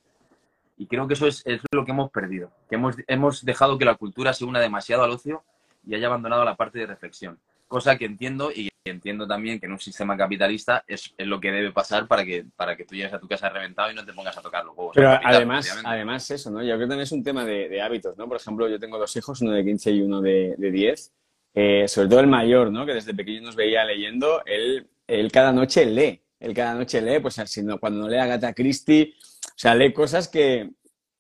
Y 0.78 0.88
creo 0.88 1.08
que 1.08 1.14
eso 1.14 1.28
es, 1.28 1.44
lo 1.72 1.86
que 1.86 1.92
hemos 1.92 2.12
perdido, 2.12 2.52
que 2.68 2.76
hemos, 2.76 2.96
hemos 3.08 3.46
dejado 3.46 3.78
que 3.78 3.86
la 3.86 3.96
cultura 3.96 4.34
se 4.34 4.46
una 4.46 4.60
demasiado 4.60 5.04
al 5.04 5.12
ocio 5.12 5.44
y 5.86 5.96
haya 5.96 6.08
abandonado 6.08 6.44
la 6.44 6.56
parte 6.56 6.80
de 6.80 6.88
reflexión. 6.88 7.40
Cosa 7.68 7.98
que 7.98 8.06
entiendo 8.06 8.52
y 8.52 8.70
entiendo 8.86 9.26
también 9.26 9.60
que 9.60 9.68
en 9.68 9.72
un 9.72 9.80
sistema 9.80 10.18
capitalista 10.18 10.84
es, 10.88 11.14
lo 11.20 11.40
que 11.40 11.52
debe 11.52 11.72
pasar 11.72 12.08
para 12.08 12.26
que, 12.26 12.46
para 12.56 12.76
que 12.76 12.84
tú 12.84 12.96
llegues 12.96 13.14
a 13.14 13.20
tu 13.20 13.28
casa 13.28 13.50
reventado 13.50 13.92
y 13.92 13.96
no 13.96 14.04
te 14.04 14.14
pongas 14.14 14.38
a 14.38 14.42
tocar 14.42 14.66
los 14.66 14.76
huevos. 14.76 14.94
Pero 14.96 15.12
además, 15.24 15.82
además 15.86 16.30
eso, 16.32 16.52
¿no? 16.52 16.62
Yo 16.62 16.76
creo 16.76 16.80
que 16.80 16.88
también 16.88 17.02
es 17.02 17.12
un 17.12 17.24
tema 17.24 17.46
de, 17.46 17.70
de, 17.70 17.82
hábitos, 17.82 18.18
¿no? 18.18 18.28
Por 18.28 18.38
ejemplo, 18.38 18.68
yo 18.68 18.80
tengo 18.80 18.98
dos 18.98 19.16
hijos, 19.16 19.42
uno 19.42 19.52
de 19.52 19.64
15 19.64 19.92
y 19.92 20.02
uno 20.02 20.22
de, 20.22 20.56
de 20.58 20.72
10 20.72 21.14
eh, 21.54 21.88
sobre 21.88 22.10
todo 22.10 22.20
el 22.20 22.28
mayor, 22.28 22.72
¿no? 22.72 22.86
Que 22.86 22.94
desde 22.94 23.14
pequeño 23.14 23.42
nos 23.42 23.56
veía 23.56 23.86
leyendo, 23.86 24.44
él, 24.46 24.88
él 25.08 25.32
cada 25.32 25.52
noche 25.52 25.86
lee, 25.86 26.22
él 26.40 26.54
cada 26.54 26.74
noche 26.76 27.02
lee, 27.02 27.20
pues 27.20 27.36
si 27.46 27.64
no, 27.64 27.80
cuando 27.80 28.08
lee 28.08 28.18
Agatha 28.18 28.54
Christie, 28.54 29.14
o 29.46 29.58
sea, 29.58 29.76
lee 29.76 29.94
cosas 29.94 30.28
que, 30.28 30.72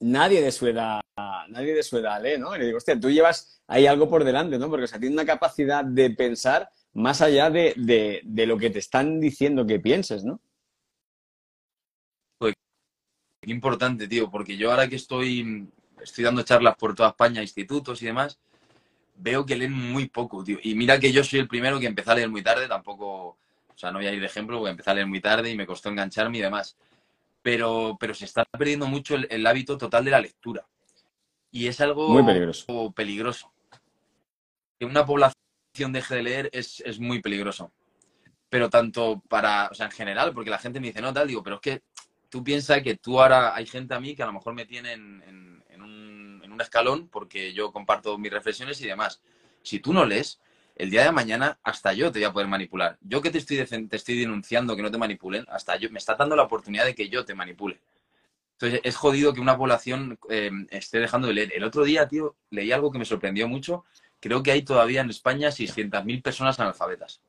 nadie 0.04 0.42
de 0.42 0.52
su 0.52 0.68
edad, 0.68 1.02
nadie 1.50 1.74
de 1.74 1.84
su 1.84 1.98
edad 1.98 2.22
lee, 2.22 2.38
¿no? 2.38 2.56
Y 2.56 2.60
le 2.60 2.66
digo, 2.66 2.78
hostia, 2.78 3.00
tú 3.00 3.10
llevas 3.10 3.62
ahí 3.68 3.88
algo 3.88 4.10
por 4.10 4.24
delante, 4.24 4.60
¿no? 4.60 4.70
Porque 4.70 4.86
o 4.86 5.00
tiene 5.00 5.16
una 5.16 5.26
capacidad 5.26 5.84
de 5.84 6.10
pensar 6.12 6.70
más 6.94 7.22
allá 7.22 7.50
de, 7.50 7.74
de, 8.24 8.46
lo 8.46 8.58
que 8.58 8.70
te 8.70 8.80
están 8.80 9.20
diciendo 9.20 9.66
que 9.66 9.80
pienses, 9.80 10.24
¿no? 10.24 10.42
Pues 12.38 12.54
qué 13.42 13.52
importante, 13.52 14.08
tío, 14.08 14.30
porque 14.30 14.58
yo 14.58 14.72
ahora 14.72 14.88
que 14.88 14.98
estoy, 14.98 15.68
estoy 16.02 16.24
dando 16.24 16.44
charlas 16.44 16.76
por 16.76 16.94
toda 16.94 17.10
España, 17.10 17.42
institutos 17.42 18.02
y 18.02 18.08
demás, 18.08 18.40
veo 19.16 19.46
que 19.46 19.56
leen 19.56 19.74
muy 19.74 20.08
poco, 20.08 20.44
tío. 20.44 20.58
Y 20.62 20.76
mira 20.76 21.00
que 21.00 21.12
yo 21.12 21.24
soy 21.24 21.40
el 21.40 21.48
primero 21.48 21.80
que 21.80 21.86
empecé 21.86 22.12
a 22.12 22.16
leer 22.16 22.30
muy 22.30 22.42
tarde, 22.42 22.68
tampoco, 22.68 23.28
o 23.28 23.78
sea, 23.78 23.92
no 23.92 24.00
voy 24.00 24.08
a 24.08 24.14
ir 24.14 24.20
de 24.20 24.26
ejemplo, 24.26 24.58
porque 24.58 24.72
empecé 24.72 24.92
a 24.92 24.94
leer 24.94 25.08
muy 25.08 25.22
tarde 25.22 25.50
y 25.50 25.58
me 25.58 25.66
costó 25.66 25.90
engancharme 25.90 26.38
y 26.38 26.42
demás. 26.42 26.78
Pero, 27.42 27.98
pero 28.00 28.14
se 28.14 28.26
está 28.26 28.46
perdiendo 28.46 28.88
mucho 28.88 29.16
el, 29.16 29.48
hábito 29.48 29.78
total 29.78 30.06
de 30.06 30.12
la 30.12 30.22
lectura. 30.22 30.66
Y 31.52 31.68
es 31.68 31.82
algo 31.82 32.10
muy 32.10 32.24
peligroso. 32.24 32.94
peligroso. 32.96 33.54
Que 34.80 34.86
una 34.86 35.06
población 35.06 35.92
deje 35.92 36.16
de 36.16 36.24
leer 36.24 36.50
es, 36.54 36.82
es, 36.86 37.00
muy 37.00 37.22
peligroso. 37.22 37.72
Pero 38.50 38.70
tanto 38.70 39.22
para, 39.28 39.68
o 39.68 39.74
sea, 39.74 39.88
en 39.88 39.92
general, 39.92 40.34
porque 40.34 40.50
la 40.50 40.58
gente 40.58 40.80
me 40.80 40.88
dice, 40.88 41.02
no, 41.02 41.14
tal, 41.14 41.28
digo, 41.28 41.44
pero 41.44 41.58
es 41.58 41.62
que 41.62 41.82
tú 42.30 42.44
piensas 42.44 42.82
que 42.82 42.96
tú 42.96 43.22
ahora 43.22 43.54
hay 43.54 43.66
gente 43.66 43.94
a 43.94 44.00
mí 44.00 44.16
que 44.16 44.24
a 44.24 44.28
lo 44.28 44.34
mejor 44.34 44.54
me 44.54 44.66
tiene 44.66 44.94
en 44.94 45.63
un 46.54 46.62
escalón 46.62 47.08
porque 47.10 47.54
yo 47.54 47.72
comparto 47.72 48.18
mis 48.18 48.32
reflexiones 48.32 48.80
y 48.82 48.88
demás. 48.88 49.22
Si 49.62 49.80
tú 49.80 49.94
no 49.94 50.06
lees, 50.06 50.40
el 50.76 50.90
día 50.90 51.04
de 51.04 51.12
mañana 51.12 51.60
hasta 51.64 51.94
yo 51.94 52.12
te 52.12 52.20
voy 52.20 52.26
a 52.26 52.34
poder 52.34 52.48
manipular. 52.48 52.98
Yo 53.02 53.22
que 53.22 53.32
te 53.32 53.38
estoy, 53.38 53.64
te 53.66 53.96
estoy 53.96 54.20
denunciando 54.20 54.76
que 54.76 54.82
no 54.82 54.92
te 54.92 54.98
manipulen, 54.98 55.46
hasta 55.50 55.76
yo 55.78 55.90
me 55.92 56.00
está 56.00 56.16
dando 56.16 56.36
la 56.36 56.44
oportunidad 56.44 56.86
de 56.86 56.96
que 56.96 57.10
yo 57.10 57.26
te 57.26 57.36
manipule. 57.36 57.80
Entonces 58.54 58.82
es 58.84 58.96
jodido 58.96 59.34
que 59.34 59.42
una 59.42 59.58
población 59.58 60.18
eh, 60.30 60.52
esté 60.70 61.00
dejando 61.00 61.28
de 61.28 61.34
leer. 61.34 61.54
El 61.54 61.64
otro 61.64 61.84
día, 61.84 62.08
tío, 62.08 62.36
leí 62.50 62.72
algo 62.72 62.92
que 62.92 63.00
me 63.00 63.06
sorprendió 63.06 63.48
mucho. 63.48 63.86
Creo 64.20 64.42
que 64.42 64.52
hay 64.52 64.62
todavía 64.64 65.02
en 65.02 65.10
España 65.10 65.50
600.000 65.50 66.22
personas 66.22 66.60
analfabetas. 66.60 67.22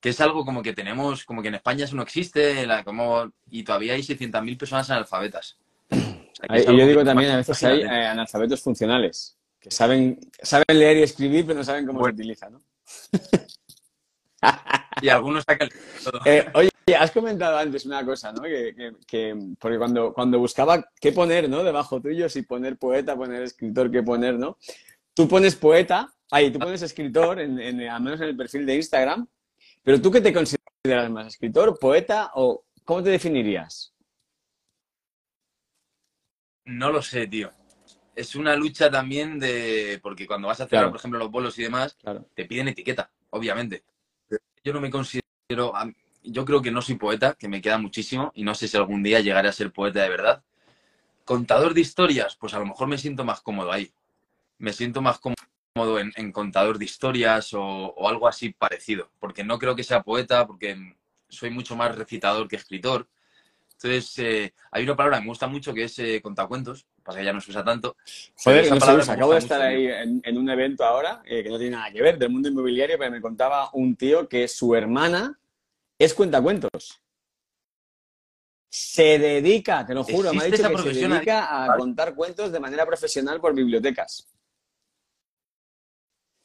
Que 0.00 0.10
es 0.10 0.20
algo 0.20 0.44
como 0.44 0.62
que 0.62 0.72
tenemos, 0.72 1.24
como 1.24 1.42
que 1.42 1.48
en 1.48 1.54
España 1.54 1.84
eso 1.84 1.96
no 1.96 2.02
existe, 2.02 2.66
como, 2.84 3.32
y 3.50 3.62
todavía 3.62 3.94
hay 3.94 4.02
600.000 4.02 4.58
personas 4.58 4.90
analfabetas 4.90 5.56
y 6.50 6.76
yo 6.78 6.86
digo 6.86 7.04
también, 7.04 7.30
a 7.32 7.36
veces 7.36 7.62
hay 7.64 7.82
eh, 7.82 8.06
analfabetos 8.06 8.60
funcionales, 8.60 9.36
que 9.60 9.70
saben, 9.70 10.18
saben 10.42 10.64
leer 10.78 10.98
y 10.98 11.02
escribir, 11.02 11.46
pero 11.46 11.58
no 11.58 11.64
saben 11.64 11.86
cómo 11.86 12.04
se 12.04 12.10
utiliza, 12.10 12.50
¿no? 12.50 12.60
y 15.00 15.08
algunos 15.08 15.44
sacan 15.44 15.68
todo. 16.04 16.20
Eh, 16.26 16.46
oye, 16.54 16.70
has 16.98 17.10
comentado 17.10 17.56
antes 17.56 17.86
una 17.86 18.04
cosa, 18.04 18.32
¿no? 18.32 18.42
Que, 18.42 18.94
porque 19.58 19.78
cuando, 19.78 20.12
cuando 20.12 20.38
buscaba 20.38 20.84
qué 21.00 21.12
poner, 21.12 21.48
¿no? 21.48 21.62
Debajo 21.62 22.00
tuyo, 22.00 22.28
si 22.28 22.42
poner 22.42 22.76
poeta, 22.76 23.16
poner 23.16 23.42
escritor, 23.42 23.90
qué 23.90 24.02
poner, 24.02 24.38
¿no? 24.38 24.58
Tú 25.14 25.28
pones 25.28 25.56
poeta, 25.56 26.12
ahí, 26.30 26.50
tú 26.50 26.58
pones 26.58 26.82
escritor, 26.82 27.40
en, 27.40 27.80
al 27.82 28.02
menos 28.02 28.20
en 28.20 28.28
el 28.28 28.36
perfil 28.36 28.66
de 28.66 28.76
Instagram, 28.76 29.26
pero 29.82 30.00
¿tú 30.00 30.10
qué 30.10 30.20
te 30.20 30.32
consideras 30.32 31.10
más? 31.10 31.26
¿Escritor, 31.28 31.78
poeta 31.78 32.30
o 32.34 32.64
cómo 32.84 33.02
te 33.02 33.10
definirías? 33.10 33.92
No 36.72 36.90
lo 36.90 37.02
sé, 37.02 37.26
tío. 37.26 37.50
Es 38.16 38.34
una 38.34 38.56
lucha 38.56 38.90
también 38.90 39.38
de. 39.38 40.00
Porque 40.02 40.26
cuando 40.26 40.48
vas 40.48 40.60
a 40.60 40.64
hacer, 40.64 40.88
por 40.88 40.96
ejemplo, 40.96 41.18
los 41.18 41.30
bolos 41.30 41.58
y 41.58 41.62
demás, 41.62 41.98
te 42.34 42.46
piden 42.46 42.68
etiqueta, 42.68 43.10
obviamente. 43.30 43.84
Yo 44.64 44.72
no 44.72 44.80
me 44.80 44.90
considero. 44.90 45.22
Yo 46.22 46.44
creo 46.44 46.62
que 46.62 46.70
no 46.70 46.80
soy 46.80 46.94
poeta, 46.94 47.34
que 47.34 47.48
me 47.48 47.60
queda 47.60 47.78
muchísimo, 47.78 48.32
y 48.34 48.44
no 48.44 48.54
sé 48.54 48.68
si 48.68 48.76
algún 48.76 49.02
día 49.02 49.20
llegaré 49.20 49.48
a 49.48 49.52
ser 49.52 49.72
poeta 49.72 50.02
de 50.02 50.08
verdad. 50.08 50.42
Contador 51.24 51.74
de 51.74 51.80
historias, 51.80 52.36
pues 52.36 52.54
a 52.54 52.58
lo 52.58 52.66
mejor 52.66 52.88
me 52.88 52.98
siento 52.98 53.24
más 53.24 53.40
cómodo 53.40 53.70
ahí. 53.70 53.92
Me 54.58 54.72
siento 54.72 55.02
más 55.02 55.18
cómodo 55.18 55.98
en, 55.98 56.32
contador 56.32 56.78
de 56.78 56.84
historias 56.84 57.52
o, 57.54 57.62
o 57.62 58.08
algo 58.08 58.28
así 58.28 58.50
parecido. 58.50 59.10
Porque 59.18 59.44
no 59.44 59.58
creo 59.58 59.76
que 59.76 59.84
sea 59.84 60.02
poeta, 60.02 60.46
porque 60.46 60.96
soy 61.28 61.50
mucho 61.50 61.76
más 61.76 61.96
recitador 61.96 62.48
que 62.48 62.56
escritor 62.56 63.08
entonces, 63.84 64.18
eh, 64.18 64.54
hay 64.70 64.84
una 64.84 64.94
palabra 64.94 65.18
que 65.18 65.22
me 65.22 65.28
gusta 65.28 65.48
mucho 65.48 65.74
que 65.74 65.84
es 65.84 65.98
eh, 65.98 66.20
contacuentos, 66.22 66.86
pasa 67.02 67.18
que 67.18 67.24
ya 67.24 67.32
no 67.32 67.40
se 67.40 67.50
usa 67.50 67.64
tanto. 67.64 67.96
Joder, 68.36 68.70
no 68.70 68.76
acabo 68.76 69.32
de 69.32 69.38
estar 69.38 69.60
ahí 69.60 69.86
en, 69.86 70.38
un 70.38 70.48
evento 70.50 70.84
ahora 70.84 71.20
eh, 71.24 71.42
que 71.42 71.50
no 71.50 71.58
tiene 71.58 71.76
nada 71.76 71.90
que 71.90 72.00
ver, 72.00 72.16
del 72.16 72.30
mundo 72.30 72.48
inmobiliario, 72.48 72.96
pero 72.96 73.10
me 73.10 73.20
contaba 73.20 73.70
un 73.72 73.96
tío 73.96 74.28
que 74.28 74.46
su 74.46 74.74
hermana 74.74 75.38
es 75.98 76.14
cuentacuentos. 76.14 77.00
Se 78.68 79.18
dedica, 79.18 79.84
te 79.84 79.94
lo 79.94 80.04
juro, 80.04 80.32
me 80.32 80.42
ha 80.42 80.44
dicho 80.44 80.68
que 80.68 80.78
se 80.78 81.08
dedica 81.08 81.64
a 81.64 81.76
contar 81.76 82.14
cuentos 82.14 82.52
de 82.52 82.60
manera 82.60 82.86
profesional 82.86 83.40
por 83.40 83.52
bibliotecas. 83.52 84.28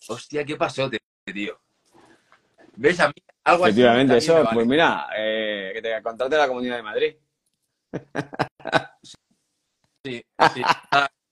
Hostia, 0.08 0.44
¿qué 0.44 0.56
pasó, 0.56 0.90
tío? 0.90 1.60
¿Ves 2.76 3.00
a 3.00 3.08
mí? 3.08 3.14
Algo 3.44 3.66
Efectivamente, 3.66 4.18
eso, 4.18 4.44
pues 4.52 4.68
mira, 4.68 5.08
eh, 5.18 5.72
que 5.74 5.82
te 5.82 6.02
contrate 6.04 6.36
la 6.36 6.48
Comunidad 6.48 6.76
de 6.76 6.84
Madrid. 6.84 7.16
Sí, 10.04 10.24
sí. 10.54 10.62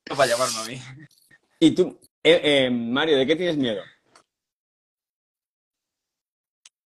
para 0.09 0.27
llamarme 0.27 0.59
a 0.59 0.65
mí. 0.65 0.81
Y 1.59 1.71
tú, 1.73 1.97
eh, 2.21 2.41
eh, 2.43 2.69
Mario, 2.69 3.17
¿de 3.17 3.25
qué 3.25 3.35
tienes 3.35 3.55
miedo? 3.55 3.81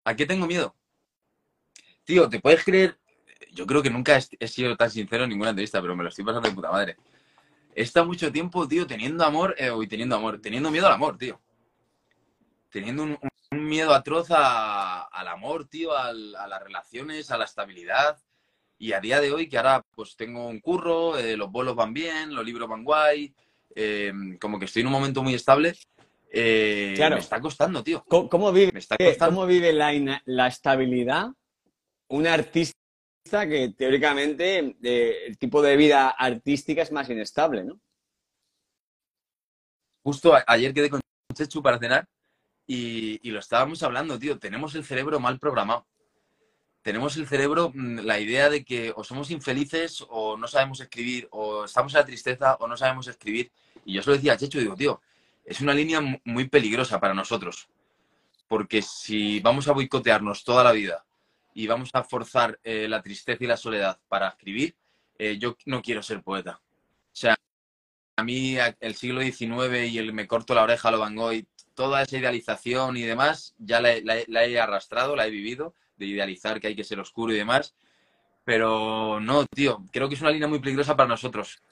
¿A 0.05 0.17
qué 0.17 0.27
tengo 0.27 0.47
miedo? 0.47 0.75
Tío, 2.05 2.29
¿te 2.29 2.41
puedes 2.41 2.65
creer? 2.65 2.99
Yo 3.53 3.67
creo 3.67 3.83
que 3.83 3.91
nunca 3.91 4.19
he 4.41 4.49
sido 4.49 4.77
tan 4.77 4.91
sincero 4.91 5.25
en 5.25 5.31
ninguna 5.31 5.51
entrevista, 5.51 5.81
pero 5.81 5.95
me 5.95 6.03
lo 6.03 6.09
estoy 6.09 6.25
pasando 6.25 6.49
de 6.49 6.55
puta 6.55 6.73
madre. 6.73 6.97
He 7.75 7.83
estado 7.83 8.07
mucho 8.07 8.33
tiempo, 8.33 8.67
tío, 8.67 8.87
teniendo 8.87 9.25
amor, 9.25 9.55
eh, 9.59 9.71
teniendo 9.89 10.17
amor, 10.17 10.41
teniendo 10.41 10.71
miedo 10.71 10.87
al 10.87 10.95
amor, 10.95 11.17
tío. 11.17 11.41
Teniendo 12.71 13.05
un, 13.05 13.19
miedo 13.51 13.95
atroz 13.95 14.29
al 14.31 15.29
amor, 15.29 15.67
tío, 15.69 15.97
a 15.97 16.13
las 16.13 16.63
relaciones, 16.63 17.31
a 17.31 17.39
la 17.39 17.45
estabilidad. 17.45 18.19
Y 18.79 18.93
a 18.93 19.01
día 19.01 19.21
de 19.21 19.33
hoy, 19.33 19.49
que 19.49 19.59
ahora 19.59 19.85
pues 19.91 20.15
tengo 20.17 20.47
un 20.47 20.61
curro, 20.61 21.19
eh, 21.19 21.37
los 21.37 21.51
bolos 21.51 21.75
van 21.75 21.93
bien, 21.93 22.33
los 22.33 22.45
libros 22.45 22.69
van 22.69 22.85
guay, 22.85 23.35
eh, 23.75 24.13
como 24.41 24.59
que 24.59 24.67
estoy 24.67 24.81
en 24.81 24.87
un 24.87 24.93
momento 24.93 25.23
muy 25.23 25.35
estable, 25.35 25.75
eh, 26.31 26.95
me 26.97 27.19
está 27.19 27.41
costando, 27.41 27.83
tío. 27.83 28.05
¿Cómo, 28.05 28.53
vive, 28.53 28.73
¿cómo 29.19 29.47
vive 29.47 29.73
la, 29.73 30.23
la, 30.27 30.47
estabilidad 30.47 31.29
un 32.09 32.27
artista 32.27 32.75
que 33.31 33.75
teóricamente 33.77 34.77
el 34.81 35.39
tipo 35.39 35.61
de 35.61 35.77
vida 35.77 36.11
artística 36.11 36.83
es 36.83 36.93
más 36.93 37.11
inestable, 37.11 37.65
¿no? 37.65 37.81
Justo 40.05 40.35
ayer 40.47 40.73
quedé 40.73 40.89
con 40.89 41.01
Chechu 41.35 41.63
para 41.63 41.79
cenar 41.79 42.07
y, 42.67 43.19
y 43.29 43.31
lo 43.33 43.41
estábamos 43.41 43.83
hablando, 43.83 44.19
tío. 44.19 44.39
Tenemos 44.39 44.75
el 44.75 44.85
cerebro 44.85 45.19
mal 45.21 45.39
programado 45.39 45.87
tenemos 46.89 47.19
el 47.19 47.27
cerebro 47.27 47.71
mm, 47.75 47.99
la 47.99 48.19
idea 48.19 48.49
de 48.49 48.65
que 48.65 48.95
o 48.97 49.05
somos 49.05 49.31
infelices 49.31 50.03
o 50.09 50.39
no 50.39 50.49
sabemos 50.49 50.81
escribir, 50.81 51.29
o 51.33 51.67
estamos 51.67 51.93
en 51.93 51.99
la 51.99 52.07
tristeza 52.07 52.55
o 52.61 52.67
no 52.67 52.79
sabemos 52.79 53.07
escribir. 53.09 53.53
Y 53.85 53.93
yo 53.93 54.03
se 54.03 54.09
lo 54.09 54.17
decía 54.17 54.33
a 54.33 54.37
Checho, 54.39 54.59
digo, 54.59 54.75
tío, 54.75 55.03
es 55.45 55.61
una 55.61 55.75
línea 55.75 56.01
muy 56.25 56.49
peligrosa 56.49 56.99
para 56.99 57.13
nosotros. 57.13 57.69
Porque 58.49 58.81
si 58.81 59.39
vamos 59.41 59.69
a 59.69 59.73
boicotearnos 59.73 60.45
toda 60.45 60.65
la 60.65 60.73
vida 60.73 61.05
y 61.53 61.67
vamos 61.67 61.91
a 61.93 62.05
forzar 62.05 62.59
eh, 62.65 62.89
la 62.89 63.03
tristeza 63.03 63.45
y 63.45 63.49
la 63.49 63.59
soledad 63.59 63.99
para 64.09 64.29
escribir, 64.29 64.75
eh, 65.19 65.37
yo 65.39 65.59
no 65.67 65.83
quiero 65.83 66.03
ser 66.03 66.23
poeta. 66.23 66.59
O 66.59 67.17
sea, 67.17 67.37
a 68.17 68.25
mí 68.25 68.57
el 68.81 68.95
siglo 68.95 69.21
XIX 69.21 69.91
y 69.91 69.99
el 69.99 70.15
me 70.15 70.27
corto 70.27 70.55
la 70.55 70.63
oreja 70.63 70.91
lo 70.91 71.01
Van 71.01 71.17
Gogh, 71.17 71.45
toda 71.75 72.01
esa 72.01 72.17
idealización 72.17 72.97
y 72.97 73.03
demás, 73.03 73.55
ya 73.59 73.79
la 73.83 74.47
he 74.47 74.59
arrastrado, 74.59 75.17
la 75.17 75.27
he 75.27 75.31
vivido 75.31 75.75
de 75.99 76.07
idealizar 76.07 76.61
que 76.61 76.69
hay 76.69 76.77
que 76.77 76.85
ser 76.85 77.01
oscuro 77.01 77.33
y 77.33 77.37
demás. 77.37 77.75
Pero 78.45 79.21
no, 79.21 79.45
tío, 79.47 79.85
creo 79.93 80.09
que 80.09 80.15
es 80.15 80.21
una 80.21 80.31
línea 80.31 80.49
muy 80.49 80.59
peligrosa 80.59 80.97
para 80.97 81.09
nosotros, 81.09 81.63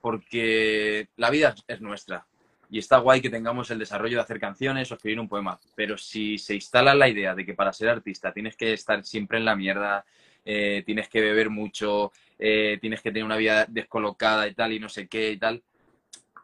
porque 0.00 1.08
la 1.16 1.30
vida 1.30 1.54
es 1.66 1.80
nuestra. 1.80 2.26
Y 2.70 2.78
está 2.78 2.98
guay 2.98 3.20
que 3.20 3.28
tengamos 3.28 3.70
el 3.70 3.78
desarrollo 3.78 4.16
de 4.16 4.22
hacer 4.22 4.40
canciones 4.40 4.90
o 4.90 4.94
escribir 4.94 5.20
un 5.20 5.28
poema. 5.28 5.58
Pero 5.74 5.98
si 5.98 6.38
se 6.38 6.54
instala 6.54 6.94
la 6.94 7.08
idea 7.08 7.34
de 7.34 7.44
que 7.44 7.54
para 7.54 7.72
ser 7.72 7.88
artista 7.88 8.32
tienes 8.32 8.56
que 8.56 8.72
estar 8.72 9.04
siempre 9.04 9.38
en 9.38 9.44
la 9.44 9.56
mierda, 9.56 10.04
eh, 10.44 10.82
tienes 10.86 11.08
que 11.08 11.20
beber 11.20 11.50
mucho, 11.50 12.12
eh, 12.38 12.78
tienes 12.80 13.00
que 13.00 13.10
tener 13.10 13.24
una 13.24 13.36
vida 13.36 13.66
descolocada 13.68 14.46
y 14.48 14.54
tal, 14.54 14.72
y 14.72 14.80
no 14.80 14.88
sé 14.88 15.08
qué 15.08 15.32
y 15.32 15.36
tal, 15.38 15.62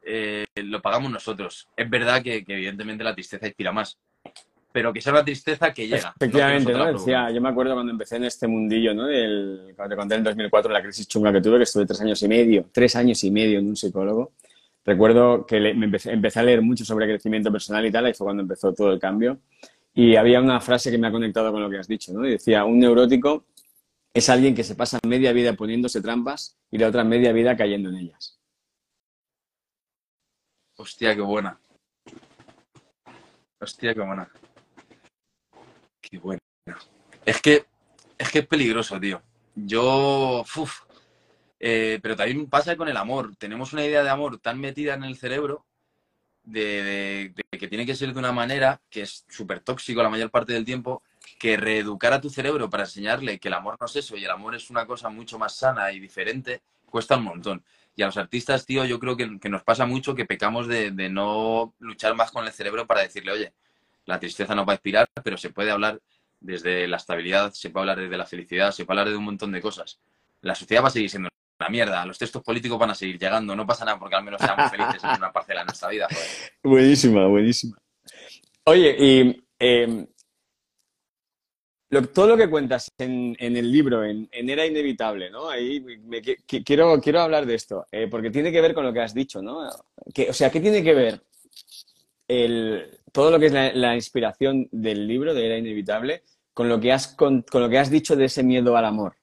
eh, 0.05 0.45
lo 0.57 0.81
pagamos 0.83 1.11
nosotros. 1.11 1.69
Es 1.77 1.89
verdad 1.89 2.23
que, 2.23 2.45
que, 2.45 2.55
evidentemente 2.55 3.05
la 3.05 3.15
tristeza 3.15 3.47
inspira 3.47 3.73
más, 3.73 3.99
pero 4.73 4.93
que 4.93 5.01
sea 5.01 5.13
una 5.13 5.25
tristeza 5.25 5.73
que 5.73 5.87
llega. 5.87 6.13
Efectivamente, 6.17 6.73
¿no? 6.73 6.93
Decía, 6.93 7.31
yo 7.31 7.41
me 7.41 7.49
acuerdo 7.49 7.75
cuando 7.75 7.93
empecé 7.93 8.17
en 8.17 8.25
este 8.25 8.47
mundillo, 8.47 8.95
¿no? 8.95 9.07
Del, 9.07 9.73
cuando 9.75 9.95
te 9.95 9.99
conté 9.99 10.15
en 10.17 10.25
2004 10.25 10.73
la 10.73 10.83
crisis 10.83 11.09
chunga 11.09 11.33
que 11.33 11.41
tuve, 11.41 11.57
que 11.59 11.65
estuve 11.65 11.87
tres 11.87 12.01
años 12.01 12.23
y 12.23 12.29
medio, 12.29 12.67
tres 12.73 12.95
años 12.97 13.23
y 13.25 13.31
medio 13.31 13.59
en 13.59 13.69
un 13.69 13.77
psicólogo. 13.77 14.33
Recuerdo 14.85 15.45
que 15.47 15.61
me 15.75 15.87
empecé, 15.87 16.13
empecé, 16.13 16.41
a 16.41 16.43
leer 16.43 16.63
mucho 16.63 16.85
sobre 16.85 17.07
crecimiento 17.07 17.51
personal 17.51 17.85
y 17.85 17.91
tal, 17.91 18.09
y 18.09 18.15
fue 18.15 18.27
cuando 18.27 18.43
empezó 18.43 18.73
todo 18.73 18.93
el 18.93 18.99
cambio. 18.99 19.39
Y 19.95 20.17
había 20.17 20.41
una 20.41 20.61
frase 20.61 20.91
que 20.91 20.99
me 20.99 21.09
ha 21.09 21.11
conectado 21.11 21.51
con 21.51 21.61
lo 21.61 21.69
que 21.69 21.79
has 21.79 21.89
dicho, 21.89 22.13
¿no? 22.13 22.27
Y 22.27 22.33
decía, 22.33 22.65
un 22.65 22.79
neurótico 22.79 23.45
es 24.15 24.29
alguien 24.29 24.55
que 24.55 24.65
se 24.65 24.75
pasa 24.75 24.99
media 25.07 25.33
vida 25.33 25.53
poniéndose 25.55 26.01
trampas 26.01 26.57
y 26.71 26.79
la 26.79 26.89
otra 26.89 27.05
media 27.05 27.33
vida 27.33 27.57
cayendo 27.57 27.89
en 27.91 27.97
ellas. 27.97 28.39
Hostia, 30.77 31.15
qué 31.15 31.23
buena. 31.23 31.59
Hostia, 33.61 33.93
qué 33.93 34.01
buena. 34.01 34.31
Qué 36.11 36.19
buena. 36.19 36.41
Es 37.25 37.41
que 37.43 37.67
es 38.19 38.31
que 38.31 38.41
es 38.41 38.47
peligroso, 38.47 38.99
tío. 38.99 39.23
Yo, 39.55 40.45
uf, 40.57 40.81
eh, 41.61 41.99
pero 42.03 42.17
también 42.17 42.49
pasa 42.49 42.77
con 42.77 42.89
el 42.89 42.97
amor. 42.97 43.35
Tenemos 43.37 43.73
una 43.73 43.85
idea 43.85 44.03
de 44.03 44.11
amor 44.11 44.39
tan 44.39 44.61
metida 44.61 44.95
en 44.95 45.05
el 45.05 45.17
cerebro 45.17 45.65
de, 46.43 47.35
que 47.51 47.69
tiene 47.69 47.87
que 47.87 47.95
ser 47.95 48.13
de 48.13 48.19
una 48.19 48.33
manera 48.33 48.81
que 48.91 49.03
es 49.03 49.25
súper 49.29 49.61
tóxico 49.61 50.03
la 50.03 50.09
mayor 50.09 50.31
parte 50.31 50.53
del 50.53 50.65
tiempo, 50.65 51.03
que 51.39 51.57
reeducar 51.57 52.13
a 52.13 52.21
tu 52.21 52.31
cerebro 52.31 52.71
para 52.71 52.85
enseñarle 52.85 53.39
que 53.39 53.49
el 53.49 53.55
amor 53.55 53.77
no 53.81 53.87
es 53.87 53.97
eso 53.97 54.17
y 54.17 54.25
el 54.25 54.31
amor 54.31 54.55
es 54.55 54.71
una 54.71 54.87
cosa 54.87 55.09
mucho 55.11 55.39
más 55.39 55.55
sana 55.55 55.93
y 55.93 56.01
diferente, 56.01 56.63
cuesta 56.87 57.17
un 57.17 57.25
montón. 57.25 57.65
Y 57.95 58.03
a 58.03 58.07
los 58.07 58.17
artistas, 58.17 58.65
tío, 58.65 58.85
yo 58.85 58.99
creo 58.99 59.17
que, 59.17 59.27
nos 59.27 59.63
pasa 59.63 59.85
mucho 59.85 60.15
que 60.15 60.25
pecamos 60.25 60.69
de, 60.69 60.91
de, 60.93 61.09
no 61.09 61.75
luchar 61.81 62.15
más 62.15 62.31
con 62.31 62.47
el 62.47 62.53
cerebro 62.53 62.87
para 62.87 63.03
decirle, 63.03 63.33
oye, 63.33 63.53
la 64.09 64.19
tristeza 64.19 64.55
no 64.55 64.65
va 64.65 64.73
a 64.73 64.77
inspirar, 64.77 65.07
pero 65.23 65.37
se 65.37 65.51
puede 65.51 65.71
hablar 65.71 66.01
desde 66.41 66.89
la 66.89 66.97
estabilidad, 66.97 67.53
se 67.53 67.69
puede 67.69 67.83
hablar 67.83 68.01
desde 68.01 68.17
la 68.17 68.25
felicidad, 68.25 68.73
se 68.73 68.87
puede 68.87 69.01
hablar 69.01 69.13
de 69.13 69.19
un 69.19 69.25
montón 69.25 69.53
de 69.53 69.61
cosas. 69.61 70.01
La 70.41 70.55
sociedad 70.55 70.83
va 70.83 70.89
a 70.89 70.93
seguir 70.93 71.11
siendo 71.11 71.29
la 71.59 71.69
mierda. 71.69 72.07
Los 72.07 72.17
textos 72.17 72.43
políticos 72.43 72.79
van 72.79 72.91
a 72.91 72.95
seguir 72.95 73.19
llegando. 73.19 73.55
No 73.55 73.67
pasa 73.67 73.85
nada 73.85 73.99
porque 73.99 74.17
al 74.17 74.25
menos 74.25 74.41
seamos 74.41 74.71
felices 74.71 75.05
en 75.05 75.11
una 75.11 75.31
parcela 75.31 75.61
de 75.61 75.67
nuestra 75.67 75.91
vida. 75.91 76.09
Buenísima, 76.63 77.27
buenísima. 77.27 77.77
Oye, 78.65 78.97
y 78.99 79.45
em, 79.59 80.07
todo 82.15 82.29
lo 82.29 82.37
que 82.37 82.49
cuentas 82.49 82.91
en, 82.97 83.37
el 83.39 83.71
libro, 83.71 84.05
en, 84.05 84.29
Era 84.33 84.65
Inevitable, 84.65 85.31
¿no? 85.31 85.51
Ahí 85.51 85.85
quiero, 86.65 86.99
quiero 87.01 87.21
hablar 87.21 87.45
de 87.45 87.55
esto, 87.55 87.87
eh, 87.93 88.09
porque 88.11 88.31
tiene 88.31 88.53
que 88.53 88.61
ver 88.63 88.73
con 88.73 88.85
lo 88.85 88.93
que 88.93 89.01
has 89.01 89.13
dicho, 89.13 89.43
¿no? 89.43 89.69
o 89.69 90.33
sea, 90.33 90.51
¿qué 90.51 90.61
tiene 90.61 90.83
que 90.83 90.95
ver 90.95 91.23
el, 92.27 92.98
todo 93.19 93.33
lo 93.33 93.41
que 93.41 93.47
es 93.47 93.53
la, 93.53 93.97
inspiración 93.97 94.69
del 94.71 95.09
libro 95.09 95.35
de 95.35 95.45
Era 95.45 95.59
Inevitable 95.59 96.23
con 96.55 96.69
lo, 96.69 96.79
que 96.79 96.93
has, 96.93 97.09
con 97.17 97.45
lo 97.53 97.69
que 97.69 97.77
has 97.77 97.91
dicho 97.91 98.15
de 98.15 98.27
ese 98.27 98.45
miedo 98.45 98.77
al 98.77 98.85
amor? 98.85 99.17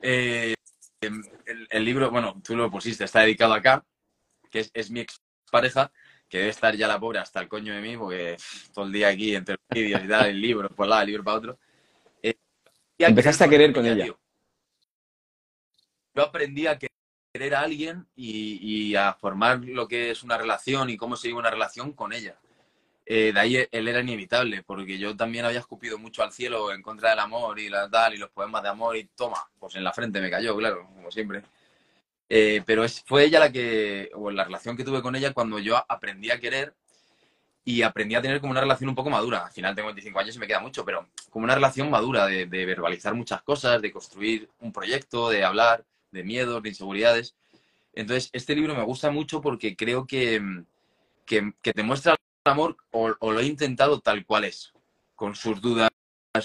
Eh, 0.00 0.54
el, 1.02 1.84
libro, 1.84 2.10
bueno, 2.10 2.40
tú 2.42 2.56
lo 2.56 2.70
pusiste, 2.70 3.04
está 3.04 3.20
dedicado 3.20 3.52
acá, 3.52 3.84
que 4.50 4.60
es, 4.60 4.70
es 4.72 4.90
mi 4.90 5.00
expareja, 5.00 5.92
que 6.26 6.38
debe 6.38 6.48
estar 6.48 6.74
ya 6.74 6.88
la 6.88 6.98
pobre 6.98 7.18
hasta 7.18 7.42
el 7.42 7.48
coño 7.48 7.74
de 7.74 7.82
mí, 7.82 7.94
porque 7.98 8.38
todo 8.72 8.86
el 8.86 8.92
día 8.92 9.08
aquí 9.08 9.34
entre 9.34 9.56
los 9.56 9.68
vídeos 9.68 10.02
y 10.02 10.08
tal, 10.08 10.30
el 10.30 10.40
libro, 10.40 10.70
por 10.70 10.86
lado, 10.86 11.02
el 11.02 11.08
libro 11.08 11.22
para 11.22 11.36
otro. 11.36 11.58
Eh, 12.22 12.34
Empezaste 12.96 13.44
a 13.44 13.48
querer 13.50 13.74
con 13.74 13.84
ella. 13.84 14.06
Yo 16.14 16.22
aprendí 16.22 16.66
a 16.66 16.78
querer 16.78 16.87
a 17.54 17.60
alguien 17.60 18.06
y, 18.16 18.94
a 18.94 19.14
formar 19.14 19.60
lo 19.60 19.88
que 19.88 20.10
es 20.10 20.22
una 20.22 20.38
relación 20.38 20.90
y 20.90 20.96
cómo 20.96 21.16
se 21.16 21.28
lleva 21.28 21.40
una 21.40 21.50
relación 21.50 21.92
con 21.92 22.12
ella. 22.12 22.36
Eh, 23.06 23.32
de 23.32 23.40
ahí 23.40 23.56
él 23.70 23.88
era 23.88 24.00
inevitable, 24.00 24.62
porque 24.62 24.98
yo 24.98 25.16
también 25.16 25.44
había 25.46 25.60
escupido 25.60 25.98
mucho 25.98 26.22
al 26.22 26.32
cielo 26.32 26.72
en 26.72 26.82
contra 26.82 27.10
del 27.10 27.20
amor 27.20 27.58
y 27.58 27.68
la 27.70 27.88
tal, 27.88 28.14
y 28.14 28.18
los 28.18 28.30
poemas 28.30 28.62
de 28.62 28.68
amor, 28.68 28.96
y 28.96 29.04
toma, 29.16 29.38
pues 29.58 29.76
en 29.76 29.84
la 29.84 29.92
frente 29.92 30.20
me 30.20 30.30
cayó, 30.30 30.56
claro, 30.56 30.86
como 30.94 31.10
siempre. 31.10 31.42
Eh, 32.28 32.62
pero 32.66 32.84
fue 33.06 33.24
ella 33.24 33.40
la 33.40 33.50
que, 33.50 34.10
o 34.14 34.30
la 34.30 34.44
relación 34.44 34.76
que 34.76 34.84
tuve 34.84 35.00
con 35.00 35.16
ella 35.16 35.32
cuando 35.32 35.58
yo 35.58 35.82
aprendí 35.88 36.30
a 36.30 36.38
querer 36.38 36.74
y 37.68 37.82
aprendí 37.82 38.14
a 38.14 38.22
tener 38.22 38.40
como 38.40 38.52
una 38.52 38.62
relación 38.62 38.88
un 38.88 38.94
poco 38.94 39.10
madura. 39.10 39.44
Al 39.44 39.52
final 39.52 39.74
tengo 39.74 39.88
25 39.88 40.18
años 40.18 40.36
y 40.36 40.38
me 40.38 40.46
queda 40.46 40.60
mucho, 40.60 40.86
pero 40.86 41.06
como 41.28 41.44
una 41.44 41.54
relación 41.54 41.90
madura 41.90 42.26
de, 42.26 42.46
verbalizar 42.46 43.14
muchas 43.14 43.42
cosas, 43.42 43.82
de 43.82 43.92
construir 43.92 44.48
un 44.60 44.72
proyecto, 44.72 45.28
de 45.28 45.44
hablar 45.44 45.84
de 46.10 46.24
miedos, 46.24 46.62
de 46.62 46.68
inseguridades. 46.70 47.36
Entonces, 47.94 48.30
este 48.32 48.54
libro 48.54 48.74
me 48.74 48.84
gusta 48.84 49.10
mucho 49.10 49.40
porque 49.40 49.76
creo 49.76 50.06
que, 50.06 50.40
que, 51.24 51.52
te 51.62 51.82
muestra 51.82 52.16
amor 52.44 52.76
o, 52.90 53.08
lo 53.20 53.40
he 53.40 53.46
intentado 53.46 54.00
tal 54.00 54.24
cual 54.24 54.44
es, 54.44 54.72
con 55.14 55.34
sus 55.34 55.60
dudas, 55.60 55.90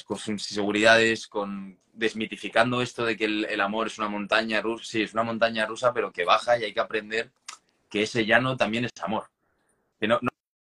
con 0.05 0.17
sus 0.17 0.29
inseguridades, 0.29 1.27
con 1.27 1.79
desmitificando 1.93 2.81
esto 2.81 3.05
de 3.05 3.15
que 3.15 3.25
el, 3.25 3.61
amor 3.61 3.87
es 3.87 3.99
una 3.99 4.09
montaña 4.09 4.61
rusa, 4.61 4.83
sí, 4.83 5.03
es 5.03 5.13
una 5.13 5.23
montaña 5.23 5.65
rusa, 5.65 5.93
pero 5.93 6.11
que 6.11 6.25
baja 6.25 6.57
y 6.57 6.63
hay 6.63 6.73
que 6.73 6.79
aprender 6.79 7.31
que 7.89 8.01
ese 8.01 8.25
llano 8.25 8.57
también 8.57 8.85
es 8.85 8.91
amor. 9.03 9.29
Que 9.99 10.07
no, 10.07 10.19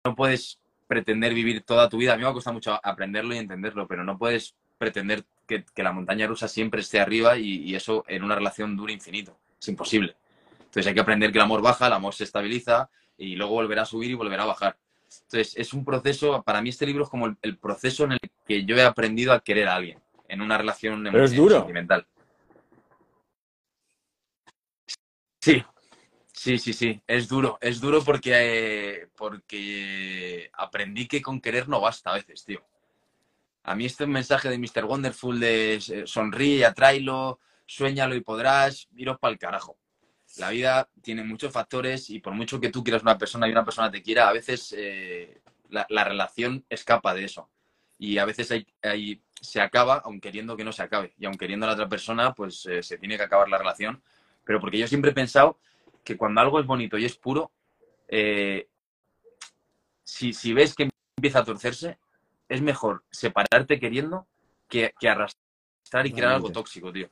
no, 0.04 0.14
puedes 0.14 0.60
pretender 0.86 1.32
vivir 1.32 1.62
toda 1.62 1.88
tu 1.88 1.96
vida, 1.96 2.12
a 2.12 2.16
mí 2.16 2.24
me 2.24 2.32
cuesta 2.32 2.52
mucho 2.52 2.78
aprenderlo 2.82 3.34
y 3.34 3.38
entenderlo, 3.38 3.88
pero 3.88 4.04
no 4.04 4.18
puedes 4.18 4.54
pretender 4.78 5.24
que, 5.46 5.64
la 5.76 5.92
montaña 5.92 6.26
rusa 6.26 6.48
siempre 6.48 6.80
esté 6.80 7.00
arriba 7.00 7.38
y, 7.38 7.62
y, 7.62 7.74
eso 7.74 8.04
en 8.08 8.24
una 8.24 8.34
relación 8.34 8.76
dura 8.76 8.92
infinito. 8.92 9.38
Es 9.60 9.68
imposible. 9.68 10.16
Entonces 10.58 10.86
hay 10.86 10.94
que 10.94 11.00
aprender 11.00 11.32
que 11.32 11.38
el 11.38 11.44
amor 11.44 11.62
baja, 11.62 11.86
el 11.86 11.92
amor 11.92 12.14
se 12.14 12.24
estabiliza 12.24 12.90
y 13.16 13.36
luego 13.36 13.54
volverá 13.54 13.82
a 13.82 13.86
subir 13.86 14.10
y 14.10 14.14
volverá 14.14 14.42
a 14.42 14.46
bajar. 14.46 14.76
Entonces, 15.22 15.56
es 15.56 15.72
un 15.72 15.84
proceso, 15.84 16.42
para 16.42 16.60
mí 16.60 16.70
este 16.70 16.86
libro 16.86 17.04
es 17.04 17.10
como 17.10 17.36
el, 17.40 17.58
proceso 17.58 18.04
en 18.04 18.12
el 18.12 18.20
que 18.46 18.64
yo 18.64 18.76
he 18.76 18.82
aprendido 18.82 19.32
a 19.32 19.40
querer 19.40 19.68
a 19.68 19.76
alguien, 19.76 20.00
en 20.28 20.40
una 20.40 20.58
relación 20.58 21.02
Pero 21.04 21.24
es 21.24 21.34
duro. 21.34 21.58
sentimental. 21.58 22.06
Sí, 25.40 25.64
sí, 26.32 26.58
sí, 26.58 26.72
sí, 26.72 27.00
es 27.06 27.28
duro, 27.28 27.58
es 27.60 27.80
duro 27.80 28.02
porque, 28.02 29.08
porque 29.16 30.50
aprendí 30.52 31.06
que 31.06 31.22
con 31.22 31.40
querer 31.40 31.68
no 31.68 31.80
basta 31.80 32.10
a 32.10 32.14
veces, 32.14 32.44
tío. 32.44 32.64
A 33.66 33.74
mí 33.74 33.84
este 33.84 34.06
mensaje 34.06 34.48
de 34.48 34.58
Mr. 34.58 34.84
Wonderful 34.84 35.38
de 35.38 35.74
eh, 35.74 36.02
sonríe, 36.06 36.64
atráelo, 36.64 37.40
sueñalo 37.66 38.14
y 38.14 38.20
podrás, 38.20 38.88
iros 38.96 39.18
para 39.18 39.32
el 39.32 39.38
carajo 39.38 39.76
la 40.36 40.50
vida 40.50 40.88
tiene 41.02 41.24
muchos 41.24 41.52
factores 41.52 42.10
y 42.10 42.20
por 42.20 42.34
mucho 42.34 42.60
que 42.60 42.70
tú 42.70 42.84
quieras 42.84 43.02
una 43.02 43.18
persona 43.18 43.48
y 43.48 43.52
una 43.52 43.64
persona 43.64 43.90
te 43.90 44.02
quiera, 44.02 44.28
a 44.28 44.32
veces 44.32 44.74
eh, 44.76 45.40
la, 45.70 46.04
relación 46.04 46.64
escapa 46.68 47.14
de 47.14 47.24
eso. 47.24 47.48
Y 47.98 48.18
a 48.18 48.26
veces 48.26 48.52
se 49.40 49.60
acaba 49.60 50.02
aun 50.04 50.20
queriendo 50.20 50.56
que 50.56 50.64
no 50.64 50.72
se 50.72 50.82
acabe. 50.82 51.14
Y 51.18 51.24
aun 51.24 51.36
queriendo 51.36 51.64
a 51.64 51.68
la 51.68 51.74
otra 51.74 51.88
persona, 51.88 52.34
pues 52.34 52.66
eh, 52.66 52.82
se 52.82 52.98
tiene 52.98 53.16
que 53.16 53.22
acabar 53.22 53.48
la 53.48 53.56
relación. 53.56 54.02
Pero 54.44 54.60
porque 54.60 54.78
yo 54.78 54.86
siempre 54.86 55.12
he 55.12 55.14
pensado 55.14 55.58
que 56.04 56.16
cuando 56.16 56.42
algo 56.42 56.60
es 56.60 56.66
bonito 56.66 56.98
y 56.98 57.06
es 57.06 57.16
puro, 57.16 57.50
si, 60.04 60.52
ves 60.52 60.74
que 60.74 60.90
empieza 61.16 61.38
a 61.38 61.44
torcerse, 61.44 61.98
es 62.48 62.62
mejor 62.62 63.04
separarte 63.10 63.78
queriendo 63.78 64.26
que, 64.68 64.94
que 64.98 65.08
arrastrar 65.08 66.06
y 66.06 66.12
crear 66.12 66.32
algo 66.32 66.50
tóxico, 66.50 66.92
tío. 66.92 67.08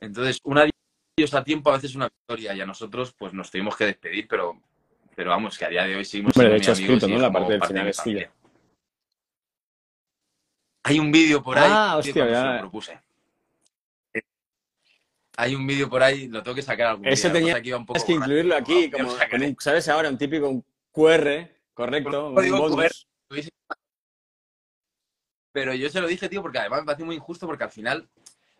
Entonces, 0.00 0.40
una 0.44 0.66
a 1.32 1.44
tiempo 1.44 1.70
a 1.70 1.74
veces 1.74 1.94
una 1.94 2.08
victoria 2.08 2.54
y 2.54 2.60
a 2.60 2.66
nosotros 2.66 3.14
pues 3.16 3.34
nos 3.34 3.50
tuvimos 3.50 3.76
que 3.76 3.84
despedir, 3.84 4.26
pero, 4.26 4.58
pero 5.14 5.30
vamos, 5.30 5.58
que 5.58 5.66
a 5.66 5.68
día 5.68 5.84
de 5.84 5.96
hoy 5.96 6.04
seguimos 6.04 6.32
siendo 6.32 6.52
de 6.52 6.58
hecho, 6.58 6.72
escrito, 6.72 7.08
¿no? 7.08 7.18
La 7.18 7.30
parte 7.30 7.52
del 7.52 7.64
final 7.64 7.88
es 7.88 8.02
Hay 10.84 10.98
un 10.98 11.12
vídeo 11.12 11.42
por 11.42 11.58
ahí 11.58 11.70
ah, 11.70 11.96
hostia, 11.98 12.28
ya. 12.28 12.58
propuse. 12.60 12.98
Hay 15.36 15.54
un 15.54 15.66
vídeo 15.66 15.88
por 15.88 16.02
ahí, 16.02 16.28
lo 16.28 16.42
tengo 16.42 16.54
que 16.54 16.62
sacar 16.62 16.88
algún 16.88 17.06
Ese 17.06 17.30
tenía 17.30 17.60
que, 17.62 17.74
un 17.74 17.86
poco 17.86 18.04
que 18.04 18.12
incluirlo 18.12 18.56
aquí, 18.56 18.90
como, 18.90 19.14
¿sabes? 19.58 19.88
Ahora 19.88 20.08
un 20.08 20.18
típico 20.18 20.48
un 20.48 20.64
QR, 20.90 21.48
correcto. 21.74 22.34
Pero 25.52 25.74
yo 25.74 25.88
se 25.90 26.00
lo 26.00 26.06
dije, 26.06 26.28
tío, 26.28 26.42
porque 26.42 26.58
además 26.58 26.80
me 26.80 26.86
parece 26.86 27.04
muy 27.04 27.16
injusto 27.16 27.46
porque 27.46 27.64
al 27.64 27.70
final 27.70 28.08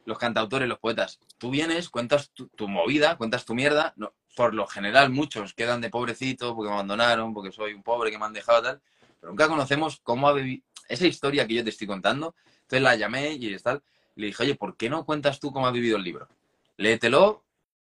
los 0.04 0.18
cantautores, 0.18 0.68
los 0.68 0.78
poetas, 0.78 1.20
tú 1.38 1.50
vienes, 1.50 1.88
cuentas 1.88 2.32
tu, 2.32 2.68
movida, 2.68 3.16
cuentas 3.16 3.44
tu 3.44 3.54
mierda, 3.54 3.94
por 4.34 4.54
lo 4.54 4.66
general 4.66 5.10
muchos 5.10 5.54
quedan 5.54 5.80
de 5.80 5.90
pobrecito 5.90 6.54
porque 6.54 6.68
me 6.68 6.74
abandonaron, 6.74 7.34
porque 7.34 7.52
soy 7.52 7.74
un 7.74 7.82
pobre 7.82 8.10
que 8.10 8.18
me 8.18 8.24
han 8.24 8.32
dejado 8.32 8.62
tal, 8.62 8.82
pero 9.20 9.30
nunca 9.30 9.48
conocemos 9.48 10.00
cómo 10.02 10.28
ha 10.28 10.32
vivido 10.32 10.64
esa 10.88 11.06
historia 11.06 11.46
que 11.46 11.54
yo 11.54 11.64
te 11.64 11.70
estoy 11.70 11.86
contando. 11.86 12.34
Entonces 12.62 12.82
la 12.82 12.96
llamé 12.96 13.32
y 13.34 13.56
tal, 13.58 13.82
le 14.16 14.26
dije, 14.26 14.42
oye, 14.42 14.54
¿por 14.56 14.76
qué 14.76 14.90
no 14.90 15.04
cuentas 15.04 15.38
tú 15.38 15.52
cómo 15.52 15.66
ha 15.66 15.70
vivido 15.70 15.96
el 15.96 16.02
libro? 16.02 16.28
Léetelo, 16.76 17.44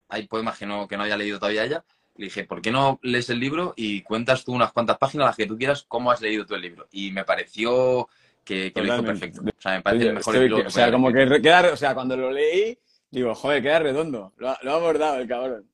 hay 0.08 0.28
poemas 0.28 0.58
que 0.58 0.66
que 0.88 0.96
no 0.96 1.02
haya 1.02 1.16
leído 1.16 1.38
todavía 1.38 1.64
ella, 1.64 1.84
le 2.16 2.26
dije, 2.26 2.44
¿por 2.44 2.60
qué 2.60 2.70
no 2.70 2.98
lees 3.02 3.30
el 3.30 3.40
libro 3.40 3.72
y 3.76 4.02
cuentas 4.02 4.44
tú 4.44 4.52
unas 4.52 4.72
cuantas 4.72 4.98
páginas 4.98 5.26
las 5.26 5.36
que 5.36 5.46
tú 5.46 5.56
quieras 5.56 5.84
cómo 5.88 6.10
has 6.10 6.20
leído 6.20 6.44
tú 6.44 6.54
el 6.54 6.62
libro? 6.62 6.88
Y 6.92 7.10
me 7.10 7.24
pareció 7.24 8.08
que, 8.44 8.72
lo 8.74 8.84
hizo 8.84 9.04
perfecto. 9.04 9.40
O 9.42 9.60
sea, 9.60 9.72
me 9.76 9.82
parece 9.82 10.08
el 10.08 10.14
mejor 10.14 10.66
O 10.66 10.70
sea, 10.70 10.92
como 10.92 11.12
que 11.12 11.40
queda, 11.40 11.72
o 11.72 11.76
sea, 11.76 11.94
cuando 11.94 12.16
lo 12.16 12.30
leí, 12.30 12.78
digo, 13.10 13.34
joder, 13.34 13.62
queda 13.62 13.78
redondo. 13.78 14.32
Lo, 14.36 14.50
ha 14.50 14.58
abordado 14.74 15.18
el 15.18 15.28
cabrón. 15.28 15.68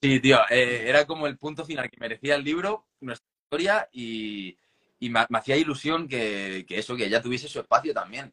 Sí, 0.00 0.20
tío, 0.20 0.38
eh, 0.48 0.84
era 0.86 1.06
como 1.06 1.26
el 1.26 1.36
punto 1.38 1.64
final 1.64 1.90
que 1.90 1.98
merecía 1.98 2.36
el 2.36 2.44
libro, 2.44 2.86
nuestra 3.00 3.26
historia, 3.44 3.88
y, 3.92 4.56
me, 5.00 5.26
hacía 5.32 5.56
ilusión 5.56 6.06
que, 6.06 6.64
eso, 6.68 6.96
que 6.96 7.06
ella 7.06 7.20
tuviese 7.20 7.48
su 7.48 7.58
espacio 7.58 7.92
también. 7.92 8.32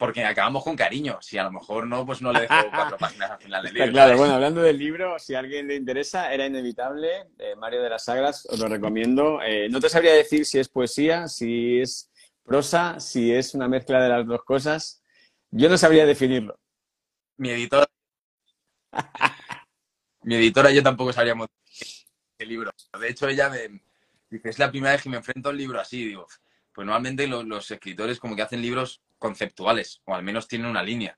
Porque 0.00 0.24
acabamos 0.24 0.64
con 0.64 0.74
cariño. 0.74 1.18
Si 1.20 1.36
a 1.36 1.44
lo 1.44 1.52
mejor 1.52 1.86
no, 1.86 2.06
pues 2.06 2.22
no 2.22 2.32
le 2.32 2.40
dejo 2.40 2.54
cuatro 2.74 2.96
páginas 2.96 3.32
al 3.32 3.38
final 3.38 3.62
del 3.62 3.74
libro. 3.74 3.92
Claro, 3.92 4.16
bueno, 4.16 4.34
hablando 4.34 4.62
del 4.62 4.78
libro, 4.78 5.18
si 5.18 5.34
a 5.34 5.40
alguien 5.40 5.68
le 5.68 5.74
interesa, 5.74 6.32
era 6.32 6.46
inevitable. 6.46 7.26
Eh, 7.38 7.54
Mario 7.54 7.82
de 7.82 7.90
las 7.90 8.06
Sagras, 8.06 8.46
os 8.46 8.58
lo 8.58 8.66
recomiendo. 8.66 9.42
Eh, 9.42 9.68
no 9.68 9.78
te 9.78 9.90
sabría 9.90 10.14
decir 10.14 10.46
si 10.46 10.58
es 10.58 10.70
poesía, 10.70 11.28
si 11.28 11.80
es 11.80 12.10
prosa, 12.42 12.98
si 12.98 13.30
es 13.30 13.54
una 13.54 13.68
mezcla 13.68 14.02
de 14.02 14.08
las 14.08 14.26
dos 14.26 14.42
cosas. 14.42 15.02
Yo 15.50 15.68
no 15.68 15.76
sabría 15.76 16.06
definirlo. 16.06 16.58
Mi 17.36 17.50
editora. 17.50 17.86
Mi 20.22 20.36
editora 20.36 20.70
yo 20.70 20.82
tampoco 20.82 21.12
sabríamos 21.12 21.48
el 22.38 22.48
libro. 22.48 22.70
De 22.98 23.08
hecho, 23.10 23.28
ella 23.28 23.50
me 23.50 23.82
dice, 24.30 24.48
es 24.48 24.58
la 24.58 24.70
primera 24.70 24.94
vez 24.94 25.02
que 25.02 25.10
me 25.10 25.18
enfrento 25.18 25.50
a 25.50 25.52
un 25.52 25.58
libro 25.58 25.78
así. 25.78 26.06
Digo, 26.06 26.26
pues 26.72 26.86
normalmente 26.86 27.26
los 27.26 27.70
escritores 27.70 28.18
como 28.18 28.34
que 28.34 28.40
hacen 28.40 28.62
libros 28.62 29.02
conceptuales, 29.20 30.02
o 30.06 30.14
al 30.14 30.24
menos 30.24 30.48
tienen 30.48 30.66
una 30.66 30.82
línea. 30.82 31.16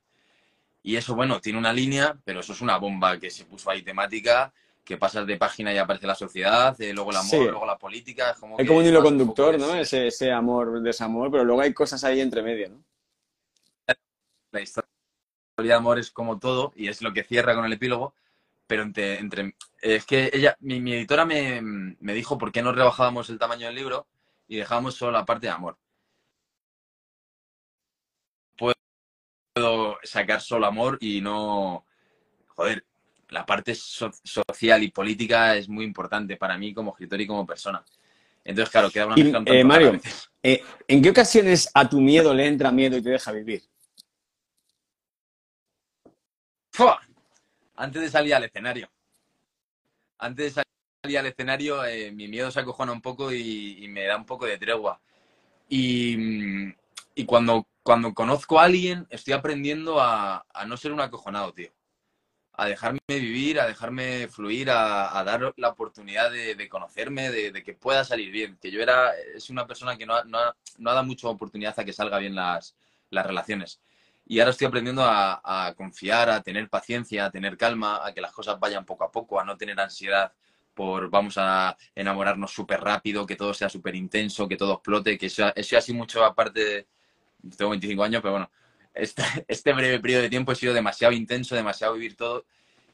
Y 0.82 0.96
eso, 0.96 1.14
bueno, 1.14 1.40
tiene 1.40 1.58
una 1.58 1.72
línea, 1.72 2.18
pero 2.24 2.40
eso 2.40 2.52
es 2.52 2.60
una 2.60 2.76
bomba 2.76 3.18
que 3.18 3.30
se 3.30 3.46
puso 3.46 3.70
ahí 3.70 3.82
temática, 3.82 4.52
que 4.84 4.98
pasas 4.98 5.26
de 5.26 5.36
página 5.36 5.72
y 5.72 5.78
aparece 5.78 6.06
la 6.06 6.16
sociedad, 6.16 6.78
eh, 6.80 6.92
luego 6.92 7.12
el 7.12 7.18
amor, 7.18 7.50
luego 7.50 7.66
la 7.66 7.78
política. 7.78 8.34
como 8.38 8.58
hay 8.58 8.66
como 8.66 8.80
un 8.80 8.86
hilo 8.86 9.02
conductor, 9.02 9.58
¿no? 9.58 9.74
Ese, 9.76 10.08
ese 10.08 10.32
amor, 10.32 10.82
desamor, 10.82 11.30
pero 11.30 11.44
luego 11.44 11.62
hay 11.62 11.72
cosas 11.72 12.02
ahí 12.04 12.20
entre 12.20 12.42
medio, 12.42 12.68
¿no? 12.68 12.84
La 14.50 14.60
historia 14.60 14.88
de 15.56 15.72
amor 15.72 15.98
es 15.98 16.10
como 16.10 16.38
todo 16.38 16.72
y 16.74 16.88
es 16.88 17.00
lo 17.00 17.12
que 17.12 17.22
cierra 17.22 17.54
con 17.54 17.64
el 17.64 17.72
epílogo, 17.72 18.14
pero 18.66 18.82
entre, 18.82 19.18
entre 19.18 19.54
es 19.80 20.04
que 20.04 20.30
ella, 20.32 20.56
mi, 20.60 20.80
mi 20.80 20.94
editora 20.94 21.24
me, 21.24 21.60
me, 21.62 22.12
dijo 22.12 22.36
por 22.36 22.52
qué 22.52 22.62
no 22.62 22.72
rebajábamos 22.72 23.30
el 23.30 23.38
tamaño 23.38 23.66
del 23.66 23.76
libro 23.76 24.06
y 24.48 24.56
dejábamos 24.56 24.94
solo 24.96 25.12
la 25.12 25.24
parte 25.24 25.46
de 25.46 25.52
amor. 25.52 25.78
Puedo 29.52 29.98
sacar 30.02 30.40
solo 30.40 30.66
amor 30.66 30.98
y 31.00 31.20
no... 31.20 31.84
Joder, 32.48 32.84
la 33.28 33.46
parte 33.46 33.74
social 33.74 34.82
y 34.82 34.90
política 34.90 35.56
es 35.56 35.68
muy 35.68 35.84
importante 35.84 36.36
para 36.36 36.58
mí 36.58 36.74
como 36.74 36.92
escritor 36.92 37.20
y 37.20 37.26
como 37.26 37.46
persona. 37.46 37.82
Entonces, 38.44 38.70
claro, 38.70 38.90
queda 38.90 39.06
una 39.06 39.16
y, 39.16 39.32
eh, 39.46 39.64
Mario, 39.64 39.98
eh, 40.42 40.62
¿en 40.88 41.00
qué 41.00 41.10
ocasiones 41.10 41.70
a 41.72 41.88
tu 41.88 42.00
miedo 42.00 42.34
le 42.34 42.46
entra 42.46 42.70
miedo 42.70 42.96
y 42.96 43.02
te 43.02 43.10
deja 43.10 43.32
vivir? 43.32 43.62
Antes 47.76 48.02
de 48.02 48.08
salir 48.10 48.34
al 48.34 48.44
escenario. 48.44 48.90
Antes 50.18 50.54
de 50.54 50.62
salir 51.02 51.18
al 51.18 51.26
escenario, 51.26 51.84
eh, 51.84 52.10
mi 52.12 52.28
miedo 52.28 52.50
se 52.50 52.60
acojona 52.60 52.92
un 52.92 53.00
poco 53.00 53.32
y, 53.32 53.86
me 53.88 54.04
da 54.04 54.16
un 54.16 54.26
poco 54.26 54.44
de 54.44 54.58
tregua. 54.58 55.00
Y, 55.68 56.68
y 57.14 57.24
cuando 57.24 57.66
cuando 57.82 58.14
conozco 58.14 58.60
a 58.60 58.64
alguien, 58.64 59.06
estoy 59.10 59.34
aprendiendo 59.34 60.00
a, 60.00 60.44
no 60.66 60.76
ser 60.76 60.92
un 60.92 61.00
acojonado, 61.00 61.52
tío. 61.52 61.70
A 62.54 62.66
dejarme 62.66 63.00
vivir, 63.08 63.58
a 63.58 63.66
dejarme 63.66 64.28
fluir, 64.28 64.70
a, 64.70 65.22
dar 65.24 65.52
la 65.56 65.70
oportunidad 65.70 66.30
de, 66.30 66.68
conocerme, 66.68 67.30
de, 67.30 67.62
que 67.64 67.74
pueda 67.74 68.04
salir 68.04 68.30
bien. 68.30 68.58
Que 68.60 68.70
yo 68.70 68.80
era, 68.82 69.12
es 69.34 69.50
una 69.50 69.66
persona 69.66 69.96
que 69.96 70.06
no, 70.06 70.22
no, 70.24 70.38
ha 70.38 70.54
dado 70.78 71.04
mucha 71.04 71.28
oportunidad 71.28 71.78
a 71.78 71.84
que 71.84 71.92
salga 71.92 72.18
bien 72.18 72.34
las, 72.34 72.76
relaciones. 73.10 73.80
Y 74.26 74.38
ahora 74.38 74.52
estoy 74.52 74.68
aprendiendo 74.68 75.02
a, 75.04 75.74
confiar, 75.76 76.30
a 76.30 76.42
tener 76.42 76.68
paciencia, 76.68 77.26
a 77.26 77.30
tener 77.30 77.56
calma, 77.56 78.06
a 78.06 78.12
que 78.12 78.20
las 78.20 78.32
cosas 78.32 78.60
vayan 78.60 78.84
poco 78.84 79.04
a 79.04 79.10
poco, 79.10 79.40
a 79.40 79.44
no 79.44 79.56
tener 79.56 79.80
ansiedad 79.80 80.32
por 80.74 81.10
vamos 81.10 81.34
a 81.36 81.76
enamorarnos 81.94 82.50
súper 82.50 82.80
rápido, 82.80 83.26
que 83.26 83.36
todo 83.36 83.52
sea 83.52 83.68
súper 83.68 83.94
intenso, 83.94 84.48
que 84.48 84.56
todo 84.56 84.74
explote, 84.74 85.18
que 85.18 85.26
eso, 85.26 85.52
eso 85.54 85.76
así 85.76 85.92
mucho 85.92 86.24
aparte 86.24 86.64
de 86.64 86.86
tengo 87.56 87.70
25 87.70 88.04
años, 88.04 88.22
pero 88.22 88.32
bueno, 88.32 88.50
este, 88.94 89.22
este, 89.48 89.72
breve 89.72 90.00
periodo 90.00 90.22
de 90.22 90.30
tiempo 90.30 90.52
he 90.52 90.56
sido 90.56 90.74
demasiado 90.74 91.12
intenso, 91.12 91.54
demasiado 91.54 91.94
vivir 91.94 92.16
todo 92.16 92.44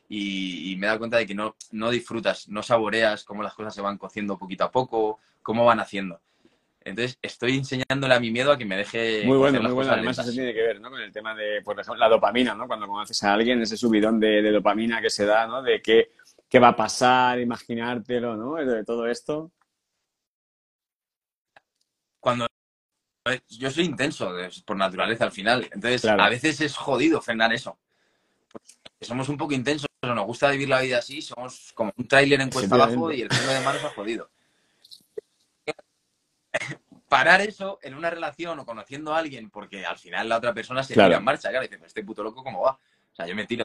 y, 0.08 0.74
me 0.78 0.86
he 0.86 0.88
dado 0.88 1.00
cuenta 1.00 1.18
de 1.18 1.26
que 1.26 1.34
no, 1.34 1.54
no 1.72 1.90
disfrutas, 1.90 2.48
no 2.48 2.62
saboreas 2.62 3.24
cómo 3.24 3.42
las 3.42 3.54
cosas 3.54 3.74
se 3.74 3.82
van 3.82 3.98
cociendo 3.98 4.38
poquito 4.38 4.64
a 4.64 4.70
poco, 4.70 5.20
cómo 5.42 5.64
van 5.64 5.80
haciendo. 5.80 6.20
Entonces, 6.80 7.18
estoy 7.20 7.56
enseñándole 7.58 8.14
a 8.14 8.20
mi 8.20 8.30
miedo 8.30 8.50
a 8.50 8.56
que 8.56 8.64
me 8.64 8.76
deje. 8.76 9.22
Muy 9.26 9.36
bueno, 9.36 9.60
muy 9.60 9.72
bueno. 9.72 9.92
Además, 9.92 10.18
eso 10.18 10.32
tiene 10.32 10.54
que 10.54 10.62
ver 10.62 10.80
¿no? 10.80 10.90
con 10.90 11.00
el 11.00 11.12
tema 11.12 11.34
de, 11.34 11.60
por 11.62 11.78
ejemplo, 11.78 11.96
la 11.96 12.08
dopamina, 12.08 12.54
¿no? 12.54 12.66
Cuando 12.66 12.86
conoces 12.86 13.22
a 13.24 13.34
alguien, 13.34 13.60
ese 13.60 13.76
subidón 13.76 14.18
de, 14.18 14.40
de 14.40 14.50
dopamina 14.50 15.02
que 15.02 15.10
se 15.10 15.26
da, 15.26 15.46
¿no? 15.46 15.62
De 15.62 15.82
qué, 15.82 16.12
qué 16.48 16.58
va 16.58 16.68
a 16.68 16.76
pasar, 16.76 17.40
imaginártelo, 17.40 18.36
¿no? 18.36 18.54
De 18.54 18.84
todo 18.84 19.06
esto. 19.06 19.50
Cuando 22.20 22.46
yo 23.48 23.70
soy 23.70 23.84
intenso 23.84 24.32
por 24.64 24.76
naturaleza 24.76 25.24
al 25.24 25.32
final. 25.32 25.68
Entonces, 25.72 26.04
a 26.04 26.28
veces 26.28 26.60
es 26.60 26.76
jodido 26.76 27.20
frenar 27.20 27.52
eso. 27.52 27.78
somos 29.00 29.28
un 29.28 29.36
poco 29.36 29.54
intensos, 29.54 29.88
nos 30.02 30.26
gusta 30.26 30.50
vivir 30.50 30.68
la 30.68 30.80
vida 30.80 30.98
así, 30.98 31.22
somos 31.22 31.72
como 31.74 31.92
un 31.96 32.06
tráiler 32.06 32.40
en 32.40 32.50
cuesta 32.50 32.74
abajo 32.74 33.12
y 33.12 33.22
el 33.22 33.28
freno 33.28 33.52
de 33.52 33.60
mano 33.60 33.78
ha 33.84 33.90
jodido. 33.90 34.30
Parar 37.08 37.40
eso 37.40 37.78
en 37.82 37.94
una 37.94 38.10
relación 38.10 38.58
o 38.58 38.66
conociendo 38.66 39.14
a 39.14 39.18
alguien, 39.18 39.50
porque 39.50 39.86
al 39.86 39.98
final 39.98 40.28
la 40.28 40.36
otra 40.36 40.52
persona 40.52 40.82
se 40.82 40.94
tira 40.94 41.16
en 41.16 41.24
marcha, 41.24 41.48
claro, 41.48 41.64
y 41.64 41.68
dice, 41.68 41.86
este 41.86 42.04
puto 42.04 42.22
loco, 42.22 42.44
¿cómo 42.44 42.62
va? 42.62 42.72
O 42.72 43.16
sea, 43.16 43.26
yo 43.26 43.34
me 43.34 43.46
tiro. 43.46 43.64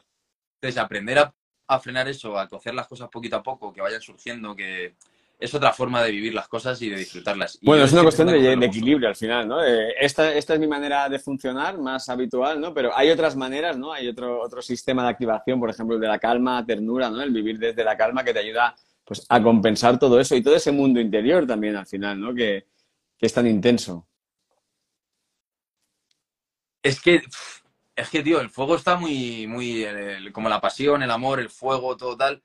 Entonces, 0.60 0.82
aprender 0.82 1.18
a, 1.18 1.34
a 1.66 1.78
frenar 1.78 2.08
eso, 2.08 2.38
a 2.38 2.48
cocer 2.48 2.74
las 2.74 2.88
cosas 2.88 3.10
poquito 3.10 3.36
a 3.36 3.42
poco, 3.42 3.70
que 3.72 3.82
vayan 3.82 4.00
surgiendo, 4.00 4.56
que, 4.56 4.94
es 5.38 5.54
otra 5.54 5.72
forma 5.72 6.02
de 6.02 6.10
vivir 6.10 6.34
las 6.34 6.48
cosas 6.48 6.80
y 6.82 6.88
de 6.88 6.96
disfrutarlas. 6.96 7.58
bueno, 7.62 7.84
es 7.84 7.92
una 7.92 8.02
cuestión 8.02 8.28
de, 8.28 8.52
equilibrio 8.52 9.08
al 9.08 9.16
final, 9.16 9.48
¿no? 9.48 9.64
Eh, 9.64 9.94
esta, 10.00 10.32
esta 10.32 10.54
es 10.54 10.60
mi 10.60 10.66
manera 10.66 11.08
de 11.08 11.18
funcionar 11.18 11.78
más 11.78 12.08
habitual, 12.08 12.60
¿no? 12.60 12.72
Pero 12.72 12.96
hay 12.96 13.10
otras 13.10 13.36
maneras, 13.36 13.76
¿no? 13.76 13.92
Hay 13.92 14.08
otro, 14.08 14.40
otro 14.40 14.62
sistema 14.62 15.02
de 15.02 15.10
activación, 15.10 15.58
por 15.58 15.70
ejemplo, 15.70 15.96
el 15.96 16.00
de 16.00 16.08
la 16.08 16.18
calma, 16.18 16.64
ternura, 16.64 17.10
¿no? 17.10 17.22
El 17.22 17.32
vivir 17.32 17.58
desde 17.58 17.84
la 17.84 17.96
calma 17.96 18.24
que 18.24 18.32
te 18.32 18.38
ayuda 18.38 18.74
pues, 19.04 19.26
a 19.28 19.42
compensar 19.42 19.98
todo 19.98 20.20
eso 20.20 20.34
y 20.36 20.42
todo 20.42 20.56
ese 20.56 20.72
mundo 20.72 21.00
interior 21.00 21.46
también 21.46 21.76
al 21.76 21.86
final, 21.86 22.20
¿no? 22.20 22.34
Que, 22.34 22.66
que 23.18 23.26
es 23.26 23.32
tan 23.32 23.46
intenso. 23.46 24.06
Es 26.82 27.00
que, 27.00 27.22
es 27.96 28.10
que, 28.10 28.22
tío, 28.22 28.40
el 28.40 28.50
fuego 28.50 28.76
está 28.76 28.96
muy, 28.96 29.46
muy, 29.46 29.86
como 30.32 30.48
la 30.48 30.60
pasión, 30.60 31.02
el 31.02 31.10
amor, 31.10 31.40
el 31.40 31.50
fuego, 31.50 31.96
todo 31.96 32.16
tal 32.16 32.42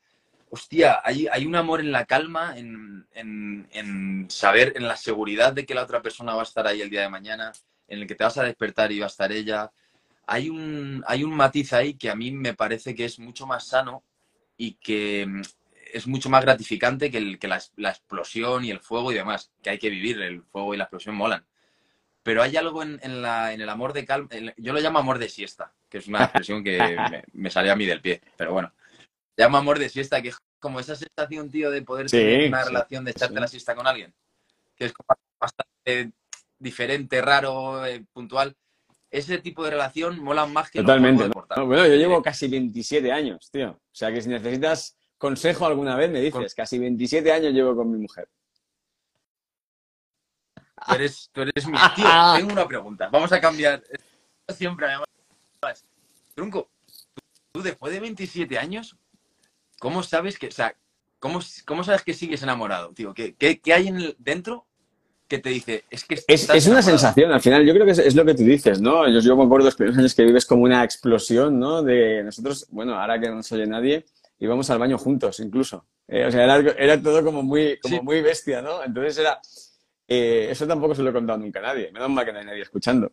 hostia, 0.49 0.99
hay, 1.03 1.27
hay 1.27 1.45
un 1.45 1.55
amor 1.55 1.79
en 1.79 1.91
la 1.91 2.05
calma, 2.05 2.55
en, 2.57 3.05
saber, 4.29 4.73
en 4.75 4.87
la 4.87 4.97
seguridad 4.97 5.53
de 5.53 5.65
que 5.65 5.73
la 5.73 5.83
otra 5.83 6.01
persona 6.01 6.33
va 6.33 6.41
a 6.41 6.43
estar 6.43 6.67
ahí 6.67 6.81
el 6.81 6.89
día 6.89 7.01
de 7.01 7.09
mañana, 7.09 7.51
en 7.87 7.99
el 7.99 8.07
que 8.07 8.15
te 8.15 8.23
vas 8.23 8.37
a 8.37 8.43
despertar 8.43 8.91
y 8.91 8.99
va 8.99 9.05
a 9.05 9.09
estar 9.09 9.31
ella. 9.31 9.71
Hay 10.27 10.49
un, 10.49 11.03
hay 11.07 11.23
un 11.23 11.33
matiz 11.35 11.73
ahí 11.73 11.95
que 11.95 12.09
a 12.09 12.15
mí 12.15 12.31
me 12.31 12.53
parece 12.53 12.93
que 12.93 13.05
es 13.05 13.19
mucho 13.19 13.47
más 13.47 13.67
sano 13.67 14.03
y 14.57 14.73
que 14.75 15.25
mm, 15.27 15.41
es 15.93 16.07
mucho 16.07 16.29
más 16.29 16.43
gratificante 16.43 17.09
que, 17.09 17.17
el, 17.17 17.39
que 17.39 17.47
la, 17.47 17.57
explosión 17.89 18.63
y 18.63 18.71
el 18.71 18.79
fuego 18.79 19.11
y 19.11 19.15
demás, 19.15 19.51
que 19.63 19.71
hay 19.71 19.79
que 19.79 19.89
vivir, 19.89 20.21
el 20.21 20.43
fuego 20.43 20.73
y 20.73 20.77
la 20.77 20.83
explosión 20.83 21.15
molan. 21.15 21.45
Pero 22.21 22.43
hay 22.43 22.57
algo 22.57 22.83
en, 22.83 23.21
la, 23.21 23.53
en 23.53 23.61
el 23.61 23.69
amor 23.69 23.93
de 23.93 24.05
calma, 24.05 24.29
yo 24.57 24.73
lo 24.73 24.79
llamo 24.79 24.99
amor 24.99 25.17
de 25.17 25.29
siesta, 25.29 25.73
que 25.89 25.99
es 25.99 26.07
una 26.07 26.23
expresión 26.25 26.63
que 26.63 26.77
me, 26.77 27.23
me 27.33 27.49
sale 27.49 27.71
a 27.71 27.75
mí 27.75 27.85
del 27.85 28.01
pie, 28.01 28.21
pero 28.37 28.53
bueno 28.53 28.71
llama 29.43 29.59
amor 29.59 29.79
de 29.79 29.89
siesta, 29.89 30.21
que 30.21 30.29
es 30.29 30.37
como 30.59 30.79
esa 30.79 30.95
sensación, 30.95 31.49
tío, 31.49 31.71
de 31.71 31.81
poder 31.81 32.09
tener 32.09 32.49
una 32.49 32.63
relación, 32.63 33.05
de 33.05 33.11
echarte 33.11 33.39
la 33.39 33.47
siesta 33.47 33.75
con 33.75 33.87
alguien, 33.87 34.13
que 34.75 34.85
es 34.85 34.93
bastante 35.39 36.11
diferente, 36.57 37.21
raro, 37.21 37.85
eh, 37.85 38.03
puntual. 38.11 38.55
Ese 39.09 39.39
tipo 39.39 39.63
de 39.63 39.71
relación 39.71 40.19
mola 40.19 40.45
más 40.45 40.69
que 40.69 40.81
Totalmente. 40.81 41.29
bueno, 41.29 41.87
yo 41.87 41.95
llevo 41.95 42.21
casi 42.21 42.47
27 42.47 43.11
años, 43.11 43.49
tío. 43.49 43.71
O 43.71 43.95
sea 43.95 44.11
que 44.11 44.21
si 44.21 44.29
necesitas 44.29 44.95
consejo 45.17 45.65
alguna 45.65 45.95
vez, 45.95 46.11
me 46.11 46.21
dices. 46.21 46.53
Casi 46.53 46.77
27 46.77 47.31
años 47.31 47.53
llevo 47.53 47.75
con 47.75 47.89
mi 47.91 47.97
mujer. 47.97 48.29
Tú 50.85 50.93
eres, 50.93 51.29
tú 51.33 51.41
eres 51.41 51.65
mi 51.65 51.73
tío. 51.95 52.05
Tengo 52.35 52.53
una 52.53 52.67
pregunta. 52.67 53.09
Vamos 53.09 53.31
a 53.31 53.41
cambiar. 53.41 53.83
Siempre, 54.49 54.85
además. 54.85 55.85
Trunco, 56.35 56.69
tú 57.51 57.61
después 57.61 57.91
de 57.91 57.99
27 57.99 58.57
años, 58.59 58.95
¿cómo 59.79 60.03
sabes 60.03 60.37
que, 60.37 60.47
o 60.47 60.51
sea, 60.51 60.75
cómo, 61.19 61.39
cómo 61.65 61.83
sabes 61.83 62.03
que 62.03 62.13
sigues 62.13 62.43
enamorado, 62.43 62.91
tío? 62.93 63.13
¿Qué, 63.13 63.35
qué, 63.35 63.73
hay 63.73 63.87
en 63.87 64.15
dentro 64.19 64.65
que 65.27 65.39
te 65.39 65.49
dice, 65.49 65.83
es 65.89 66.05
que 66.05 66.15
es, 66.27 66.49
es 66.49 66.67
una 66.67 66.81
sensación, 66.81 67.31
al 67.31 67.41
final, 67.41 67.63
yo 67.63 67.73
creo 67.73 67.85
que 67.85 67.91
es, 67.91 68.15
lo 68.15 68.25
que 68.25 68.33
tú 68.33 68.43
dices, 68.43 68.81
¿no? 68.81 69.07
Yo, 69.07 69.19
yo 69.19 69.37
me 69.37 69.43
acuerdo 69.43 69.65
los 69.65 69.75
primeros 69.75 69.99
años 69.99 70.15
que 70.15 70.25
vives 70.25 70.45
como 70.45 70.63
una 70.63 70.83
explosión, 70.83 71.59
¿no? 71.59 71.83
De 71.83 72.23
nosotros, 72.23 72.67
bueno, 72.71 72.99
ahora 72.99 73.19
que 73.19 73.29
no 73.29 73.43
se 73.43 73.55
oye 73.55 73.67
nadie, 73.67 74.05
íbamos 74.39 74.69
al 74.71 74.79
baño 74.79 74.97
juntos, 74.97 75.39
incluso. 75.39 75.85
Eh, 76.07 76.25
o 76.25 76.31
sea, 76.31 76.43
era, 76.43 76.57
era, 76.77 77.01
todo 77.01 77.23
como 77.23 77.43
muy, 77.43 77.77
como 77.79 78.01
muy 78.01 78.21
bestia, 78.21 78.63
¿no? 78.63 78.83
Entonces 78.83 79.19
era, 79.19 79.39
eh, 80.07 80.47
eso 80.49 80.65
tampoco 80.65 80.95
se 80.95 81.03
lo 81.03 81.11
he 81.11 81.13
contado 81.13 81.37
nunca 81.37 81.59
a 81.59 81.63
nadie, 81.63 81.91
menos 81.91 82.09
mal 82.09 82.25
que 82.25 82.33
no 82.33 82.39
hay 82.39 82.45
nadie 82.45 82.63
escuchando. 82.63 83.11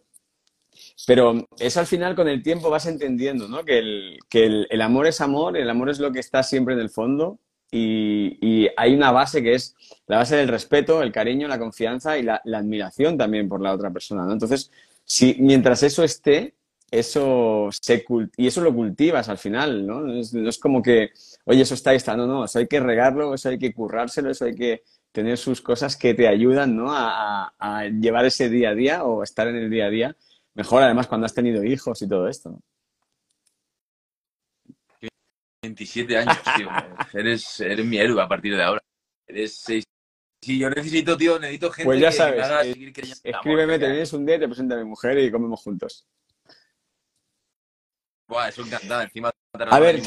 Pero 1.06 1.46
eso 1.58 1.80
al 1.80 1.86
final 1.86 2.14
con 2.14 2.28
el 2.28 2.42
tiempo 2.42 2.70
vas 2.70 2.86
entendiendo, 2.86 3.48
¿no? 3.48 3.64
Que, 3.64 3.78
el, 3.78 4.18
que 4.28 4.66
el, 4.68 4.80
amor 4.80 5.06
es 5.06 5.20
amor, 5.20 5.56
el 5.56 5.68
amor 5.68 5.90
es 5.90 5.98
lo 5.98 6.12
que 6.12 6.20
está 6.20 6.42
siempre 6.42 6.74
en 6.74 6.80
el 6.80 6.90
fondo 6.90 7.38
y, 7.70 8.68
hay 8.76 8.94
una 8.94 9.10
base 9.10 9.42
que 9.42 9.54
es 9.54 9.74
la 10.06 10.18
base 10.18 10.36
del 10.36 10.48
respeto, 10.48 11.02
el 11.02 11.12
cariño, 11.12 11.48
la 11.48 11.58
confianza 11.58 12.18
y 12.18 12.22
la, 12.22 12.40
admiración 12.44 13.18
también 13.18 13.48
por 13.48 13.60
la 13.60 13.72
otra 13.72 13.90
persona, 13.90 14.24
¿no? 14.24 14.32
Entonces, 14.32 14.70
si 15.04 15.36
mientras 15.38 15.82
eso 15.82 16.04
esté, 16.04 16.54
eso 16.90 17.68
se 17.72 18.04
y 18.36 18.46
eso 18.46 18.60
lo 18.60 18.74
cultivas 18.74 19.28
al 19.28 19.38
final, 19.38 19.86
¿no? 19.86 20.00
No 20.00 20.48
es, 20.48 20.58
como 20.58 20.82
que, 20.82 21.10
oye, 21.44 21.62
eso 21.62 21.74
está 21.74 21.90
ahí, 21.90 21.96
está, 21.96 22.16
no, 22.16 22.26
no, 22.26 22.44
eso 22.44 22.58
hay 22.58 22.66
que 22.68 22.80
regarlo, 22.80 23.34
eso 23.34 23.48
hay 23.48 23.58
que 23.58 23.72
currárselo, 23.74 24.30
eso 24.30 24.44
hay 24.44 24.54
que 24.54 24.82
tener 25.12 25.38
sus 25.38 25.60
cosas 25.60 25.96
que 25.96 26.14
te 26.14 26.28
ayudan, 26.28 26.76
¿no? 26.76 26.86
A, 26.90 27.52
llevar 28.00 28.26
ese 28.26 28.48
día 28.48 28.70
a 28.70 28.74
día 28.74 29.04
o 29.04 29.22
estar 29.22 29.48
en 29.48 29.56
el 29.56 29.70
día 29.70 29.86
a 29.86 29.90
día. 29.90 30.16
Mejor 30.56 30.82
además 30.82 31.06
cuando 31.06 31.26
has 31.26 31.34
tenido 31.34 31.62
hijos 31.62 32.00
y 32.00 32.08
todo 32.08 32.26
esto, 32.28 32.50
¿no? 32.50 32.60
27 35.62 36.16
años, 36.16 36.38
tío. 36.56 36.68
eres, 37.12 37.60
eres 37.60 37.84
mi 37.84 37.98
héroe 37.98 38.22
a 38.22 38.28
partir 38.28 38.56
de 38.56 38.62
ahora. 38.62 38.80
Eres 39.26 39.58
seis. 39.58 39.84
Sí, 40.40 40.58
yo 40.58 40.70
necesito, 40.70 41.16
tío, 41.16 41.38
necesito 41.38 41.70
gente 41.72 41.84
pues 41.84 42.00
ya 42.00 42.12
sabes, 42.12 42.36
me 42.36 42.42
haga 42.42 42.62
eh, 42.62 42.72
seguir 42.72 42.92
creyendo. 42.92 43.20
Escríbeme, 43.22 43.78
te 43.78 43.86
vienes 43.86 44.12
un 44.12 44.24
día, 44.24 44.38
te 44.38 44.46
presento 44.46 44.74
a 44.74 44.78
mi 44.78 44.84
mujer 44.84 45.18
y 45.18 45.30
comemos 45.30 45.60
juntos. 45.60 46.06
Buah, 48.28 48.48
eso 48.48 48.62
encantado. 48.62 49.02
Encima 49.02 49.30
a 49.70 49.80
ver, 49.80 50.02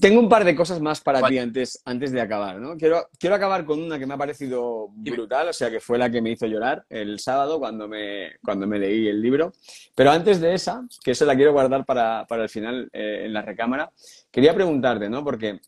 tengo 0.00 0.20
un 0.20 0.28
par 0.28 0.44
de 0.44 0.54
cosas 0.54 0.80
más 0.80 1.00
para 1.00 1.26
ti 1.26 1.38
antes, 1.38 1.80
antes 1.84 2.12
de 2.12 2.20
acabar, 2.20 2.58
¿no? 2.58 2.76
Quiero, 2.76 3.08
quiero 3.18 3.34
acabar 3.34 3.64
con 3.64 3.82
una 3.82 3.98
que 3.98 4.06
me 4.06 4.14
ha 4.14 4.18
parecido 4.18 4.88
brutal, 4.90 5.48
o 5.48 5.52
sea, 5.52 5.70
que 5.70 5.80
fue 5.80 5.98
la 5.98 6.10
que 6.10 6.22
me 6.22 6.30
hizo 6.30 6.46
llorar 6.46 6.84
el 6.88 7.18
sábado 7.18 7.58
cuando 7.58 7.88
me, 7.88 8.36
cuando 8.44 8.66
me 8.66 8.78
leí 8.78 9.08
el 9.08 9.20
libro. 9.20 9.52
Pero 9.94 10.10
antes 10.10 10.40
de 10.40 10.54
esa, 10.54 10.86
que 11.02 11.12
eso 11.12 11.24
la 11.24 11.36
quiero 11.36 11.52
guardar 11.52 11.84
para, 11.84 12.26
el 12.30 12.48
final 12.48 12.88
eh, 12.92 13.22
en 13.24 13.32
la 13.32 13.42
recámara, 13.42 13.90
quería 14.30 14.54
preguntarte, 14.54 15.08
¿no? 15.08 15.24
Porque 15.24 15.60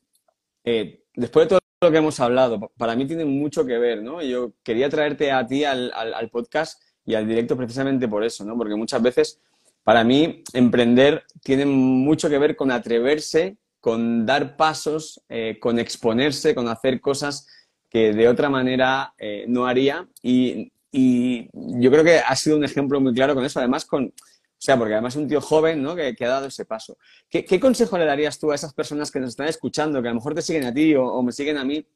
eh, 0.65 1.03
después 1.15 1.47
de 1.47 1.49
todo 1.49 1.61
lo 1.83 1.91
que 1.91 1.99
hemos 1.99 2.21
hablado, 2.21 2.71
para 2.77 2.95
mí 2.95 3.07
tiene 3.07 3.25
mucho 3.25 3.65
que 3.65 3.79
ver, 3.79 4.03
¿no? 4.03 4.23
Yo 4.23 4.53
quería 4.63 4.89
traerte 4.89 5.33
a 5.33 5.47
ti 5.47 5.65
al, 5.65 5.93
al 5.95 6.31
podcast 6.31 6.83
y 7.05 7.15
al 7.15 7.27
directo 7.27 7.57
precisamente 7.57 8.07
por 8.07 8.23
eso, 8.23 8.45
¿no? 8.45 8.57
Porque 8.57 8.77
muchas 8.77 9.03
veces 9.03 9.41
para 9.85 10.05
mí, 10.05 10.43
emprender 10.53 11.25
tiene 11.43 11.67
mucho 11.67 12.29
que 12.29 12.39
ver 12.39 12.57
con 12.57 12.71
atreverse, 12.71 13.57
con 13.81 14.27
dar 14.27 14.57
pasos, 14.57 15.23
eh, 15.29 15.59
con 15.61 15.79
exponerse, 15.79 16.55
con 16.55 16.69
hacer 16.69 17.01
cosas 17.01 17.47
que 17.89 18.13
de 18.13 18.29
otra 18.29 18.49
manera 18.49 19.15
eh, 19.19 19.45
no 19.49 19.67
haría. 19.67 20.09
Y, 20.23 20.73
yo 20.93 21.89
creo 21.89 22.03
que 22.03 22.19
ha 22.19 22.35
sido 22.35 22.57
un 22.57 22.65
ejemplo 22.65 23.01
muy 23.01 23.15
claro 23.15 23.35
con 23.37 23.45
eso. 23.45 23.61
Además, 23.61 23.85
con, 23.85 24.07
o 24.07 24.13
sea, 24.59 24.77
porque 24.77 24.95
además 24.95 25.15
es 25.15 25.23
un 25.23 25.29
tío 25.29 25.41
joven 25.41 25.83
¿no? 25.83 25.95
que, 25.95 26.17
ha 26.21 26.29
dado 26.29 26.47
ese 26.47 26.65
paso. 26.65 26.99
¿Qué, 27.29 27.61
consejo 27.61 27.97
le 27.97 28.05
darías 28.05 28.41
tú 28.41 28.51
a 28.51 28.57
esas 28.57 28.75
personas 28.75 29.11
que 29.11 29.21
nos 29.21 29.31
están 29.31 29.47
escuchando, 29.47 30.03
que 30.03 30.09
a 30.09 30.11
lo 30.11 30.17
mejor 30.17 30.35
te 30.35 30.43
siguen 30.43 30.65
a 30.65 30.75
ti 30.75 30.95
o, 30.97 31.23
me 31.23 31.31
siguen 31.31 31.59
a 31.59 31.65
mí 31.65 31.87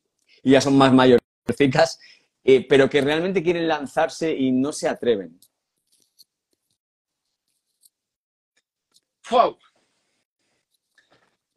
y 0.44 0.52
ya 0.52 0.60
son 0.60 0.78
más 0.78 0.92
mayorcitas, 0.92 1.98
eh, 2.44 2.64
pero 2.68 2.88
que 2.88 3.00
realmente 3.00 3.42
quieren 3.42 3.66
lanzarse 3.66 4.32
y 4.32 4.52
no 4.52 4.72
se 4.72 4.88
atreven? 4.88 5.40
¡Wow! 9.34 9.58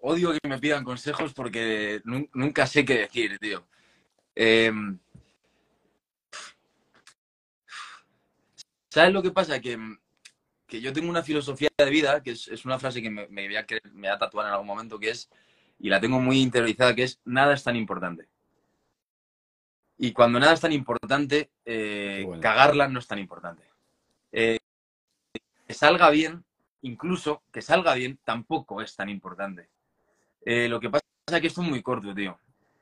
Odio 0.01 0.33
que 0.33 0.47
me 0.47 0.57
pidan 0.57 0.83
consejos 0.83 1.31
porque 1.35 2.01
nunca 2.05 2.65
sé 2.65 2.83
qué 2.83 2.95
decir, 3.01 3.37
tío. 3.37 3.67
Em, 4.33 4.97
¿Sabes 8.89 9.13
lo 9.13 9.21
que 9.21 9.29
pasa? 9.29 9.59
Que, 9.59 9.77
yo 10.69 10.91
tengo 10.91 11.07
una 11.07 11.21
filosofía 11.21 11.69
de 11.77 11.89
vida, 11.91 12.23
que 12.23 12.31
es, 12.31 12.65
una 12.65 12.79
frase 12.79 12.99
que 12.99 13.11
me, 13.11 13.27
me, 13.27 13.45
voy 13.45 13.57
a, 13.57 13.65
me 13.93 14.09
a 14.09 14.17
tatuar 14.17 14.47
en 14.47 14.53
algún 14.53 14.65
momento, 14.65 14.97
que 14.97 15.11
es, 15.11 15.29
y 15.77 15.89
la 15.89 16.01
tengo 16.01 16.19
muy 16.19 16.41
interiorizada, 16.41 16.95
que 16.95 17.03
es, 17.03 17.19
nada 17.25 17.53
es 17.53 17.63
tan 17.63 17.75
importante. 17.75 18.27
Y 19.99 20.13
cuando 20.13 20.39
nada 20.39 20.53
es 20.53 20.61
tan 20.61 20.71
importante, 20.71 21.51
eh, 21.63 22.25
cagarla 22.41 22.87
no 22.87 22.97
es 22.97 23.05
tan 23.05 23.19
importante. 23.19 23.69
Eh, 24.31 24.57
que 25.67 25.73
salga 25.75 26.09
bien 26.09 26.46
incluso 26.81 27.43
que 27.51 27.61
salga 27.61 27.93
bien, 27.95 28.19
tampoco 28.23 28.81
es 28.81 28.95
tan 28.95 29.09
importante. 29.09 29.69
Eh, 30.45 30.67
lo 30.69 30.79
que 30.79 30.89
pasa 30.89 31.03
es 31.27 31.41
que 31.41 31.47
esto 31.47 31.61
es 31.61 31.67
muy 31.67 31.81
corto, 31.81 32.13
tío. 32.13 32.39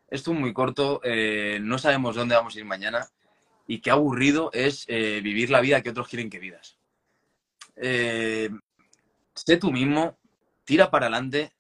Esto 0.08 0.34
es 0.34 0.40
muy 0.40 0.54
corto, 0.54 1.02
eh, 1.04 1.60
no 1.62 1.78
sabemos 1.78 2.16
dónde 2.16 2.36
vamos 2.36 2.56
a 2.56 2.60
ir 2.60 2.66
mañana 2.66 3.08
y 3.68 3.80
qué 3.80 3.90
aburrido 3.90 4.52
es 4.54 4.86
eh, 4.88 5.20
vivir 5.22 5.50
la 5.50 5.62
vida 5.62 5.82
que 5.82 5.90
otros 5.90 6.08
quieren 6.08 6.30
que 6.30 6.40
vivas. 6.40 6.78
sé 7.76 9.58
tú 9.60 9.72
mismo, 9.72 10.18
tira 10.64 10.92
para 10.92 11.08
adelante. 11.08 11.54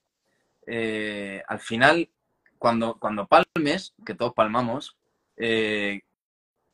al 1.47 1.59
final, 1.59 2.09
cuando, 2.59 2.95
cuando 2.99 3.27
palmes, 3.27 3.93
que 4.05 4.13
todos 4.13 4.33
palmamos, 4.33 4.95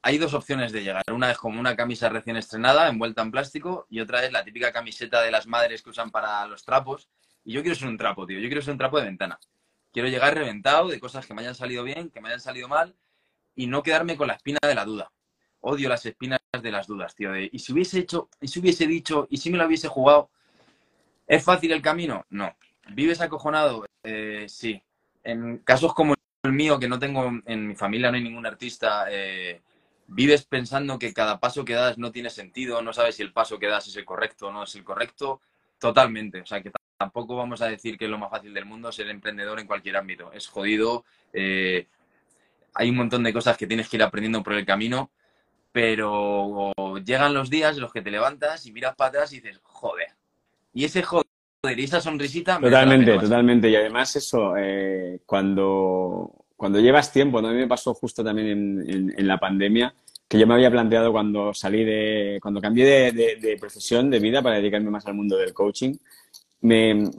hay 0.02 0.18
dos 0.18 0.34
opciones 0.34 0.72
de 0.72 0.84
llegar. 0.84 1.04
Una 1.12 1.32
es 1.32 1.38
como 1.38 1.60
una 1.60 1.76
camisa 1.76 2.10
recién 2.10 2.38
estrenada, 2.38 2.88
envuelta 2.88 3.22
en 3.22 3.32
plástico, 3.32 3.86
y 3.90 4.00
otra 4.00 4.26
es 4.26 4.32
la 4.32 4.44
típica 4.44 4.72
camiseta 4.72 5.22
de 5.22 5.32
las 5.32 5.48
madres 5.48 5.82
que 5.82 5.92
usan 5.92 6.10
para 6.10 6.46
los 6.48 6.64
trapos. 6.64 7.10
Y 7.44 7.54
yo 7.54 7.62
quiero 7.62 7.76
ser 7.76 7.88
un 7.88 7.98
trapo, 7.98 8.26
tío. 8.26 8.40
Yo 8.40 8.48
quiero 8.48 8.62
ser 8.62 8.72
un 8.72 8.78
trapo 8.78 8.98
de 8.98 9.06
ventana. 9.06 9.40
Quiero 9.92 10.08
llegar 10.08 10.34
reventado 10.34 10.88
de 10.88 11.00
cosas 11.00 11.26
que 11.26 11.34
me 11.34 11.42
hayan 11.42 11.56
salido 11.56 11.84
bien, 11.84 12.10
que 12.10 12.22
me 12.22 12.30
hayan 12.30 12.40
salido 12.40 12.68
mal, 12.68 12.96
y 13.56 13.68
no 13.68 13.84
quedarme 13.84 14.18
con 14.18 14.28
la 14.28 14.34
espina 14.34 14.60
de 14.62 14.76
la 14.76 14.86
duda. 14.86 15.12
Odio 15.60 15.90
las 15.90 16.06
espinas 16.06 16.40
de 16.60 16.72
las 16.72 16.88
dudas, 16.88 17.14
tío. 17.16 17.38
y 17.38 17.60
si 17.60 17.72
hubiese 17.72 18.00
hecho, 18.00 18.30
y 18.40 18.48
si 18.48 18.60
hubiese 18.60 18.88
dicho, 18.88 19.28
y 19.30 19.38
si 19.38 19.52
me 19.52 19.58
lo 19.58 19.68
hubiese 19.68 19.88
jugado, 19.88 20.32
¿es 21.28 21.44
fácil 21.44 21.72
el 21.72 21.82
camino? 21.82 22.26
No. 22.30 22.56
¿Vives 22.90 23.22
acojonado? 23.22 23.86
Eh, 24.04 24.46
sí. 24.50 24.82
En 25.24 25.60
casos 25.60 25.94
como 25.94 26.16
el 26.44 26.52
mío, 26.52 26.80
que 26.80 26.88
no 26.88 26.98
tengo, 26.98 27.32
en 27.46 27.68
mi 27.68 27.76
familia 27.76 28.10
no 28.10 28.18
hay 28.18 28.24
ningún 28.24 28.46
artista, 28.48 29.06
eh, 29.10 29.62
vives 30.14 30.46
pensando 30.46 31.00
que 31.00 31.14
cada 31.14 31.40
paso 31.40 31.64
que 31.64 31.74
das 31.74 31.98
no 31.98 32.12
tiene 32.12 32.30
sentido, 32.30 32.82
no 32.82 32.92
sabes 32.92 33.16
si 33.16 33.24
el 33.24 33.32
paso 33.32 33.58
que 33.58 33.68
das 33.68 33.88
es 33.88 33.96
el 33.96 34.06
correcto 34.06 34.48
o 34.48 34.52
no 34.52 34.64
es 34.64 34.76
el 34.76 34.84
correcto, 34.84 35.42
totalmente. 35.80 36.42
O 36.42 36.46
sea, 36.46 36.62
que 36.62 36.72
tampoco 36.98 37.36
vamos 37.36 37.62
a 37.62 37.68
decir 37.68 37.98
que 37.98 38.06
es 38.06 38.12
lo 38.12 38.18
más 38.18 38.30
fácil 38.30 38.54
del 38.54 38.66
mundo 38.66 38.92
ser 38.92 39.10
emprendedor 39.10 39.60
en 39.60 39.68
cualquier 39.68 39.96
ámbito. 39.96 40.32
Es 40.34 40.48
jodido, 40.48 41.06
eh, 41.32 41.88
hay 42.74 42.90
un 42.90 42.98
montón 42.98 43.24
de 43.24 43.32
cosas 43.32 43.58
que 43.58 43.68
tienes 43.68 43.88
que 43.88 43.98
ir 43.98 44.04
aprendiendo 44.04 44.44
por 44.44 44.54
el 44.54 44.66
camino, 44.66 45.12
pero 45.72 46.74
llegan 47.06 47.34
los 47.34 47.50
días 47.50 47.76
en 47.76 47.82
los 47.82 47.94
que 47.94 48.02
te 48.02 48.12
levantas 48.12 48.66
y 48.66 48.74
miras 48.74 48.96
para 48.96 49.10
atrás 49.10 49.32
y 49.32 49.40
dices, 49.40 49.62
joder. 49.64 50.10
Y 50.74 50.84
ese 50.84 51.04
joder 51.04 51.26
y 51.64 51.84
esa 51.84 52.02
sonrisita... 52.02 52.60
Totalmente, 52.60 53.18
totalmente. 53.18 53.70
Y 53.70 53.76
además 53.78 54.14
eso, 54.18 54.56
eh, 54.58 55.22
cuando 55.26 56.41
cuando 56.62 56.80
llevas 56.80 57.12
tiempo, 57.12 57.42
¿no? 57.42 57.48
a 57.48 57.54
mí 57.54 57.58
me 57.58 57.68
pasó 57.68 57.92
justo 57.96 58.24
también 58.24 58.86
en, 59.18 59.28
la 59.28 59.40
pandemia, 59.40 59.96
que 60.28 60.38
yo 60.38 60.46
me 60.46 60.54
había 60.54 60.70
planteado 60.70 61.12
cuando 61.12 61.56
salí 61.56 61.84
de, 61.84 62.38
cuando 62.40 62.62
cambié 62.62 63.12
de, 63.12 63.58
profesión, 63.60 64.12
de 64.12 64.20
vida, 64.20 64.44
para 64.44 64.58
dedicarme 64.58 64.92
más 64.92 65.04
al 65.08 65.16
mundo 65.16 65.38
del 65.38 65.56
coaching, 65.56 65.96
me, 66.60 67.10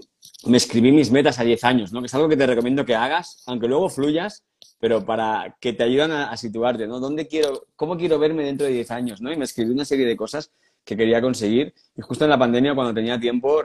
escribí 0.52 0.92
mis 0.92 1.10
metas 1.10 1.40
a 1.40 1.42
10 1.42 1.64
años, 1.64 1.92
¿no? 1.92 1.98
Que 1.98 2.06
es 2.06 2.14
algo 2.14 2.28
que 2.28 2.36
te 2.36 2.46
recomiendo 2.46 2.84
que 2.84 2.94
hagas, 2.94 3.42
aunque 3.46 3.66
luego 3.66 3.88
fluyas, 3.88 4.44
pero 4.78 5.04
para 5.04 5.56
que 5.58 5.72
te 5.72 5.82
ayuden 5.82 6.12
a, 6.12 6.30
a, 6.30 6.36
situarte, 6.36 6.86
¿no? 6.86 7.00
¿Dónde 7.00 7.26
quiero, 7.26 7.66
cómo 7.74 7.96
quiero 7.96 8.20
verme 8.20 8.44
dentro 8.44 8.68
de 8.68 8.74
10 8.74 8.92
años, 8.92 9.20
¿no? 9.20 9.32
Y 9.32 9.36
me 9.36 9.44
escribí 9.44 9.72
una 9.72 9.84
serie 9.84 10.06
de 10.06 10.14
cosas 10.14 10.52
que 10.84 10.96
quería 10.96 11.20
conseguir. 11.20 11.74
Y 11.96 12.00
justo 12.02 12.22
en 12.22 12.30
la 12.30 12.38
pandemia, 12.38 12.76
cuando 12.76 12.94
tenía 12.94 13.18
tiempo, 13.18 13.60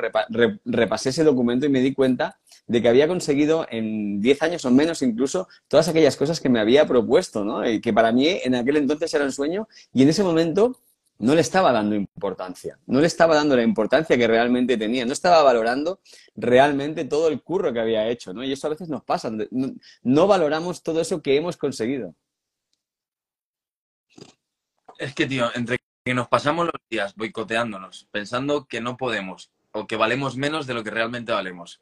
repasé 0.65 1.09
ese 1.09 1.23
documento 1.23 1.67
y 1.67 1.69
me 1.69 1.81
di 1.81 1.93
cuenta 1.93 2.39
de 2.67 2.81
que 2.81 2.89
había 2.89 3.07
conseguido 3.07 3.65
en 3.69 4.19
10 4.21 4.41
años 4.43 4.65
o 4.65 4.71
menos 4.71 5.01
incluso 5.01 5.47
todas 5.67 5.87
aquellas 5.87 6.17
cosas 6.17 6.39
que 6.39 6.49
me 6.49 6.59
había 6.59 6.85
propuesto, 6.85 7.43
¿no? 7.43 7.67
Y 7.67 7.81
que 7.81 7.93
para 7.93 8.11
mí 8.11 8.27
en 8.27 8.55
aquel 8.55 8.77
entonces 8.77 9.13
era 9.13 9.23
un 9.23 9.31
sueño 9.31 9.67
y 9.93 10.03
en 10.03 10.09
ese 10.09 10.23
momento 10.23 10.77
no 11.19 11.33
le 11.33 11.41
estaba 11.41 11.71
dando 11.71 11.95
importancia, 11.95 12.77
no 12.85 12.99
le 12.99 13.07
estaba 13.07 13.35
dando 13.35 13.55
la 13.55 13.63
importancia 13.63 14.17
que 14.17 14.27
realmente 14.27 14.77
tenía, 14.77 15.05
no 15.05 15.13
estaba 15.13 15.41
valorando 15.41 15.99
realmente 16.35 17.05
todo 17.05 17.29
el 17.29 17.41
curro 17.41 17.73
que 17.73 17.79
había 17.79 18.07
hecho, 18.07 18.33
¿no? 18.33 18.43
Y 18.43 18.51
eso 18.51 18.67
a 18.67 18.71
veces 18.71 18.89
nos 18.89 19.03
pasa, 19.03 19.31
no, 19.31 19.73
no 20.03 20.27
valoramos 20.27 20.83
todo 20.83 21.01
eso 21.01 21.21
que 21.21 21.35
hemos 21.35 21.57
conseguido. 21.57 22.13
Es 24.99 25.13
que, 25.13 25.25
tío, 25.25 25.49
entre 25.55 25.77
que 26.03 26.13
nos 26.13 26.27
pasamos 26.27 26.65
los 26.65 26.81
días 26.89 27.15
boicoteándonos, 27.15 28.07
pensando 28.11 28.65
que 28.65 28.81
no 28.81 28.97
podemos 28.97 29.51
o 29.71 29.87
que 29.87 29.95
valemos 29.95 30.37
menos 30.37 30.67
de 30.67 30.73
lo 30.73 30.83
que 30.83 30.91
realmente 30.91 31.31
valemos 31.31 31.81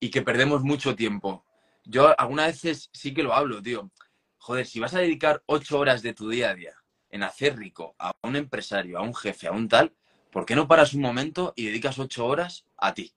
y 0.00 0.10
que 0.10 0.22
perdemos 0.22 0.62
mucho 0.62 0.94
tiempo. 0.94 1.44
Yo 1.84 2.18
algunas 2.18 2.48
veces 2.48 2.90
sí 2.92 3.14
que 3.14 3.22
lo 3.22 3.34
hablo, 3.34 3.62
tío. 3.62 3.90
Joder, 4.38 4.66
si 4.66 4.80
vas 4.80 4.94
a 4.94 5.00
dedicar 5.00 5.42
ocho 5.46 5.78
horas 5.78 6.02
de 6.02 6.14
tu 6.14 6.28
día 6.28 6.50
a 6.50 6.54
día 6.54 6.74
en 7.10 7.22
hacer 7.22 7.56
rico 7.56 7.94
a 7.98 8.12
un 8.22 8.36
empresario, 8.36 8.98
a 8.98 9.02
un 9.02 9.14
jefe, 9.14 9.46
a 9.46 9.52
un 9.52 9.68
tal, 9.68 9.94
¿por 10.30 10.44
qué 10.44 10.54
no 10.54 10.68
paras 10.68 10.94
un 10.94 11.00
momento 11.00 11.52
y 11.56 11.66
dedicas 11.66 11.98
ocho 11.98 12.26
horas 12.26 12.64
a 12.76 12.94
ti? 12.94 13.14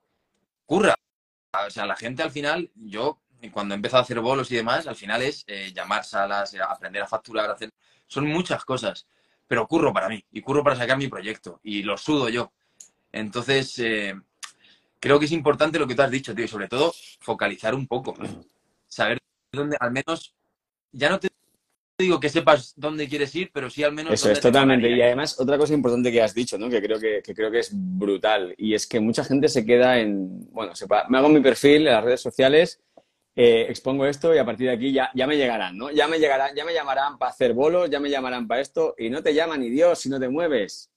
Curra. 0.66 0.96
O 1.66 1.70
sea, 1.70 1.86
la 1.86 1.96
gente 1.96 2.24
al 2.24 2.32
final, 2.32 2.72
yo 2.76 3.22
cuando 3.52 3.74
empiezo 3.74 3.98
a 3.98 4.02
hacer 4.02 4.20
bolos 4.20 4.52
y 4.52 4.56
demás, 4.56 4.88
al 4.88 4.96
final 4.96 5.22
es 5.22 5.44
eh, 5.48 5.72
llamar 5.74 6.06
salas, 6.06 6.54
eh, 6.54 6.60
aprender 6.62 7.02
a 7.02 7.08
facturar, 7.08 7.50
hacer... 7.50 7.72
Son 8.08 8.28
muchas 8.28 8.66
cosas 8.66 9.08
pero 9.50 9.68
curro 9.68 9.92
para 9.92 10.08
mí 10.08 10.24
y 10.32 10.42
curro 10.42 10.64
para 10.64 10.76
sacar 10.76 11.00
mi 11.00 11.08
proyecto 11.08 11.60
y 11.64 11.82
lo 11.82 11.98
sudo 11.98 12.30
yo. 12.30 12.54
Entonces, 13.12 13.80
eh, 13.80 14.14
creo 15.00 15.20
que 15.20 15.26
es 15.26 15.32
importante 15.32 15.80
lo 15.80 15.88
que 15.88 15.96
tú 15.96 16.02
has 16.02 16.12
dicho, 16.12 16.36
tío, 16.36 16.46
y 16.46 16.48
sobre 16.48 16.68
todo 16.68 16.94
focalizar 17.20 17.74
un 17.76 17.88
poco, 17.88 18.16
saber 18.88 19.20
dónde, 19.52 19.78
al 19.80 19.92
menos, 19.92 20.36
ya 20.92 21.10
no 21.10 21.20
te 21.20 21.30
digo 21.98 22.20
que 22.20 22.30
sepas 22.30 22.74
dónde 22.78 23.08
quieres 23.08 23.36
ir, 23.36 23.52
pero 23.54 23.70
sí 23.70 23.84
al 23.84 23.92
menos. 23.92 24.14
Eso 24.14 24.32
es 24.32 24.40
totalmente. 24.40 24.90
Y 24.90 25.02
además, 25.02 25.40
otra 25.40 25.58
cosa 25.58 25.74
importante 25.74 26.12
que 26.12 26.22
has 26.22 26.34
dicho, 26.34 26.58
¿no? 26.58 26.70
Que 26.70 26.82
creo 26.82 27.00
que, 27.00 27.22
creo 27.22 27.52
que 27.52 27.60
es 27.60 27.72
brutal. 27.74 28.56
Y 28.58 28.74
es 28.74 28.88
que 28.88 29.00
mucha 29.00 29.24
gente 29.24 29.50
se 29.50 29.66
queda 29.66 30.00
en. 30.00 30.50
Bueno, 30.52 30.72
me 31.10 31.18
hago 31.18 31.30
mi 31.30 31.42
perfil 31.42 31.88
en 31.88 31.94
las 31.94 32.04
redes 32.04 32.22
sociales, 32.22 32.82
eh, 33.36 33.68
expongo 33.70 34.06
esto 34.06 34.34
y 34.34 34.38
a 34.38 34.46
partir 34.46 34.68
de 34.68 34.74
aquí 34.74 34.92
ya, 34.92 35.12
ya 35.14 35.28
me 35.28 35.38
llegarán, 35.38 35.78
¿no? 35.78 35.92
Ya 35.92 36.08
me 36.08 36.20
llegarán, 36.20 36.56
ya 36.56 36.66
me 36.66 36.74
llamarán 36.74 37.18
para 37.18 37.32
hacer 37.32 37.54
bolos, 37.54 37.90
ya 37.90 38.00
me 38.00 38.10
llamarán 38.10 38.48
para 38.48 38.62
esto, 38.62 38.96
y 38.98 39.10
no 39.10 39.22
te 39.22 39.34
llama 39.34 39.58
ni 39.58 39.70
Dios 39.70 40.00
si 40.00 40.10
no 40.10 40.20
te 40.20 40.30
mueves. 40.30 40.90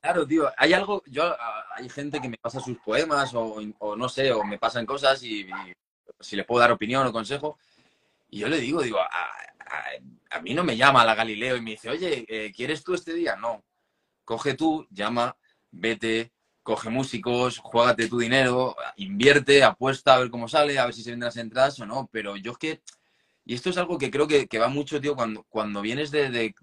Claro, 0.00 0.26
tío, 0.26 0.50
hay 0.56 0.72
algo, 0.72 1.02
yo, 1.06 1.36
hay 1.74 1.88
gente 1.88 2.20
que 2.20 2.28
me 2.28 2.38
pasa 2.38 2.60
sus 2.60 2.78
poemas 2.78 3.32
o, 3.34 3.60
no 3.96 4.08
sé, 4.08 4.30
o 4.32 4.44
me 4.44 4.58
pasan 4.58 4.86
cosas 4.86 5.22
y, 5.24 5.48
si 6.20 6.36
les 6.36 6.46
puedo 6.46 6.60
dar 6.60 6.70
opinión 6.70 7.06
o 7.06 7.12
consejo, 7.12 7.58
y 8.30 8.38
yo 8.38 8.48
le 8.48 8.60
digo, 8.60 8.82
digo, 8.82 8.98
a, 9.00 10.40
mí 10.40 10.54
no 10.54 10.62
me 10.62 10.76
llama 10.76 11.04
la 11.04 11.14
Galileo 11.14 11.56
y 11.56 11.60
me 11.60 11.72
dice, 11.72 11.90
oye, 11.90 12.24
eh, 12.28 12.52
¿quieres 12.54 12.84
tú 12.84 12.94
este 12.94 13.12
día? 13.12 13.34
No, 13.36 13.64
coge 14.24 14.54
tú, 14.54 14.86
llama, 14.90 15.36
vete, 15.72 16.32
coge 16.62 16.90
músicos, 16.90 17.58
juégate 17.58 18.08
tu 18.08 18.18
dinero, 18.18 18.76
invierte, 18.96 19.64
apuesta 19.64 20.14
a 20.14 20.18
ver 20.18 20.30
cómo 20.30 20.48
sale, 20.48 20.78
a 20.78 20.84
ver 20.84 20.94
si 20.94 21.02
se 21.02 21.10
venden 21.10 21.26
las 21.26 21.36
entradas 21.38 21.80
o 21.80 21.86
no, 21.86 22.08
pero 22.12 22.36
yo 22.36 22.52
es 22.52 22.58
que 22.58 22.82
y 23.48 23.54
esto 23.54 23.70
es 23.70 23.78
algo 23.78 23.96
que 23.96 24.10
creo 24.10 24.28
que, 24.28 24.58
va 24.58 24.68
mucho, 24.68 25.00
tío, 25.00 25.16
cuando, 25.16 25.42
cuando 25.44 25.80
vienes 25.80 26.10
de, 26.10 26.54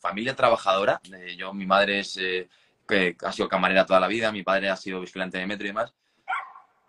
familia 0.00 0.34
trabajadora. 0.34 1.00
yo, 1.38 1.54
mi 1.54 1.64
madre 1.64 2.00
es, 2.00 2.16
eh, 2.16 2.48
que 2.88 3.16
ha 3.22 3.30
sido 3.30 3.48
camarera 3.48 3.86
toda 3.86 4.00
la 4.00 4.08
vida, 4.08 4.32
mi 4.32 4.42
padre 4.42 4.68
ha 4.68 4.76
sido 4.76 5.00
vigilante 5.00 5.38
de 5.38 5.46
metro 5.46 5.64
y 5.64 5.68
demás. 5.68 5.94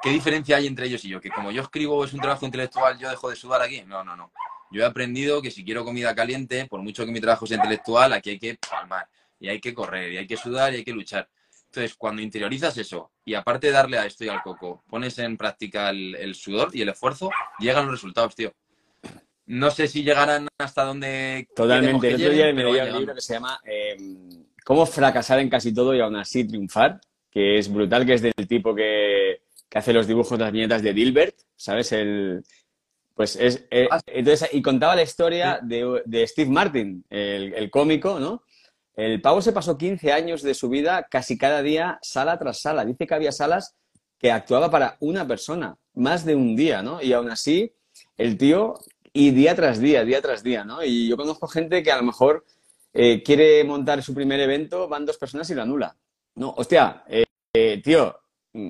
¿Qué 0.01 0.09
diferencia 0.09 0.57
hay 0.57 0.65
entre 0.65 0.87
ellos 0.87 1.05
y 1.05 1.09
yo? 1.09 1.21
Que 1.21 1.29
como 1.29 1.51
yo 1.51 1.61
escribo 1.61 2.03
es 2.03 2.11
un 2.13 2.21
trabajo 2.21 2.47
intelectual, 2.47 2.97
yo 2.97 3.07
dejo 3.07 3.29
de 3.29 3.35
sudar 3.35 3.61
aquí. 3.61 3.83
No, 3.85 4.03
no, 4.03 4.15
no. 4.15 4.31
Yo 4.71 4.81
he 4.81 4.85
aprendido 4.85 5.43
que 5.43 5.51
si 5.51 5.63
quiero 5.63 5.85
comida 5.85 6.15
caliente, 6.15 6.65
por 6.65 6.81
mucho 6.81 7.05
que 7.05 7.11
mi 7.11 7.21
trabajo 7.21 7.45
sea 7.45 7.57
intelectual, 7.57 8.13
aquí 8.13 8.31
hay 8.31 8.39
que 8.39 8.57
palmar, 8.67 9.07
y 9.39 9.47
hay 9.47 9.61
que 9.61 9.75
correr, 9.75 10.11
y 10.11 10.17
hay 10.17 10.25
que 10.25 10.37
sudar, 10.37 10.73
y 10.73 10.77
hay 10.77 10.83
que 10.83 10.91
luchar. 10.91 11.29
Entonces, 11.65 11.93
cuando 11.95 12.19
interiorizas 12.23 12.75
eso, 12.77 13.11
y 13.23 13.35
aparte 13.35 13.67
de 13.67 13.73
darle 13.73 13.99
a 13.99 14.07
esto 14.07 14.25
y 14.25 14.29
al 14.29 14.41
coco, 14.41 14.83
pones 14.89 15.19
en 15.19 15.37
práctica 15.37 15.91
el 15.91 16.33
sudor 16.33 16.71
y 16.73 16.81
el 16.81 16.89
esfuerzo, 16.89 17.29
llegan 17.59 17.85
los 17.85 17.91
resultados, 17.91 18.35
tío 18.35 18.51
no 19.45 19.71
sé 19.71 19.87
si 19.87 20.03
llegarán 20.03 20.47
hasta 20.57 20.83
donde. 20.83 21.47
Totalmente. 21.55 22.07
El 22.07 22.15
otro 22.15 22.29
día 22.29 22.53
me 22.53 22.63
leí 22.63 22.79
un 22.79 22.99
libro 22.99 23.15
que 23.15 23.21
se 23.21 23.33
llama 23.33 23.59
eh, 23.65 23.97
Cómo 24.63 24.85
fracasar 24.85 25.39
en 25.39 25.49
casi 25.49 25.73
todo 25.73 25.93
y 25.93 25.99
aún 25.99 26.15
así 26.15 26.45
triunfar, 26.45 27.01
que 27.29 27.57
es 27.57 27.71
brutal, 27.71 28.05
que 28.05 28.13
es 28.13 28.21
del 28.21 28.33
tipo 28.47 28.73
que, 28.73 29.41
hace 29.73 29.91
los 29.91 30.07
dibujos, 30.07 30.39
las 30.39 30.51
viñetas 30.51 30.81
de 30.81 30.93
Dilbert, 30.93 31.35
¿sabes? 31.55 31.91
El, 31.91 32.43
pues 33.13 33.35
es. 33.35 33.65
Eh, 33.69 33.87
ah. 33.91 33.99
entonces, 34.05 34.49
y 34.53 34.61
contaba 34.61 34.95
la 34.95 35.03
historia 35.03 35.59
de, 35.61 36.27
Steve 36.27 36.49
Martin, 36.49 37.03
el, 37.09 37.53
el, 37.53 37.69
cómico, 37.69 38.19
¿no? 38.19 38.43
El 38.95 39.19
pavo 39.21 39.41
se 39.41 39.51
pasó 39.51 39.77
15 39.77 40.11
años 40.13 40.41
de 40.43 40.53
su 40.53 40.69
vida 40.69 41.07
casi 41.09 41.37
cada 41.37 41.61
día, 41.61 41.99
sala 42.01 42.37
tras 42.37 42.61
sala. 42.61 42.85
Dice 42.85 43.07
que 43.07 43.13
había 43.13 43.31
salas 43.31 43.75
que 44.19 44.31
actuaba 44.31 44.69
para 44.69 44.95
una 45.01 45.27
persona, 45.27 45.75
más 45.95 46.23
de 46.23 46.35
un 46.35 46.55
día, 46.55 46.81
¿no? 46.81 47.01
Y 47.01 47.11
aún 47.11 47.29
así, 47.29 47.73
el 48.17 48.37
tío 48.37 48.75
y 49.13 49.31
día 49.31 49.55
tras 49.55 49.79
día, 49.79 50.03
día 50.03 50.21
tras 50.21 50.43
día, 50.43 50.65
¿no? 50.65 50.83
Y 50.83 51.07
yo 51.07 51.15
conozco 51.15 51.47
gente 51.47 51.83
que 51.83 51.91
a 51.91 51.97
lo 51.97 52.03
mejor 52.03 52.43
eh, 52.93 53.21
quiere 53.23 53.63
montar 53.63 54.01
su 54.01 54.13
primer 54.13 54.39
evento, 54.39 54.87
van 54.87 55.05
dos 55.05 55.17
personas 55.17 55.49
y 55.51 55.55
lo 55.55 55.61
anula. 55.61 55.95
No, 56.35 56.51
hostia, 56.57 57.03
eh, 57.07 57.25
eh, 57.53 57.79
tío, 57.83 58.19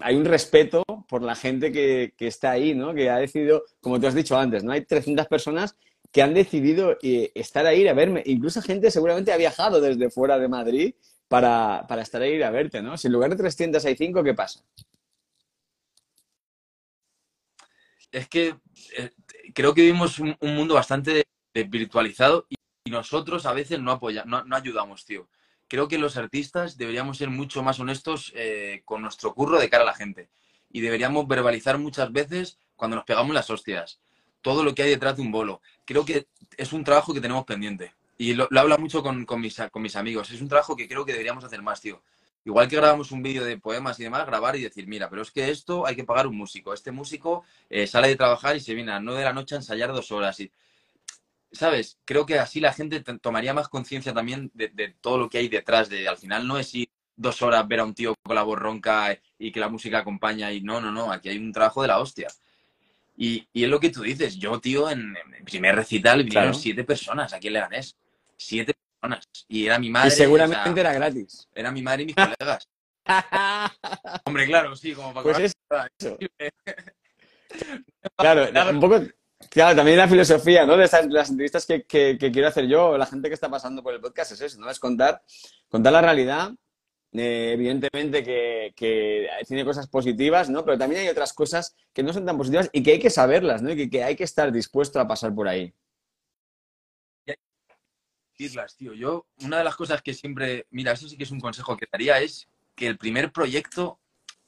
hay 0.02 0.16
un 0.16 0.26
respeto 0.26 0.84
por 1.08 1.22
la 1.22 1.36
gente 1.36 1.72
que, 1.72 2.14
está 2.20 2.52
ahí, 2.52 2.76
¿no? 2.76 2.94
Que 2.94 3.10
ha 3.10 3.18
decidido, 3.18 3.64
como 3.80 4.00
te 4.00 4.08
has 4.08 4.16
dicho 4.16 4.38
antes, 4.38 4.64
¿no? 4.64 4.74
Hay 4.74 4.86
300 4.86 5.28
personas 5.28 5.78
que 6.12 6.22
han 6.22 6.34
decidido 6.34 6.98
estar 7.02 7.66
ahí 7.66 7.88
a 7.88 7.94
verme. 7.94 8.22
Incluso 8.26 8.62
gente 8.62 8.92
seguramente 8.92 9.32
ha 9.32 9.38
viajado 9.38 9.82
desde 9.82 10.10
fuera 10.10 10.38
de 10.38 10.48
Madrid 10.48 10.96
para, 11.28 11.86
para 11.88 12.02
estar 12.02 12.22
ahí 12.22 12.42
a 12.42 12.52
verte, 12.52 12.82
¿no? 12.82 12.98
Si 12.98 13.08
en 13.08 13.14
lugar 13.14 13.32
de 13.32 13.38
300 13.38 13.84
hay 13.86 13.96
5, 13.96 14.24
¿qué 14.24 14.34
pasa? 14.34 14.64
Es 18.12 18.28
que 18.30 18.56
creo 19.54 19.74
que 19.74 19.82
vivimos 19.82 20.20
un, 20.20 20.36
mundo 20.42 20.74
bastante 20.76 21.26
virtualizado 21.54 22.46
y, 22.50 22.56
nosotros 22.90 23.46
a 23.46 23.54
veces 23.54 23.80
no, 23.80 23.92
apoyamos, 23.92 24.46
no, 24.46 24.56
ayudamos, 24.56 25.06
tío. 25.06 25.30
Creo 25.70 25.88
que 25.88 25.98
los 25.98 26.18
artistas 26.18 26.78
deberíamos 26.78 27.18
ser 27.18 27.30
mucho 27.30 27.64
más 27.64 27.80
honestos 27.80 28.34
eh, 28.36 28.82
con 28.84 29.02
nuestro 29.02 29.34
curro 29.34 29.58
de 29.58 29.70
cara 29.70 29.84
a 29.84 29.88
la 29.88 29.96
gente. 29.96 30.30
Y 30.70 30.82
deberíamos 30.82 31.26
verbalizar 31.26 31.78
muchas 31.78 32.12
veces 32.12 32.60
cuando 32.76 32.98
nos 32.98 33.06
pegamos 33.06 33.34
las 33.34 33.50
hostias. 33.50 34.02
Todo 34.42 34.66
lo 34.66 34.76
que 34.76 34.84
hay 34.84 34.90
detrás 34.90 35.16
de 35.16 35.22
un 35.22 35.32
bolo. 35.32 35.62
Creo 35.86 36.04
que 36.04 36.28
es 36.58 36.74
un 36.74 36.84
trabajo 36.84 37.14
que 37.14 37.22
tenemos 37.22 37.46
pendiente. 37.46 37.94
Y 38.18 38.34
lo, 38.34 38.50
hablo 38.54 38.78
mucho 38.78 39.02
con, 39.02 39.26
mis, 39.40 39.62
con 39.72 39.82
mis 39.82 39.96
amigos. 39.96 40.30
Es 40.32 40.42
un 40.42 40.50
trabajo 40.50 40.76
que 40.76 40.88
creo 40.88 41.06
que 41.06 41.14
deberíamos 41.14 41.46
hacer 41.46 41.62
más, 41.62 41.80
tío. 41.80 42.04
Igual 42.46 42.68
que 42.68 42.76
grabamos 42.76 43.12
un 43.12 43.24
vídeo 43.24 43.46
de 43.46 43.58
poemas 43.58 44.00
y 44.00 44.04
demás, 44.04 44.26
grabar 44.26 44.56
y 44.58 44.64
decir, 44.64 44.86
mira, 44.86 45.10
pero 45.10 45.22
es 45.22 45.32
que 45.32 45.50
esto 45.50 45.86
hay 45.86 45.96
que 45.96 46.04
pagar 46.04 46.28
un 46.28 46.36
músico. 46.36 46.74
Este 46.74 46.92
músico 46.92 47.44
eh, 47.70 47.88
sale 47.88 48.10
de 48.10 48.18
trabajar 48.18 48.56
y 48.56 48.60
se 48.60 48.74
viene 48.74 48.92
a 48.92 48.96
las 48.96 49.04
9 49.04 49.20
de 49.20 49.26
la 49.26 49.34
noche 49.34 49.56
a 49.56 49.60
ensayar 49.60 49.94
dos 49.94 50.12
horas. 50.12 50.40
Y, 50.42 50.52
¿Sabes? 51.52 52.00
Creo 52.04 52.26
que 52.26 52.40
así 52.40 52.60
la 52.60 52.74
gente 52.74 53.02
tomaría 53.22 53.54
más 53.54 53.70
conciencia 53.70 54.14
también 54.14 54.52
de, 54.54 54.96
todo 55.00 55.18
lo 55.18 55.30
que 55.30 55.38
hay 55.38 55.48
detrás. 55.48 55.88
De, 55.88 56.08
al 56.08 56.18
final 56.18 56.46
no 56.46 56.58
es 56.58 56.74
ir 56.76 56.90
dos 57.16 57.42
horas 57.42 57.66
ver 57.68 57.80
a 57.80 57.86
un 57.86 57.94
tío 57.94 58.14
con 58.24 58.36
la 58.36 58.44
voz 58.44 58.60
ronca 58.60 59.18
y 59.38 59.52
que 59.52 59.60
la 59.60 59.70
música 59.70 60.00
acompaña 60.00 60.52
y 60.52 60.62
no, 60.62 60.82
no, 60.82 60.92
no, 60.92 61.12
aquí 61.12 61.30
hay 61.30 61.38
un 61.38 61.54
trabajo 61.54 61.82
de 61.82 61.88
la 61.88 62.00
hostia. 62.00 62.28
Y, 63.16 63.48
y 63.54 63.64
es 63.64 63.70
lo 63.70 63.80
que 63.80 63.90
tú 63.90 64.02
dices, 64.02 64.36
yo, 64.38 64.60
tío, 64.60 64.90
en, 64.90 65.16
el 65.38 65.44
primer 65.44 65.76
recital 65.76 66.24
vinieron 66.24 66.56
siete 66.56 66.84
personas 66.84 67.32
aquí 67.32 67.48
en 67.48 67.54
Leganés. 67.54 67.96
Siete 68.36 68.74
y 69.48 69.66
era 69.66 69.80
mi 69.80 69.90
madre. 69.90 70.10
Y 70.10 70.12
seguramente 70.12 70.80
era 70.80 70.94
gratis. 70.94 71.48
Era 71.54 71.72
mi 71.72 71.82
madre 71.82 72.04
y 72.04 72.06
mis 72.08 72.16
colegas. 72.38 72.70
Hombre, 74.26 74.46
claro, 74.46 74.76
sí, 74.76 74.94
como 74.94 75.14
para 75.14 75.24
Pues 75.24 75.40
eso. 75.40 76.18
claro, 78.18 78.72
un 78.72 78.80
poco. 78.80 79.02
Claro, 79.50 79.76
también 79.76 79.98
la 79.98 80.08
filosofía, 80.08 80.66
¿no? 80.66 80.78
De 80.78 80.90
las 81.10 81.30
entrevistas 81.30 81.66
que, 81.66 81.86
quiero 81.86 82.48
hacer 82.48 82.66
yo, 82.66 82.98
la 82.98 83.06
gente 83.06 83.28
que 83.28 83.36
está 83.36 83.50
pasando 83.50 83.84
por 83.84 83.94
el 83.94 84.00
podcast 84.00 84.32
es 84.32 84.42
eso, 84.42 84.60
¿no? 84.60 84.70
Es 84.70 84.80
contar, 84.80 85.22
contar 85.68 85.94
la 85.94 86.02
realidad. 86.02 86.52
Eh, 87.12 87.52
evidentemente 87.54 88.24
que, 88.24 88.74
que, 88.76 89.28
tiene 89.48 89.64
cosas 89.64 89.88
positivas, 89.88 90.50
¿no? 90.50 90.66
Pero 90.66 90.80
también 90.80 91.02
hay 91.02 91.10
otras 91.10 91.34
cosas 91.34 91.76
que 91.94 92.02
no 92.02 92.12
son 92.12 92.26
tan 92.26 92.38
positivas 92.38 92.70
y 92.74 92.82
que 92.82 92.94
hay 92.94 93.00
que 93.00 93.12
saberlas, 93.12 93.62
¿no? 93.62 93.72
Y 93.72 93.76
que, 93.76 93.90
que 93.90 94.04
hay 94.04 94.16
que 94.16 94.24
estar 94.24 94.52
dispuesto 94.52 95.00
a 95.00 95.08
pasar 95.08 95.36
por 95.36 95.48
ahí 95.48 95.76
tío. 98.34 98.94
Yo, 98.94 99.26
una 99.42 99.58
de 99.58 99.64
las 99.64 99.76
cosas 99.76 100.02
que 100.02 100.14
siempre, 100.14 100.68
mira, 100.72 100.92
eso 100.92 101.08
sí 101.08 101.18
que 101.18 101.24
es 101.24 101.32
un 101.32 101.40
consejo 101.40 101.78
que 101.78 101.88
daría, 101.92 102.20
es 102.20 102.48
que 102.76 102.88
el 102.88 102.98
primer 102.98 103.32
proyecto 103.32 104.00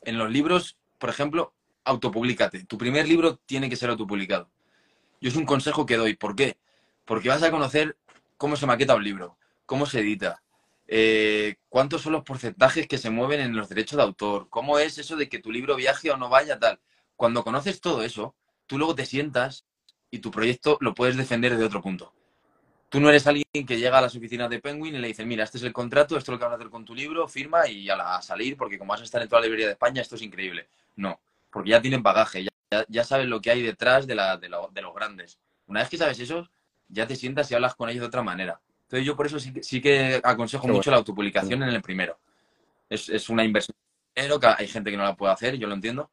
en 0.02 0.18
los 0.18 0.32
libros, 0.32 0.78
por 0.98 1.10
ejemplo, 1.10 1.54
autopublicate. 1.84 2.66
Tu 2.66 2.78
primer 2.78 3.08
libro 3.08 3.38
tiene 3.46 3.70
que 3.70 3.76
ser 3.76 3.90
autopublicado. 3.90 4.50
Yo 5.22 5.30
es 5.30 5.36
un 5.36 5.46
consejo 5.46 5.86
que 5.86 5.98
doy. 5.98 6.16
¿Por 6.16 6.36
qué? 6.36 6.58
Porque 7.06 7.30
vas 7.30 7.44
a 7.44 7.52
conocer 7.52 7.98
cómo 8.38 8.56
se 8.56 8.66
maqueta 8.66 8.96
un 8.96 9.04
libro, 9.04 9.38
cómo 9.66 9.86
se 9.86 10.00
edita, 10.00 10.42
eh, 10.88 11.56
cuántos 11.70 12.02
son 12.02 12.14
los 12.14 12.24
porcentajes 12.24 12.88
que 12.88 12.98
se 12.98 13.10
mueven 13.10 13.40
en 13.40 13.56
los 13.56 13.70
derechos 13.70 13.98
de 13.98 14.04
autor, 14.04 14.50
cómo 14.50 14.80
es 14.80 14.98
eso 14.98 15.16
de 15.16 15.30
que 15.30 15.40
tu 15.40 15.52
libro 15.52 15.76
viaje 15.76 16.12
o 16.12 16.18
no 16.18 16.30
vaya, 16.30 16.60
tal. 16.60 16.80
Cuando 17.16 17.44
conoces 17.44 17.82
todo 17.82 18.04
eso, 18.04 18.36
tú 18.68 18.78
luego 18.78 18.96
te 18.96 19.06
sientas 19.06 19.66
y 20.12 20.20
tu 20.20 20.32
proyecto 20.32 20.78
lo 20.82 20.94
puedes 20.94 21.18
defender 21.18 21.58
de 21.58 21.66
otro 21.66 21.82
punto. 21.82 22.14
Tú 22.96 23.02
no 23.02 23.10
eres 23.10 23.28
alguien 23.28 23.46
que 23.68 23.78
llega 23.78 23.98
a 23.98 24.02
las 24.04 24.16
oficinas 24.16 24.50
de 24.50 24.62
Penguin 24.62 24.96
y 24.96 25.00
le 25.00 25.10
dice, 25.10 25.26
mira, 25.26 25.44
este 25.44 25.58
es 25.58 25.66
el 25.66 25.74
contrato, 25.74 26.16
esto 26.16 26.32
es 26.32 26.34
lo 26.34 26.40
que 26.40 26.46
vas 26.46 26.54
a 26.54 26.56
hacer 26.56 26.70
con 26.70 26.86
tu 26.86 26.96
libro, 26.96 27.28
firma 27.28 27.68
y 27.68 27.90
a, 27.90 28.22
salir, 28.22 28.56
porque 28.56 28.78
como 28.78 28.94
vas 28.94 29.02
a 29.02 29.04
estar 29.04 29.22
en 29.22 29.28
toda 29.28 29.42
la 29.42 29.48
librería 29.48 29.66
de 29.66 29.74
España, 29.74 30.02
esto 30.02 30.16
es 30.16 30.22
increíble. 30.22 30.70
No, 30.96 31.20
porque 31.52 31.72
ya 31.72 31.82
tienen 31.82 32.02
bagaje, 32.02 32.46
ya, 32.46 32.86
ya 32.88 33.04
sabes 33.04 33.28
lo 33.28 33.42
que 33.42 33.52
hay 33.52 33.62
detrás 33.62 34.08
de, 34.08 34.16
la, 34.16 34.38
de, 34.38 34.48
los 34.48 34.96
grandes. 34.96 35.38
Una 35.68 35.82
vez 35.82 35.90
que 35.90 35.98
sabes 35.98 36.18
eso, 36.22 36.50
ya 36.88 37.06
te 37.06 37.18
sientas 37.18 37.52
y 37.52 37.56
hablas 37.56 37.76
con 37.76 37.90
ellos 37.90 38.00
de 38.00 38.08
otra 38.08 38.24
manera. 38.24 38.62
Entonces 38.84 39.06
yo 39.06 39.18
por 39.18 39.26
eso 39.26 39.40
sí, 39.42 39.82
que 39.82 40.22
aconsejo 40.24 40.66
mucho 40.70 40.90
la 40.90 40.96
autopublicación 40.96 41.64
en 41.64 41.70
el 41.72 41.82
primero. 41.82 42.18
Es, 42.90 43.28
una 43.28 43.44
inversión 43.44 43.76
pero 44.14 44.40
que 44.40 44.48
hay 44.48 44.70
gente 44.70 44.90
que 44.90 44.96
no 44.96 45.04
la 45.04 45.18
puede 45.18 45.34
hacer, 45.34 45.58
yo 45.58 45.68
lo 45.68 45.74
entiendo, 45.74 46.12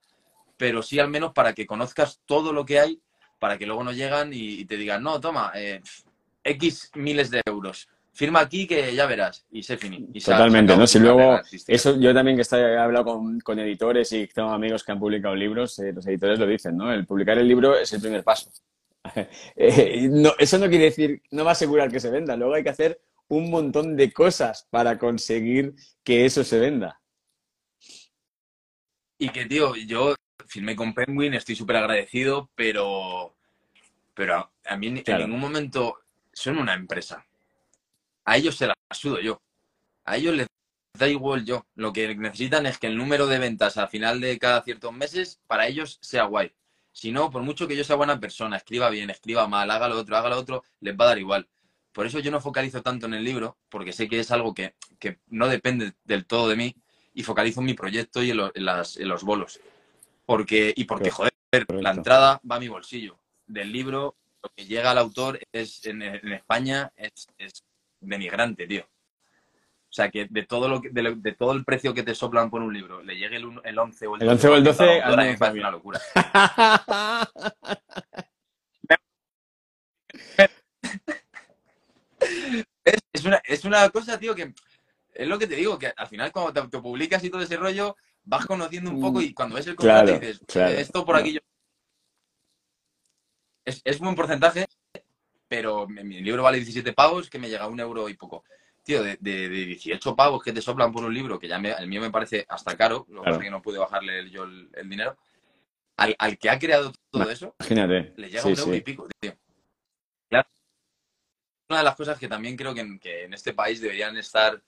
pero 0.57 0.83
sí 0.83 0.99
al 0.99 1.11
menos 1.11 1.33
para 1.33 1.53
que 1.53 1.65
conozcas 1.65 2.19
todo 2.27 2.53
lo 2.53 2.67
que 2.67 2.81
hay, 2.81 3.01
para 3.39 3.57
que 3.57 3.67
luego 3.67 3.85
no 3.85 3.93
llegan 3.93 4.33
y, 4.33 4.65
te 4.65 4.77
digan, 4.77 5.01
no, 5.01 5.21
toma, 5.21 5.53
eh, 5.55 5.81
X 6.45 6.91
miles 6.95 7.31
de 7.31 7.41
euros. 7.47 7.89
Firma 8.15 8.41
aquí 8.41 8.67
que 8.67 8.95
ya 8.95 9.07
verás 9.07 9.47
y 9.51 9.63
se 9.63 9.79
finí. 9.79 10.07
Totalmente, 10.21 10.77
¿no? 10.77 10.87
Si 10.87 10.99
luego, 10.99 11.41
eso 11.67 11.99
yo 11.99 12.13
también 12.13 12.37
que 12.37 12.43
he 12.57 12.77
hablado 12.77 13.19
con, 13.43 13.59
editores 13.59 14.13
y 14.13 14.27
tengo 14.27 14.51
amigos 14.51 14.85
que 14.85 14.93
han 14.93 14.99
publicado 14.99 15.35
libros, 15.35 15.79
eh, 15.79 15.93
los 15.95 16.07
editores 16.07 16.39
lo 16.39 16.47
dicen, 16.47 16.77
¿no? 16.77 16.93
El 16.93 17.07
publicar 17.07 17.39
el 17.39 17.49
libro 17.49 17.75
es 17.77 17.93
el 17.93 18.01
primer 18.01 18.23
paso. 18.23 18.51
Eh, 19.57 20.09
no, 20.09 20.33
eso 20.39 20.59
no 20.59 20.69
quiere 20.69 20.85
decir, 20.85 21.23
no 21.33 21.43
va 21.45 21.51
a 21.51 21.53
asegurar 21.53 21.91
que 21.91 21.99
se 21.99 22.09
venda, 22.09 22.37
luego 22.37 22.55
hay 22.55 22.63
que 22.63 22.71
hacer 22.71 23.01
un 23.29 23.51
montón 23.51 23.97
de 23.97 24.13
cosas 24.13 24.69
para 24.71 24.97
conseguir 24.97 25.75
que 26.05 26.25
eso 26.25 26.45
se 26.45 26.61
venda. 26.61 27.01
Y 29.19 29.29
que, 29.31 29.47
tío, 29.47 29.75
yo 29.75 30.15
firmé 30.47 30.77
con 30.77 30.95
Penguin, 30.95 31.35
estoy 31.35 31.57
súper 31.57 31.77
agradecido, 31.77 32.51
pero, 32.55 33.35
pero 34.15 34.53
a 34.65 34.77
mí 34.77 35.03
Claro. 35.03 35.25
en 35.25 35.31
ningún 35.31 35.41
momento 35.41 36.02
son 36.33 36.59
una 36.59 36.75
empresa. 36.75 37.27
A 38.25 38.37
ellos 38.37 38.57
se 38.57 38.67
la 38.67 38.75
sudo 38.91 39.21
yo. 39.21 39.41
A 40.05 40.17
ellos 40.17 40.35
les 40.35 40.47
da 40.99 41.09
igual 41.09 41.45
yo. 41.45 41.67
Lo 41.75 41.93
que 41.93 42.15
necesitan 42.15 42.67
es 42.67 42.79
que 42.79 42.87
el 42.87 42.97
número 42.97 43.27
de 43.27 43.39
ventas 43.39 43.77
al 43.77 43.89
final 43.89 44.21
de 44.21 44.39
cada 44.39 44.63
ciertos 44.63 44.93
meses 44.93 45.41
para 45.47 45.67
ellos 45.67 45.99
sea 46.01 46.25
guay. 46.25 46.53
Si 46.93 47.11
no, 47.11 47.31
por 47.31 47.43
mucho 47.43 47.67
que 47.67 47.77
yo 47.77 47.85
sea 47.85 47.97
buena 47.97 48.21
persona, 48.21 48.57
escriba 48.57 48.91
bien, 48.91 49.09
escriba 49.11 49.49
mal, 49.49 49.71
haga 49.71 49.89
lo 49.89 49.99
otro, 49.99 50.17
haga 50.17 50.29
lo 50.29 50.39
otro, 50.39 50.63
les 50.81 50.95
va 50.95 51.05
a 51.07 51.09
dar 51.09 51.19
igual. 51.19 51.49
Por 51.93 52.07
eso 52.07 52.19
yo 52.21 52.31
no 52.31 52.41
focalizo 52.41 52.83
tanto 52.83 53.07
en 53.07 53.15
el 53.15 53.25
libro, 53.25 53.57
porque 53.69 53.93
sé 53.93 54.09
que 54.09 54.21
es 54.21 54.31
algo 54.31 54.55
que, 54.55 54.75
que 54.99 55.19
no 55.29 55.49
depende 55.49 55.95
del 56.05 56.27
todo 56.27 56.49
de 56.49 56.57
mí, 56.57 56.75
y 57.15 57.23
focalizo 57.23 57.61
en 57.61 57.67
mi 57.67 57.75
proyecto 57.75 58.23
y 58.23 58.31
en, 58.31 58.37
lo- 58.39 58.53
en 58.55 58.65
las- 58.65 58.97
en 58.99 59.09
los 59.09 59.23
bolos. 59.25 59.61
Porque, 60.27 60.73
y 60.77 60.85
porque, 60.85 61.11
joder, 61.11 61.33
Correcto. 61.51 61.81
la 61.83 61.91
entrada 61.91 62.41
va 62.51 62.57
a 62.57 62.61
mi 62.61 62.69
bolsillo. 62.69 63.19
Del 63.47 63.73
libro, 63.73 64.17
lo 64.43 64.51
que 64.57 64.65
llega 64.67 64.91
al 64.91 64.99
autor 64.99 65.39
es 65.53 65.85
en, 65.87 66.03
en 66.03 66.33
España 66.33 66.91
es, 66.97 67.29
es 67.39 67.65
denigrante, 68.01 68.67
tío. 68.67 68.83
O 68.85 69.95
sea, 69.95 70.11
que 70.11 70.27
de 70.31 70.45
todo, 70.47 70.69
lo 70.69 70.81
que, 70.81 70.89
de, 70.91 71.03
lo- 71.03 71.15
de 71.17 71.33
todo 71.33 71.53
el 71.53 71.65
precio 71.65 71.93
que 71.93 72.03
te 72.03 72.15
soplan 72.15 72.51
por 72.51 72.63
un 72.63 72.73
libro, 72.73 73.03
le 73.03 73.15
llegue 73.17 73.37
el, 73.37 73.61
el 73.63 73.79
11 73.79 74.07
o 74.07 74.17
el 74.17 74.23
El 74.23 74.29
11 74.31 74.49
o 74.49 74.55
el 74.57 74.65
12 74.65 74.83
a 74.83 74.87
la 74.87 74.93
al 74.93 75.03
autora, 75.03 75.25
me 75.25 75.37
parece 75.39 75.61
una 75.61 75.71
locura. 75.71 76.01
Es, 82.85 82.99
es 83.13 83.25
una, 83.25 83.41
es 83.45 83.65
una 83.65 83.89
cosa, 83.91 84.19
tío, 84.19 84.35
que 84.35 84.53
es 85.15 85.29
lo 85.29 85.39
que 85.39 85.47
te 85.47 85.55
digo, 85.57 85.79
que 85.79 85.93
al 85.97 86.07
final 86.09 86.33
cuando 86.33 86.53
te, 86.53 86.69
te 86.69 86.79
publicas 86.81 87.23
y 87.25 87.31
todo 87.31 87.43
ese 87.43 87.57
rollo, 87.57 87.97
vas 88.25 88.47
conociendo 88.47 88.91
un 88.91 89.01
poco 89.01 89.21
y 89.21 89.33
cuando 89.35 89.57
ves 89.57 89.67
el 89.67 89.77
contrato 89.77 90.07
Claro, 90.07 90.21
dices, 90.21 90.41
claro, 90.47 90.75
esto 90.75 91.05
por 91.05 91.15
claro. 91.17 91.21
aquí 91.21 91.33
yo... 91.35 91.41
Es, 93.65 93.81
es 93.85 93.99
buen 93.99 94.15
porcentaje, 94.15 94.67
pero 95.49 95.87
mi, 95.87 96.21
libro 96.21 96.43
vale 96.43 96.57
17 96.59 96.93
pavos, 96.93 97.29
que 97.31 97.39
me 97.39 97.49
llega 97.49 97.65
a 97.65 97.69
un 97.69 97.79
euro 97.81 98.09
y 98.09 98.15
poco. 98.15 98.45
Tío, 98.83 99.03
de, 99.03 99.17
de, 99.21 99.49
de 99.49 99.67
18 99.67 100.17
pavos 100.17 100.43
que 100.43 100.53
te 100.53 100.61
soplan 100.61 100.91
por 100.91 101.05
un 101.05 101.15
libro, 101.15 101.39
que 101.39 101.47
ya 101.47 101.59
me- 101.59 101.71
el 101.71 101.87
mío 101.87 102.01
me 102.01 102.11
parece 102.11 102.45
hasta 102.49 102.77
caro, 102.77 103.07
lo 103.11 103.21
que 103.23 103.29
Claro. 103.29 103.39
que 103.39 103.51
no 103.51 103.63
pude 103.63 103.79
bajarle 103.79 104.19
el- 104.21 104.31
yo 104.31 104.43
el, 104.45 104.69
el 104.75 104.89
dinero, 104.89 105.17
al, 105.97 106.17
al 106.19 106.37
que 106.39 106.51
ha 106.51 106.59
creado 106.59 106.93
todo 107.11 107.31
eso, 107.31 107.55
Imagínate. 107.61 108.13
le 108.17 108.29
llega 108.29 108.43
Sí, 108.43 108.49
un 108.49 108.59
euro 108.59 108.73
sí. 108.73 108.79
y 108.79 108.81
pico, 108.81 109.09
tío. 109.21 109.33
Claro. 110.29 110.49
Una 111.69 111.79
de 111.79 111.85
las 111.85 111.95
cosas 111.95 112.19
que 112.19 112.27
también 112.29 112.57
creo 112.57 112.75
que 112.75 112.81
en, 112.81 112.99
que 112.99 113.25
en 113.25 113.35
este 113.35 113.53
país 113.55 113.81
deberían 113.81 114.17
estar. 114.17 114.61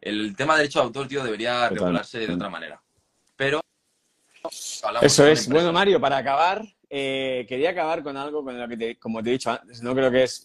El 0.00 0.34
tema 0.36 0.54
de 0.54 0.62
derecho 0.62 0.80
de 0.80 0.84
autor, 0.86 1.06
tío, 1.08 1.22
debería 1.24 1.68
regularse 1.68 2.18
de 2.26 2.34
otra 2.34 2.50
manera. 2.50 2.82
Pero. 3.36 3.60
Eso 5.00 5.26
es. 5.26 5.48
Bueno, 5.48 5.72
Mario, 5.72 6.00
para 6.00 6.16
acabar, 6.18 6.62
eh, 6.94 7.46
quería 7.48 7.70
acabar 7.70 8.02
con 8.02 8.16
algo 8.18 8.44
con 8.44 8.58
lo 8.60 8.68
que, 8.68 8.76
te- 8.76 8.98
como 8.98 9.22
te 9.22 9.30
he 9.30 9.32
dicho 9.32 9.50
antes, 9.50 9.82
no 9.82 9.94
creo 9.94 10.10
que 10.10 10.24
es, 10.24 10.44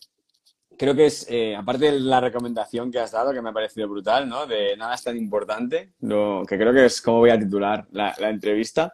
creo 0.77 0.95
que 0.95 1.07
es, 1.07 1.27
eh, 1.29 1.53
aparte 1.55 1.91
de 1.91 1.99
la 1.99 2.21
recomendación 2.21 2.89
que 2.89 2.99
has 2.99 3.11
dado, 3.11 3.33
que 3.33 3.41
me 3.41 3.49
ha 3.49 3.53
parecido 3.53 3.89
brutal, 3.89 4.29
¿no? 4.29 4.47
De 4.47 4.77
nada 4.77 4.95
es 4.95 5.03
tan 5.03 5.17
importante, 5.17 5.91
lo, 5.99 6.43
que 6.47 6.57
creo 6.57 6.71
que 6.73 6.85
es 6.85 7.01
como 7.01 7.17
voy 7.19 7.31
a 7.31 7.37
titular 7.39 7.85
la, 7.91 8.15
la 8.17 8.29
entrevista. 8.29 8.93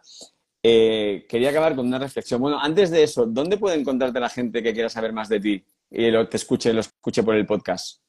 eh, 0.66 1.26
quería 1.28 1.50
acabar 1.50 1.76
con 1.76 1.86
una 1.86 1.98
reflexión. 1.98 2.40
Bueno, 2.40 2.58
antes 2.58 2.90
de 2.90 3.02
eso, 3.04 3.26
¿dónde 3.26 3.56
puede 3.58 3.78
encontrarte 3.78 4.18
la 4.18 4.30
gente 4.30 4.62
que 4.62 4.72
quiera 4.72 4.88
saber 4.88 5.12
más 5.12 5.28
de 5.28 5.38
ti 5.38 5.64
y 5.90 6.10
lo, 6.10 6.26
te 6.28 6.38
escuche, 6.38 6.72
lo 6.72 6.80
escuche 6.80 7.22
por 7.22 7.34
el 7.36 7.46
podcast? 7.46 8.00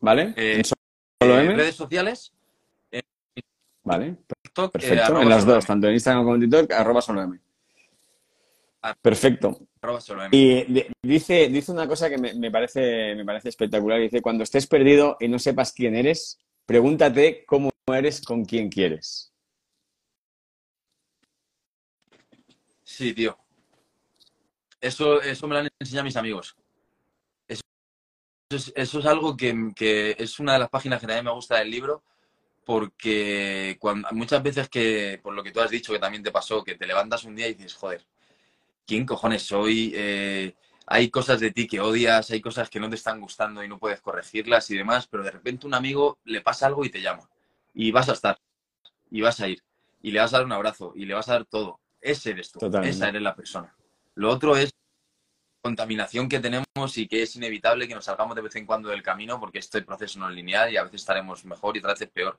¿Vale? 0.00 0.32
Eh, 0.36 0.56
¿En 0.58 0.64
solo 0.64 1.40
M? 1.40 1.54
redes 1.56 1.74
sociales, 1.74 2.32
Vale, 3.82 4.16
TikTok, 4.42 4.72
perfecto. 4.72 5.20
en 5.20 5.28
las 5.28 5.46
dos, 5.46 5.64
tanto 5.64 5.86
en 5.86 5.94
Instagram 5.94 6.24
como 6.24 6.34
en 6.34 6.40
TikTok, 6.42 6.72
arroba 6.72 7.00
solo 7.00 7.22
M. 7.22 7.38
Perfecto. 9.00 9.58
Y 10.30 10.64
de- 10.72 10.92
dice, 11.02 11.48
dice 11.48 11.72
una 11.72 11.86
cosa 11.86 12.08
que 12.10 12.18
me, 12.18 12.34
me 12.34 12.50
parece, 12.50 13.14
me 13.14 13.24
parece 13.24 13.48
espectacular. 13.48 14.00
Dice, 14.00 14.20
cuando 14.22 14.44
estés 14.44 14.66
perdido 14.66 15.16
y 15.20 15.28
no 15.28 15.38
sepas 15.38 15.72
quién 15.72 15.94
eres, 15.94 16.38
pregúntate 16.66 17.44
cómo 17.46 17.70
eres 17.86 18.20
con 18.22 18.44
quien 18.44 18.68
quieres. 18.68 19.32
Sí, 22.84 23.12
tío. 23.14 23.36
Eso, 24.80 25.20
eso 25.22 25.48
me 25.48 25.54
lo 25.54 25.60
han 25.60 25.68
enseñado 25.80 26.04
mis 26.04 26.16
amigos. 26.16 26.56
Eso, 27.48 27.62
eso 28.50 28.56
es, 28.56 28.72
eso 28.76 28.98
es 29.00 29.06
algo 29.06 29.36
que, 29.36 29.72
que 29.74 30.16
es 30.18 30.38
una 30.40 30.54
de 30.54 30.58
las 30.60 30.70
páginas 30.70 31.00
que 31.00 31.06
también 31.06 31.24
me 31.24 31.32
gusta 31.32 31.58
del 31.58 31.70
libro, 31.70 32.02
porque 32.64 33.76
cuando, 33.80 34.08
muchas 34.12 34.42
veces 34.42 34.68
que, 34.68 35.20
por 35.22 35.34
lo 35.34 35.42
que 35.42 35.52
tú 35.52 35.60
has 35.60 35.70
dicho, 35.70 35.92
que 35.92 35.98
también 35.98 36.22
te 36.22 36.32
pasó, 36.32 36.64
que 36.64 36.76
te 36.76 36.86
levantas 36.86 37.24
un 37.24 37.36
día 37.36 37.48
y 37.48 37.54
dices, 37.54 37.74
joder, 37.74 38.04
¿quién 38.86 39.04
cojones 39.04 39.42
soy? 39.42 39.92
Eh, 39.94 40.54
hay 40.86 41.10
cosas 41.10 41.40
de 41.40 41.50
ti 41.50 41.66
que 41.66 41.80
odias, 41.80 42.30
hay 42.30 42.40
cosas 42.40 42.70
que 42.70 42.78
no 42.78 42.88
te 42.88 42.94
están 42.94 43.20
gustando 43.20 43.62
y 43.62 43.68
no 43.68 43.78
puedes 43.78 44.00
corregirlas 44.00 44.70
y 44.70 44.76
demás, 44.76 45.08
pero 45.08 45.24
de 45.24 45.32
repente 45.32 45.66
un 45.66 45.74
amigo 45.74 46.18
le 46.24 46.40
pasa 46.40 46.66
algo 46.66 46.84
y 46.84 46.90
te 46.90 47.02
llama. 47.02 47.28
Y 47.74 47.90
vas 47.90 48.08
a 48.08 48.12
estar, 48.12 48.38
y 49.10 49.20
vas 49.20 49.40
a 49.40 49.48
ir, 49.48 49.62
y 50.00 50.12
le 50.12 50.20
vas 50.20 50.32
a 50.32 50.38
dar 50.38 50.46
un 50.46 50.52
abrazo, 50.52 50.92
y 50.94 51.04
le 51.04 51.14
vas 51.14 51.28
a 51.28 51.32
dar 51.32 51.44
todo. 51.44 51.80
Ese 52.00 52.30
eres 52.30 52.52
tú, 52.52 52.60
Totalmente. 52.60 52.96
esa 52.96 53.08
eres 53.08 53.22
la 53.22 53.34
persona. 53.34 53.74
Lo 54.14 54.30
otro 54.30 54.56
es 54.56 54.72
contaminación 55.60 56.28
que 56.28 56.38
tenemos 56.38 56.96
y 56.96 57.08
que 57.08 57.22
es 57.22 57.34
inevitable 57.34 57.88
que 57.88 57.94
nos 57.96 58.04
salgamos 58.04 58.36
de 58.36 58.42
vez 58.42 58.54
en 58.54 58.66
cuando 58.66 58.88
del 58.88 59.02
camino 59.02 59.40
porque 59.40 59.58
este 59.58 59.82
proceso 59.82 60.20
no 60.20 60.28
es 60.28 60.34
lineal 60.36 60.72
y 60.72 60.76
a 60.76 60.84
veces 60.84 61.00
estaremos 61.00 61.44
mejor 61.44 61.76
y 61.76 61.80
otras 61.80 61.98
veces 61.98 62.12
peor. 62.14 62.38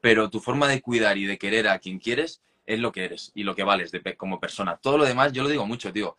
Pero 0.00 0.30
tu 0.30 0.38
forma 0.38 0.68
de 0.68 0.80
cuidar 0.80 1.18
y 1.18 1.26
de 1.26 1.36
querer 1.36 1.66
a 1.66 1.80
quien 1.80 1.98
quieres 1.98 2.40
es 2.66 2.78
lo 2.78 2.92
que 2.92 3.04
eres 3.04 3.32
y 3.34 3.42
lo 3.42 3.54
que 3.54 3.64
vales 3.64 3.90
de 3.90 4.16
como 4.16 4.40
persona. 4.40 4.76
Todo 4.76 4.98
lo 4.98 5.04
demás, 5.04 5.32
yo 5.32 5.42
lo 5.42 5.48
digo 5.48 5.66
mucho, 5.66 5.92
tío. 5.92 6.16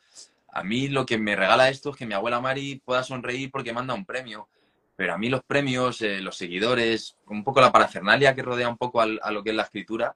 A 0.49 0.63
mí 0.63 0.89
lo 0.89 1.05
que 1.05 1.17
me 1.17 1.35
regala 1.35 1.69
esto 1.69 1.91
es 1.91 1.95
que 1.95 2.05
mi 2.05 2.13
abuela 2.13 2.41
Mari 2.41 2.81
pueda 2.83 3.03
sonreír 3.03 3.49
porque 3.51 3.73
manda 3.73 3.93
un 3.93 4.05
premio. 4.05 4.49
Pero 4.95 5.13
a 5.13 5.17
mí 5.17 5.29
los 5.29 5.43
premios, 5.43 6.01
eh, 6.01 6.19
los 6.19 6.35
seguidores, 6.35 7.17
un 7.27 7.43
poco 7.43 7.61
la 7.61 7.71
parafernalia 7.71 8.35
que 8.35 8.43
rodea 8.43 8.69
un 8.69 8.77
poco 8.77 9.01
a 9.01 9.31
lo 9.31 9.43
que 9.43 9.51
es 9.51 9.55
la 9.55 9.63
escritura, 9.63 10.15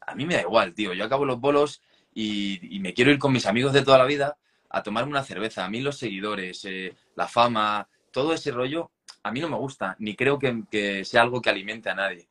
a 0.00 0.14
mí 0.14 0.24
me 0.24 0.34
da 0.34 0.42
igual, 0.42 0.74
tío. 0.74 0.94
Yo 0.94 1.04
acabo 1.04 1.24
los 1.24 1.40
bolos 1.40 1.82
y, 2.14 2.74
y 2.74 2.80
me 2.80 2.94
quiero 2.94 3.10
ir 3.10 3.18
con 3.18 3.32
mis 3.32 3.46
amigos 3.46 3.72
de 3.72 3.82
toda 3.82 3.98
la 3.98 4.04
vida 4.04 4.36
a 4.70 4.82
tomarme 4.82 5.10
una 5.10 5.22
cerveza. 5.22 5.64
A 5.64 5.70
mí 5.70 5.80
los 5.80 5.98
seguidores, 5.98 6.64
eh, 6.64 6.94
la 7.14 7.28
fama, 7.28 7.88
todo 8.10 8.32
ese 8.32 8.50
rollo, 8.50 8.90
a 9.22 9.30
mí 9.30 9.40
no 9.40 9.48
me 9.48 9.56
gusta, 9.56 9.96
ni 9.98 10.16
creo 10.16 10.38
que, 10.38 10.64
que 10.70 11.04
sea 11.04 11.22
algo 11.22 11.40
que 11.40 11.50
alimente 11.50 11.90
a 11.90 11.94
nadie. 11.94 12.28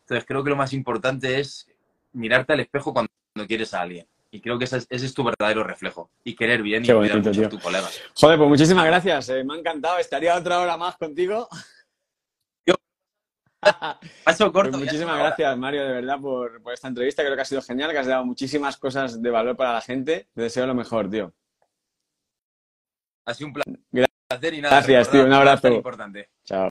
Entonces 0.00 0.24
creo 0.26 0.42
que 0.42 0.50
lo 0.50 0.56
más 0.56 0.72
importante 0.72 1.38
es 1.38 1.68
mirarte 2.12 2.52
al 2.52 2.60
espejo 2.60 2.92
cuando, 2.92 3.10
quieres 3.46 3.72
a 3.74 3.80
alguien. 3.82 4.06
Y 4.30 4.40
creo 4.40 4.58
que 4.58 4.64
ese 4.64 4.78
es, 4.78 4.86
ese 4.88 5.06
es 5.06 5.14
tu 5.14 5.22
verdadero 5.24 5.62
reflejo. 5.64 6.10
Y 6.24 6.34
querer 6.34 6.62
bien 6.62 6.82
y 6.84 6.86
Qué 6.86 6.94
cuidar 6.94 7.12
bonito, 7.20 7.28
mucho 7.30 7.46
a 7.46 7.48
tus 7.50 7.62
colegas. 7.62 8.00
Joder, 8.14 8.38
pues 8.38 8.48
muchísimas 8.48 8.86
gracias. 8.86 9.28
eh, 9.28 9.44
me 9.44 9.54
ha 9.54 9.58
encantado. 9.58 9.98
Estaría 9.98 10.36
otra 10.36 10.60
hora 10.60 10.76
más 10.76 10.96
contigo. 10.96 11.48
Paso 14.24 14.50
Pues 14.50 14.52
corto. 14.52 14.78
muchísimas 14.78 15.16
gracias, 15.18 15.56
Mario, 15.56 15.84
de 15.86 15.92
verdad, 15.92 16.18
por, 16.20 16.60
por 16.62 16.72
esta 16.72 16.88
entrevista. 16.88 17.22
Creo 17.22 17.36
que 17.36 17.42
ha 17.42 17.44
sido 17.44 17.62
genial, 17.62 17.92
que 17.92 17.98
has 17.98 18.06
dado 18.06 18.24
muchísimas 18.24 18.76
cosas 18.76 19.22
de 19.22 19.30
valor 19.30 19.56
para 19.56 19.74
la 19.74 19.80
gente. 19.80 20.28
Te 20.34 20.42
deseo 20.42 20.66
lo 20.66 20.74
mejor, 20.74 21.08
tío. 21.08 21.32
Ha 23.24 23.34
sido 23.34 23.48
un 23.48 23.52
placer 23.52 24.54
y 24.54 24.60
nada. 24.60 24.76
Gracias, 24.76 25.10
tío, 25.10 25.24
un 25.24 25.32
abrazo. 25.32 25.62
tan 25.62 25.72
importante. 25.74 26.30
Chao. 26.44 26.70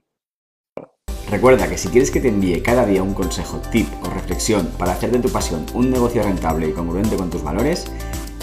Recuerda 1.32 1.68
que 1.70 1.78
si 1.78 1.88
quieres 1.88 2.12
que 2.12 2.20
te 2.20 2.28
envíe 2.28 2.62
cada 2.62 2.86
día 2.86 3.02
un 3.02 3.14
consejo, 3.14 3.62
tip 3.72 3.88
o 4.04 4.10
reflexión 4.10 4.70
para 4.78 4.92
hacer 4.92 5.12
de 5.12 5.20
tu 5.20 5.30
pasión 5.30 5.66
un 5.74 5.90
negocio 5.90 6.22
rentable 6.24 6.68
y 6.68 6.74
congruente 6.74 7.16
con 7.16 7.30
tus 7.30 7.42
valores, 7.42 7.86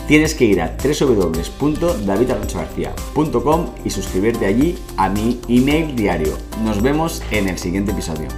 tienes 0.07 0.35
que 0.35 0.47
ir 0.47 0.63
a 0.63 0.75
www.davidalonsogarcía.com 0.83 3.67
y 3.85 3.91
suscribirte 3.91 4.47
allí 4.47 4.79
a 4.97 5.11
mi 5.11 5.39
email 5.49 5.95
diario. 5.95 6.33
Nos 6.65 6.81
vemos 6.81 7.23
en 7.31 7.51
el 7.51 7.59
siguiente 7.59 7.93
episodio. 7.93 8.29